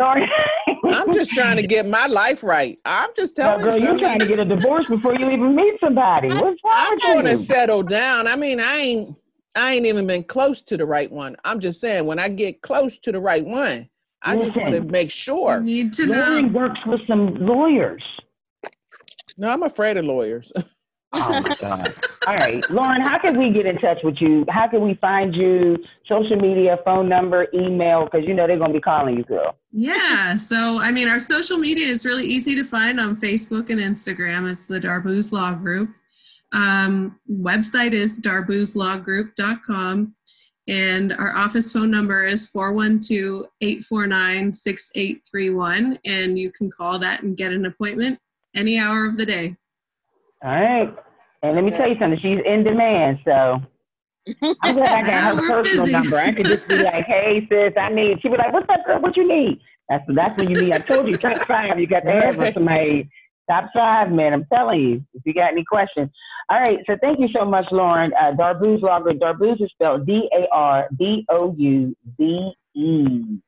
I'm 0.00 1.12
just 1.12 1.30
trying 1.32 1.56
to 1.56 1.66
get 1.66 1.86
my 1.86 2.06
life 2.06 2.42
right. 2.42 2.78
I'm 2.84 3.10
just 3.14 3.36
telling 3.36 3.60
telling 3.60 3.64
girl, 3.64 3.78
you. 3.78 3.98
you're 3.98 3.98
trying 3.98 4.18
to 4.20 4.26
get 4.26 4.38
a 4.38 4.44
divorce 4.44 4.86
before 4.88 5.14
you 5.14 5.30
even 5.30 5.54
meet 5.54 5.74
somebody. 5.80 6.28
What's 6.28 6.42
wrong 6.42 6.56
I'm 6.64 6.94
with 6.94 7.02
going 7.02 7.24
to 7.26 7.38
settle 7.38 7.82
down. 7.82 8.26
I 8.26 8.36
mean, 8.36 8.58
I 8.60 8.76
ain't, 8.78 9.16
I 9.54 9.74
ain't 9.74 9.86
even 9.86 10.06
been 10.06 10.24
close 10.24 10.62
to 10.62 10.76
the 10.76 10.86
right 10.86 11.10
one. 11.10 11.36
I'm 11.44 11.60
just 11.60 11.80
saying, 11.80 12.06
when 12.06 12.18
I 12.18 12.28
get 12.28 12.62
close 12.62 12.98
to 13.00 13.12
the 13.12 13.20
right 13.20 13.44
one, 13.44 13.88
I 14.22 14.36
just 14.36 14.56
want 14.56 14.70
to 14.70 14.76
Listen. 14.76 14.90
make 14.90 15.08
You 15.08 15.10
sure. 15.10 15.60
need 15.60 15.92
to 15.94 16.06
know. 16.06 16.14
Lauren 16.14 16.52
works 16.52 16.80
with 16.86 17.00
some 17.06 17.34
lawyers. 17.34 18.02
No, 19.36 19.48
I'm 19.48 19.62
afraid 19.62 19.96
of 19.96 20.04
lawyers. 20.04 20.52
Oh 21.12 21.40
my 21.40 21.56
God. 21.60 21.94
All 22.26 22.34
right. 22.36 22.68
Lauren, 22.70 23.02
how 23.02 23.18
can 23.18 23.38
we 23.38 23.50
get 23.50 23.66
in 23.66 23.76
touch 23.78 23.98
with 24.02 24.16
you? 24.20 24.44
How 24.48 24.68
can 24.68 24.80
we 24.80 24.94
find 24.94 25.34
you? 25.34 25.76
Social 26.08 26.36
media, 26.36 26.78
phone 26.84 27.08
number, 27.08 27.48
email, 27.52 28.04
because 28.04 28.26
you 28.26 28.34
know 28.34 28.46
they're 28.46 28.58
gonna 28.58 28.72
be 28.72 28.80
calling 28.80 29.16
you, 29.16 29.24
girl. 29.24 29.56
Yeah. 29.72 30.36
So, 30.36 30.80
I 30.80 30.90
mean, 30.90 31.08
our 31.08 31.20
social 31.20 31.58
media 31.58 31.86
is 31.86 32.06
really 32.06 32.24
easy 32.24 32.54
to 32.54 32.64
find 32.64 33.00
on 33.00 33.16
Facebook 33.16 33.70
and 33.70 33.80
Instagram. 33.80 34.50
It's 34.50 34.66
the 34.66 34.80
Darbouz 34.80 35.32
Law 35.32 35.52
Group. 35.52 35.90
Um, 36.52 37.18
website 37.30 37.92
is 37.92 38.20
darboozlawgroup.com. 38.20 40.14
And 40.68 41.12
our 41.14 41.36
office 41.36 41.72
phone 41.72 41.90
number 41.90 42.24
is 42.24 42.46
412 42.46 43.46
849 43.60 44.52
6831. 44.52 45.98
And 46.04 46.38
you 46.38 46.52
can 46.52 46.70
call 46.70 46.98
that 47.00 47.22
and 47.22 47.36
get 47.36 47.52
an 47.52 47.66
appointment 47.66 48.18
any 48.54 48.78
hour 48.78 49.06
of 49.06 49.16
the 49.16 49.26
day. 49.26 49.56
All 50.42 50.50
right. 50.50 50.94
And 51.42 51.54
let 51.56 51.64
me 51.64 51.70
tell 51.72 51.88
you 51.88 51.96
something, 51.98 52.18
she's 52.20 52.38
in 52.44 52.62
demand, 52.64 53.18
so 53.24 53.60
I'm 54.62 54.74
glad 54.76 54.92
I 54.92 55.02
got 55.02 55.36
her 55.36 55.42
personal 55.46 55.86
busy. 55.86 55.92
number. 55.92 56.18
I 56.18 56.32
could 56.32 56.46
just 56.46 56.68
be 56.68 56.76
like, 56.78 57.04
hey 57.06 57.46
sis, 57.50 57.72
I 57.76 57.88
need 57.88 58.20
she'd 58.22 58.30
be 58.30 58.36
like, 58.38 58.52
What's 58.52 58.68
up, 58.68 58.84
girl? 58.86 59.00
What 59.00 59.16
you 59.16 59.26
need? 59.26 59.60
That's 59.88 60.04
that's 60.08 60.38
when 60.38 60.50
you 60.50 60.56
need. 60.62 60.72
I 60.72 60.78
told 60.78 61.08
you 61.08 61.16
top 61.18 61.46
five, 61.48 61.78
you 61.78 61.86
got 61.86 62.00
to 62.00 62.12
have 62.12 62.36
for 62.36 62.50
somebody. 62.54 63.10
Top 63.50 63.70
five, 63.74 64.12
man. 64.12 64.32
I'm 64.32 64.46
telling 64.52 64.80
you. 64.80 65.04
If 65.14 65.22
you 65.24 65.34
got 65.34 65.50
any 65.52 65.64
questions. 65.64 66.10
All 66.48 66.60
right, 66.60 66.78
so 66.86 66.96
thank 67.00 67.18
you 67.18 67.28
so 67.34 67.44
much, 67.44 67.66
Lauren. 67.72 68.12
Uh 68.14 68.32
Darbouz 68.32 68.82
Law 68.82 69.00
Group. 69.00 69.20
Is 69.60 69.70
spelled 69.72 70.06
D 70.06 70.28
A 70.32 70.46
R 70.54 70.88
B 70.98 71.26
O 71.28 71.54
U 71.58 71.96
Z 72.16 72.52
E. 72.74 73.38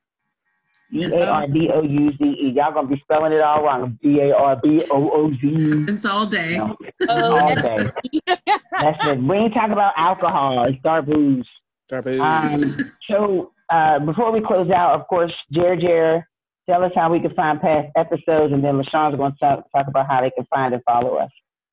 D 0.92 1.04
A 1.04 1.26
R 1.28 1.48
B 1.48 1.68
O 1.74 1.82
U 1.82 2.12
Z 2.12 2.24
E. 2.24 2.52
Y'all 2.54 2.72
gonna 2.72 2.88
be 2.88 3.00
spelling 3.02 3.32
it 3.32 3.40
all 3.40 3.62
wrong. 3.64 3.98
D 4.02 4.20
A 4.20 4.34
R 4.34 4.56
B 4.62 4.80
O 4.90 5.10
O 5.10 5.30
Z 5.32 5.38
E. 5.42 5.84
It's 5.88 6.04
all 6.04 6.26
day. 6.26 6.58
No, 6.58 6.74
Oh, 7.08 7.38
all 7.38 7.54
day. 7.54 7.90
That's 8.26 9.06
it. 9.06 9.18
We 9.22 9.36
ain't 9.36 9.54
talking 9.54 9.72
about 9.72 9.94
alcohol. 9.96 10.64
It's 10.68 10.78
Darbouz. 10.84 11.44
Darboos. 11.90 12.20
Um, 12.20 12.92
so 13.10 13.52
uh, 13.70 13.98
before 14.00 14.30
we 14.32 14.40
close 14.40 14.70
out, 14.70 14.98
of 15.00 15.06
course, 15.08 15.32
Jer 15.52 15.76
Jer, 15.76 16.26
tell 16.68 16.84
us 16.84 16.92
how 16.94 17.10
we 17.10 17.20
can 17.20 17.34
find 17.34 17.60
past 17.60 17.88
episodes, 17.96 18.52
and 18.52 18.62
then 18.64 18.74
LaShawn's 18.80 19.16
going 19.16 19.32
to 19.32 19.38
talk, 19.38 19.64
talk 19.72 19.86
about 19.88 20.06
how 20.08 20.20
they 20.20 20.30
can 20.30 20.46
find 20.46 20.72
and 20.74 20.82
follow 20.84 21.16
us. 21.16 21.30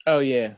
oh 0.07 0.20
yeah. 0.20 0.53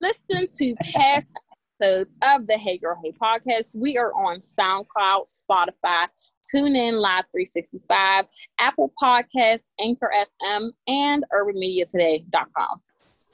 listen 0.00 0.46
to 0.46 0.74
past 0.92 1.32
episodes 1.80 2.14
of 2.22 2.46
the 2.46 2.54
Hey 2.54 2.78
Girl 2.78 2.98
Hey 3.02 3.12
podcast. 3.12 3.76
We 3.76 3.96
are 3.96 4.12
on 4.12 4.38
SoundCloud, 4.38 5.24
Spotify, 5.26 6.06
TuneIn 6.54 7.00
Live 7.00 7.24
365, 7.32 8.26
Apple 8.58 8.92
Podcasts, 9.02 9.70
Anchor 9.80 10.10
FM, 10.16 10.70
and 10.88 11.24
UrbanMediaToday.com. 11.32 12.80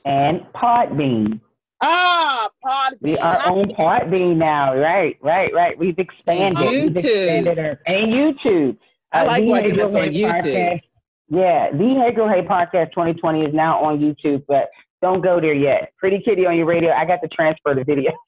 And 0.05 0.41
Podbean. 0.55 1.41
Ah, 1.83 2.49
Podbean. 2.65 2.97
We 3.01 3.19
are 3.19 3.49
on 3.49 3.69
Podbean 3.71 4.37
now. 4.37 4.77
Right, 4.77 5.17
right, 5.23 5.53
right. 5.53 5.79
We've 5.79 5.99
expanded. 5.99 6.69
We've 6.69 6.97
expanded 6.97 7.59
our, 7.59 7.79
and 7.87 8.13
YouTube. 8.13 8.77
I 9.13 9.25
like 9.25 9.43
the 9.43 9.49
watching 9.51 9.75
Hey 9.75 9.81
us 9.83 9.93
Girl 9.93 10.03
on 10.03 10.13
Hey 10.13 10.23
YouTube. 10.23 10.41
Podcast- 10.43 10.81
yeah, 11.29 11.71
the 11.73 12.03
Hey 12.05 12.13
Girl 12.15 12.29
Hey 12.29 12.43
Podcast 12.43 12.91
2020 12.93 13.45
is 13.45 13.55
now 13.55 13.83
on 13.85 13.99
YouTube, 13.99 14.45
but 14.49 14.69
don't 15.03 15.23
go 15.23 15.41
there 15.41 15.55
yet. 15.55 15.93
Pretty 15.99 16.21
Kitty 16.21 16.47
on 16.47 16.57
your 16.57 16.67
radio. 16.67 16.93
I 16.93 17.05
got 17.07 17.21
to 17.23 17.29
transfer 17.29 17.75
the 17.75 17.85
video. 17.85 18.13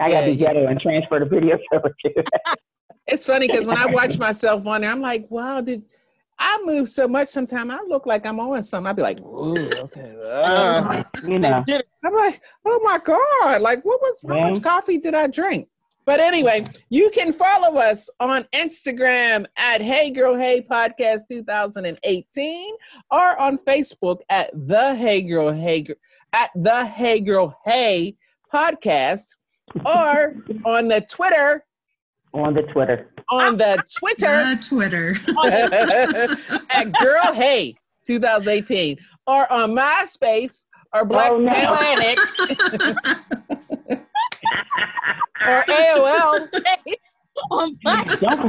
I 0.00 0.10
got 0.10 0.22
to 0.22 0.34
ghetto 0.34 0.66
and 0.66 0.80
transfer 0.80 1.18
the 1.18 1.26
video 1.26 1.58
over 1.72 1.94
to 2.04 2.24
It's 3.06 3.26
funny 3.26 3.46
because 3.46 3.66
when 3.66 3.76
I 3.76 3.86
watch 3.86 4.18
myself 4.18 4.66
on 4.66 4.82
there, 4.82 4.90
I'm 4.90 5.00
like, 5.00 5.26
wow, 5.30 5.60
did 5.60 5.84
I 6.38 6.60
move 6.64 6.88
so 6.88 7.06
much? 7.06 7.28
Sometimes 7.28 7.70
I 7.70 7.82
look 7.86 8.06
like 8.06 8.24
I'm 8.26 8.40
on 8.40 8.64
something. 8.64 8.88
I'd 8.88 8.96
be 8.96 9.02
like, 9.02 9.20
ooh, 9.20 9.70
okay. 9.80 10.16
uh. 10.24 11.02
you 11.24 11.38
know. 11.38 11.62
I'm 12.04 12.14
like, 12.14 12.40
oh 12.64 12.80
my 12.82 12.98
god, 12.98 13.62
like 13.62 13.84
what 13.84 14.00
was 14.00 14.20
how 14.26 14.50
much 14.50 14.62
coffee 14.62 14.98
did 14.98 15.14
I 15.14 15.26
drink? 15.26 15.68
But 16.04 16.18
anyway, 16.18 16.64
you 16.90 17.10
can 17.10 17.32
follow 17.32 17.78
us 17.78 18.10
on 18.18 18.44
Instagram 18.52 19.46
at 19.56 19.80
Hey 19.80 20.10
Girl 20.10 20.36
Hey 20.36 20.60
Podcast 20.60 21.22
2018 21.28 22.74
or 23.12 23.38
on 23.40 23.56
Facebook 23.58 24.18
at 24.28 24.50
the 24.66 24.96
Hey 24.96 25.22
Girl 25.22 25.52
Hey 25.52 25.86
at 26.32 26.50
the 26.56 26.84
Hey 26.86 27.20
Girl 27.20 27.56
Hey 27.64 28.16
Podcast 28.52 29.26
or 29.86 30.34
on 30.64 30.88
the 30.88 31.00
Twitter 31.02 31.64
on 32.34 32.54
the 32.54 32.62
Twitter 32.62 33.10
on 33.30 33.56
the 33.56 33.82
Twitter 33.98 34.26
Uh, 34.26 34.56
Twitter. 34.60 35.16
at 36.70 36.92
Girl 37.00 37.32
Hey 37.32 37.74
2018 38.06 38.98
or 39.26 39.50
on 39.52 39.72
MySpace 39.72 40.64
or 40.94 41.04
Black 41.04 41.30
Oh, 41.32 41.38
no. 41.38 41.52
Atlantic 41.52 42.18
or 45.46 45.64
AOL. 45.68 46.48
On 47.50 47.74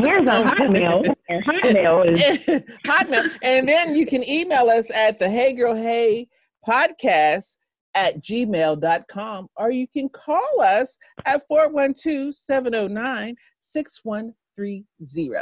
here's 0.04 0.28
our 0.28 0.44
hotmail. 0.44 1.16
Hotmail 1.30 2.06
is 2.14 2.20
Hotmail. 2.86 3.30
And 3.42 3.68
then 3.68 3.96
you 3.96 4.06
can 4.06 4.28
email 4.28 4.70
us 4.70 4.92
at 4.92 5.18
the 5.20 5.30
Hey 5.30 5.54
Girl 5.54 5.74
Hey 5.76 6.28
podcast 6.68 7.58
at 7.96 8.22
gmail.com 8.24 9.48
or 9.58 9.72
you 9.72 9.88
can 9.88 10.10
call 10.10 10.62
us 10.62 10.98
at 11.26 11.42
412 11.48 12.34
709 12.36 13.36
6130. 13.62 15.40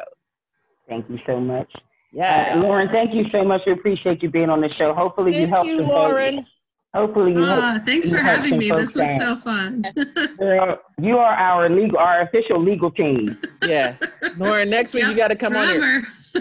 thank 0.89 1.09
you 1.09 1.17
so 1.25 1.39
much. 1.39 1.69
Uh, 1.75 1.79
Yeah. 2.13 2.55
Lauren, 2.61 2.89
thank 2.89 3.13
you 3.13 3.25
so 3.31 3.43
much. 3.45 3.61
We 3.65 3.71
appreciate 3.73 4.21
you 4.21 4.29
being 4.29 4.49
on 4.49 4.59
the 4.61 4.69
show. 4.77 4.93
Hopefully 4.93 5.31
you 5.31 5.45
Thank 5.47 5.55
helped 5.55 5.69
you, 5.69 5.77
some 5.77 5.87
Lauren. 5.87 6.35
folks. 6.37 6.49
Hopefully 6.93 7.31
you 7.31 7.43
Ah, 7.45 7.71
helped. 7.71 7.87
thanks 7.87 8.11
you 8.11 8.17
for 8.17 8.23
helped 8.23 8.43
having 8.43 8.59
me. 8.59 8.69
This 8.69 8.95
was 8.97 9.07
out. 9.07 9.21
so 9.21 9.35
fun. 9.37 9.85
Girl, 10.37 10.77
you 10.99 11.17
are 11.17 11.33
our 11.33 11.69
legal, 11.69 11.97
our 11.97 12.21
official 12.23 12.61
legal 12.61 12.91
team. 12.91 13.37
Yeah. 13.65 13.95
Lauren, 14.37 14.69
next 14.69 14.93
week 14.93 15.05
you 15.05 15.15
got 15.15 15.29
to 15.29 15.37
come 15.37 15.55
on 15.55 15.69
here. 15.69 16.03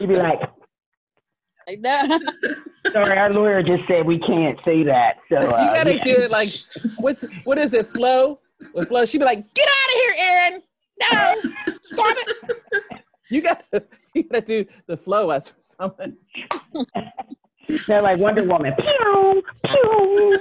You'd 0.00 0.08
be 0.08 0.14
like, 0.14 0.38
Like 1.66 1.82
that. 1.82 2.20
Sorry, 2.92 3.18
our 3.18 3.30
lawyer 3.32 3.62
just 3.62 3.86
said 3.88 4.06
we 4.06 4.18
can't 4.20 4.58
say 4.64 4.82
that. 4.84 5.16
So 5.28 5.40
You 5.40 5.46
uh, 5.46 5.74
got 5.74 5.84
to 5.84 5.96
yeah. 5.96 6.04
do 6.04 6.10
it 6.12 6.30
like, 6.30 6.48
what's 6.98 7.24
what 7.44 7.58
is 7.58 7.74
it, 7.74 7.86
Flo? 7.88 8.38
With 8.74 8.88
Flo, 8.88 9.04
she'd 9.04 9.18
be 9.18 9.24
like, 9.24 9.52
get 9.54 9.68
out 9.68 9.90
of 9.94 10.00
here, 10.02 10.14
Aaron. 10.18 10.62
No, 11.00 11.34
stop 11.82 12.16
it. 12.18 12.58
You 13.30 13.40
got 13.42 13.64
to 13.72 13.84
you 14.14 14.22
got 14.24 14.46
to 14.46 14.64
do 14.64 14.70
the 14.86 14.96
Flo 14.96 15.30
us 15.30 15.50
or 15.50 15.54
something. 15.60 16.16
They're 17.88 18.02
like 18.02 18.18
Wonder 18.18 18.44
Woman. 18.44 18.74
Pew, 18.78 19.42
pew. 19.64 20.38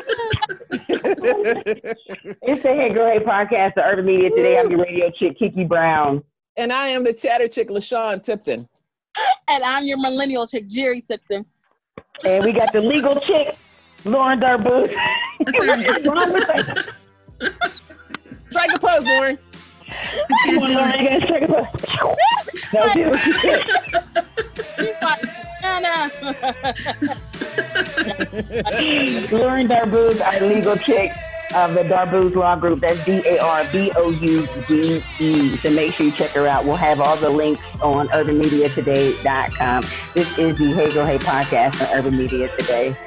It's 2.43 2.63
the 2.63 2.69
Hey 2.73 2.93
Girl 2.93 3.11
Hey 3.11 3.23
podcast, 3.23 3.75
the 3.75 3.83
Urban 3.83 4.05
Media 4.05 4.29
Today. 4.29 4.59
I'm 4.59 4.69
your 4.69 4.81
radio 4.81 5.09
chick, 5.11 5.37
Kiki 5.39 5.63
Brown. 5.63 6.23
and 6.57 6.71
I 6.73 6.89
am 6.89 7.03
the 7.03 7.13
chatter 7.13 7.47
chick, 7.47 7.69
LaShawn 7.69 8.21
Tipton. 8.23 8.67
and 9.47 9.63
I'm 9.63 9.85
your 9.85 9.97
millennial 9.97 10.45
chick, 10.47 10.67
Jerry 10.67 11.01
Tipton. 11.01 11.45
And 12.25 12.45
we 12.45 12.51
got 12.53 12.71
the 12.71 12.81
legal 12.81 13.19
chick, 13.21 13.57
Lauren 14.05 14.39
Darboot. 14.39 14.93
That's 15.45 15.59
all 15.59 15.67
right. 15.67 15.87
What's 15.87 16.05
wrong 16.05 16.33
with 16.33 16.47
that? 16.47 16.95
Strike 18.49 18.73
a 18.75 18.79
pose, 18.79 19.05
Lauren. 19.05 19.37
Come 20.45 20.57
on, 20.59 20.73
Lauren, 20.73 20.99
you 20.99 21.09
gotta 21.09 21.27
check 21.27 21.41
it 21.43 21.49
out. 21.49 21.65
No, 22.73 22.87
she 22.89 23.05
what 23.05 23.19
she 23.19 23.33
said. 23.33 23.63
She's 24.79 25.01
like. 25.01 25.21
Lauren 29.31 29.67
Darbouz, 29.67 30.21
our 30.21 30.47
legal 30.47 30.75
chick 30.77 31.11
of 31.55 31.73
the 31.73 31.83
Darbouz 31.83 32.35
Law 32.35 32.55
Group. 32.55 32.79
That's 32.79 33.03
D 33.05 33.21
A 33.25 33.39
R 33.39 33.65
B 33.71 33.91
O 33.95 34.11
U 34.11 34.47
D 34.67 35.03
E. 35.19 35.57
So 35.57 35.69
make 35.69 35.93
sure 35.93 36.05
you 36.05 36.11
check 36.11 36.31
her 36.31 36.47
out. 36.47 36.65
We'll 36.65 36.75
have 36.75 36.99
all 36.99 37.17
the 37.17 37.29
links 37.29 37.63
on 37.81 38.07
urbanmediatoday.com. 38.09 39.85
This 40.15 40.37
is 40.37 40.57
the 40.57 40.73
Hey 40.73 40.91
Girl 40.91 41.05
Hey 41.05 41.17
podcast 41.17 41.81
on 41.81 41.97
Urban 41.97 42.17
Media 42.17 42.49
Today. 42.57 42.97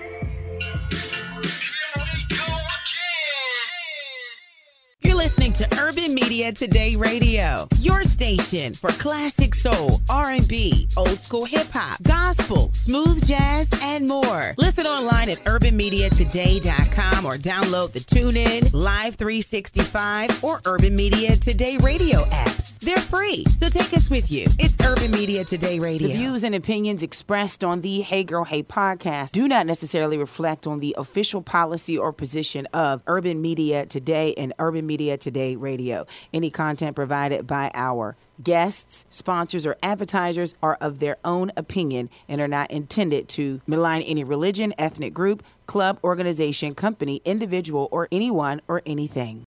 To 5.55 5.69
Urban 5.81 6.13
Media 6.13 6.53
Today 6.53 6.97
Radio, 6.97 7.69
your 7.79 8.03
station 8.03 8.75
for 8.75 8.91
classic 8.91 9.55
soul, 9.55 10.01
R&B, 10.11 10.89
old 10.97 11.17
school 11.17 11.45
hip 11.45 11.69
hop, 11.73 12.03
gospel, 12.03 12.71
smooth 12.73 13.25
jazz, 13.25 13.71
and 13.83 14.09
more. 14.09 14.55
Listen 14.59 14.85
online 14.85 15.31
at 15.31 15.39
urbanmediatoday.com 15.45 17.25
or 17.25 17.37
download 17.37 17.93
the 17.93 18.01
TuneIn, 18.01 18.73
Live 18.73 19.15
365, 19.15 20.43
or 20.43 20.61
Urban 20.67 20.97
Media 20.97 21.37
Today 21.37 21.77
Radio 21.77 22.25
apps. 22.25 22.77
They're 22.81 22.99
free, 22.99 23.45
so 23.57 23.69
take 23.69 23.95
us 23.95 24.11
with 24.11 24.31
you. 24.33 24.47
It's 24.59 24.77
Urban 24.85 25.13
Media 25.13 25.45
Today 25.45 25.79
Radio. 25.79 26.09
The 26.09 26.15
views 26.15 26.43
and 26.43 26.55
opinions 26.55 27.03
expressed 27.05 27.63
on 27.63 27.81
the 27.81 28.01
Hey 28.01 28.25
Girl 28.25 28.45
Hey 28.45 28.65
podcast 28.65 29.31
do 29.31 29.47
not 29.47 29.67
necessarily 29.67 30.19
reflect 30.19 30.67
on 30.67 30.81
the 30.81 30.95
official 30.99 31.41
policy 31.43 31.97
or 31.97 32.13
position 32.13 32.67
of 32.75 33.03
Urban 33.07 33.41
Media 33.41 33.87
Today 33.87 34.35
and 34.35 34.53
Urban 34.59 34.85
Media 34.85 35.17
Today 35.17 35.44
Radio. 35.53 36.07
Any 36.33 36.51
content 36.51 36.97
provided 36.97 37.47
by 37.47 37.71
our 37.75 38.17
guests, 38.43 39.05
sponsors, 39.11 39.67
or 39.67 39.77
advertisers 39.83 40.55
are 40.63 40.79
of 40.81 40.99
their 40.99 41.19
own 41.25 41.53
opinion 41.57 42.11
and 42.29 42.41
are 42.41 42.49
not 42.49 42.71
intended 42.71 43.29
to 43.31 43.61
malign 43.67 44.03
any 44.03 44.25
religion, 44.25 44.73
ethnic 44.79 45.13
group, 45.13 45.43
club, 45.67 45.99
organization, 46.03 46.75
company, 46.75 47.21
individual, 47.25 47.89
or 47.91 48.09
anyone 48.11 48.61
or 48.69 48.83
anything. 48.87 49.43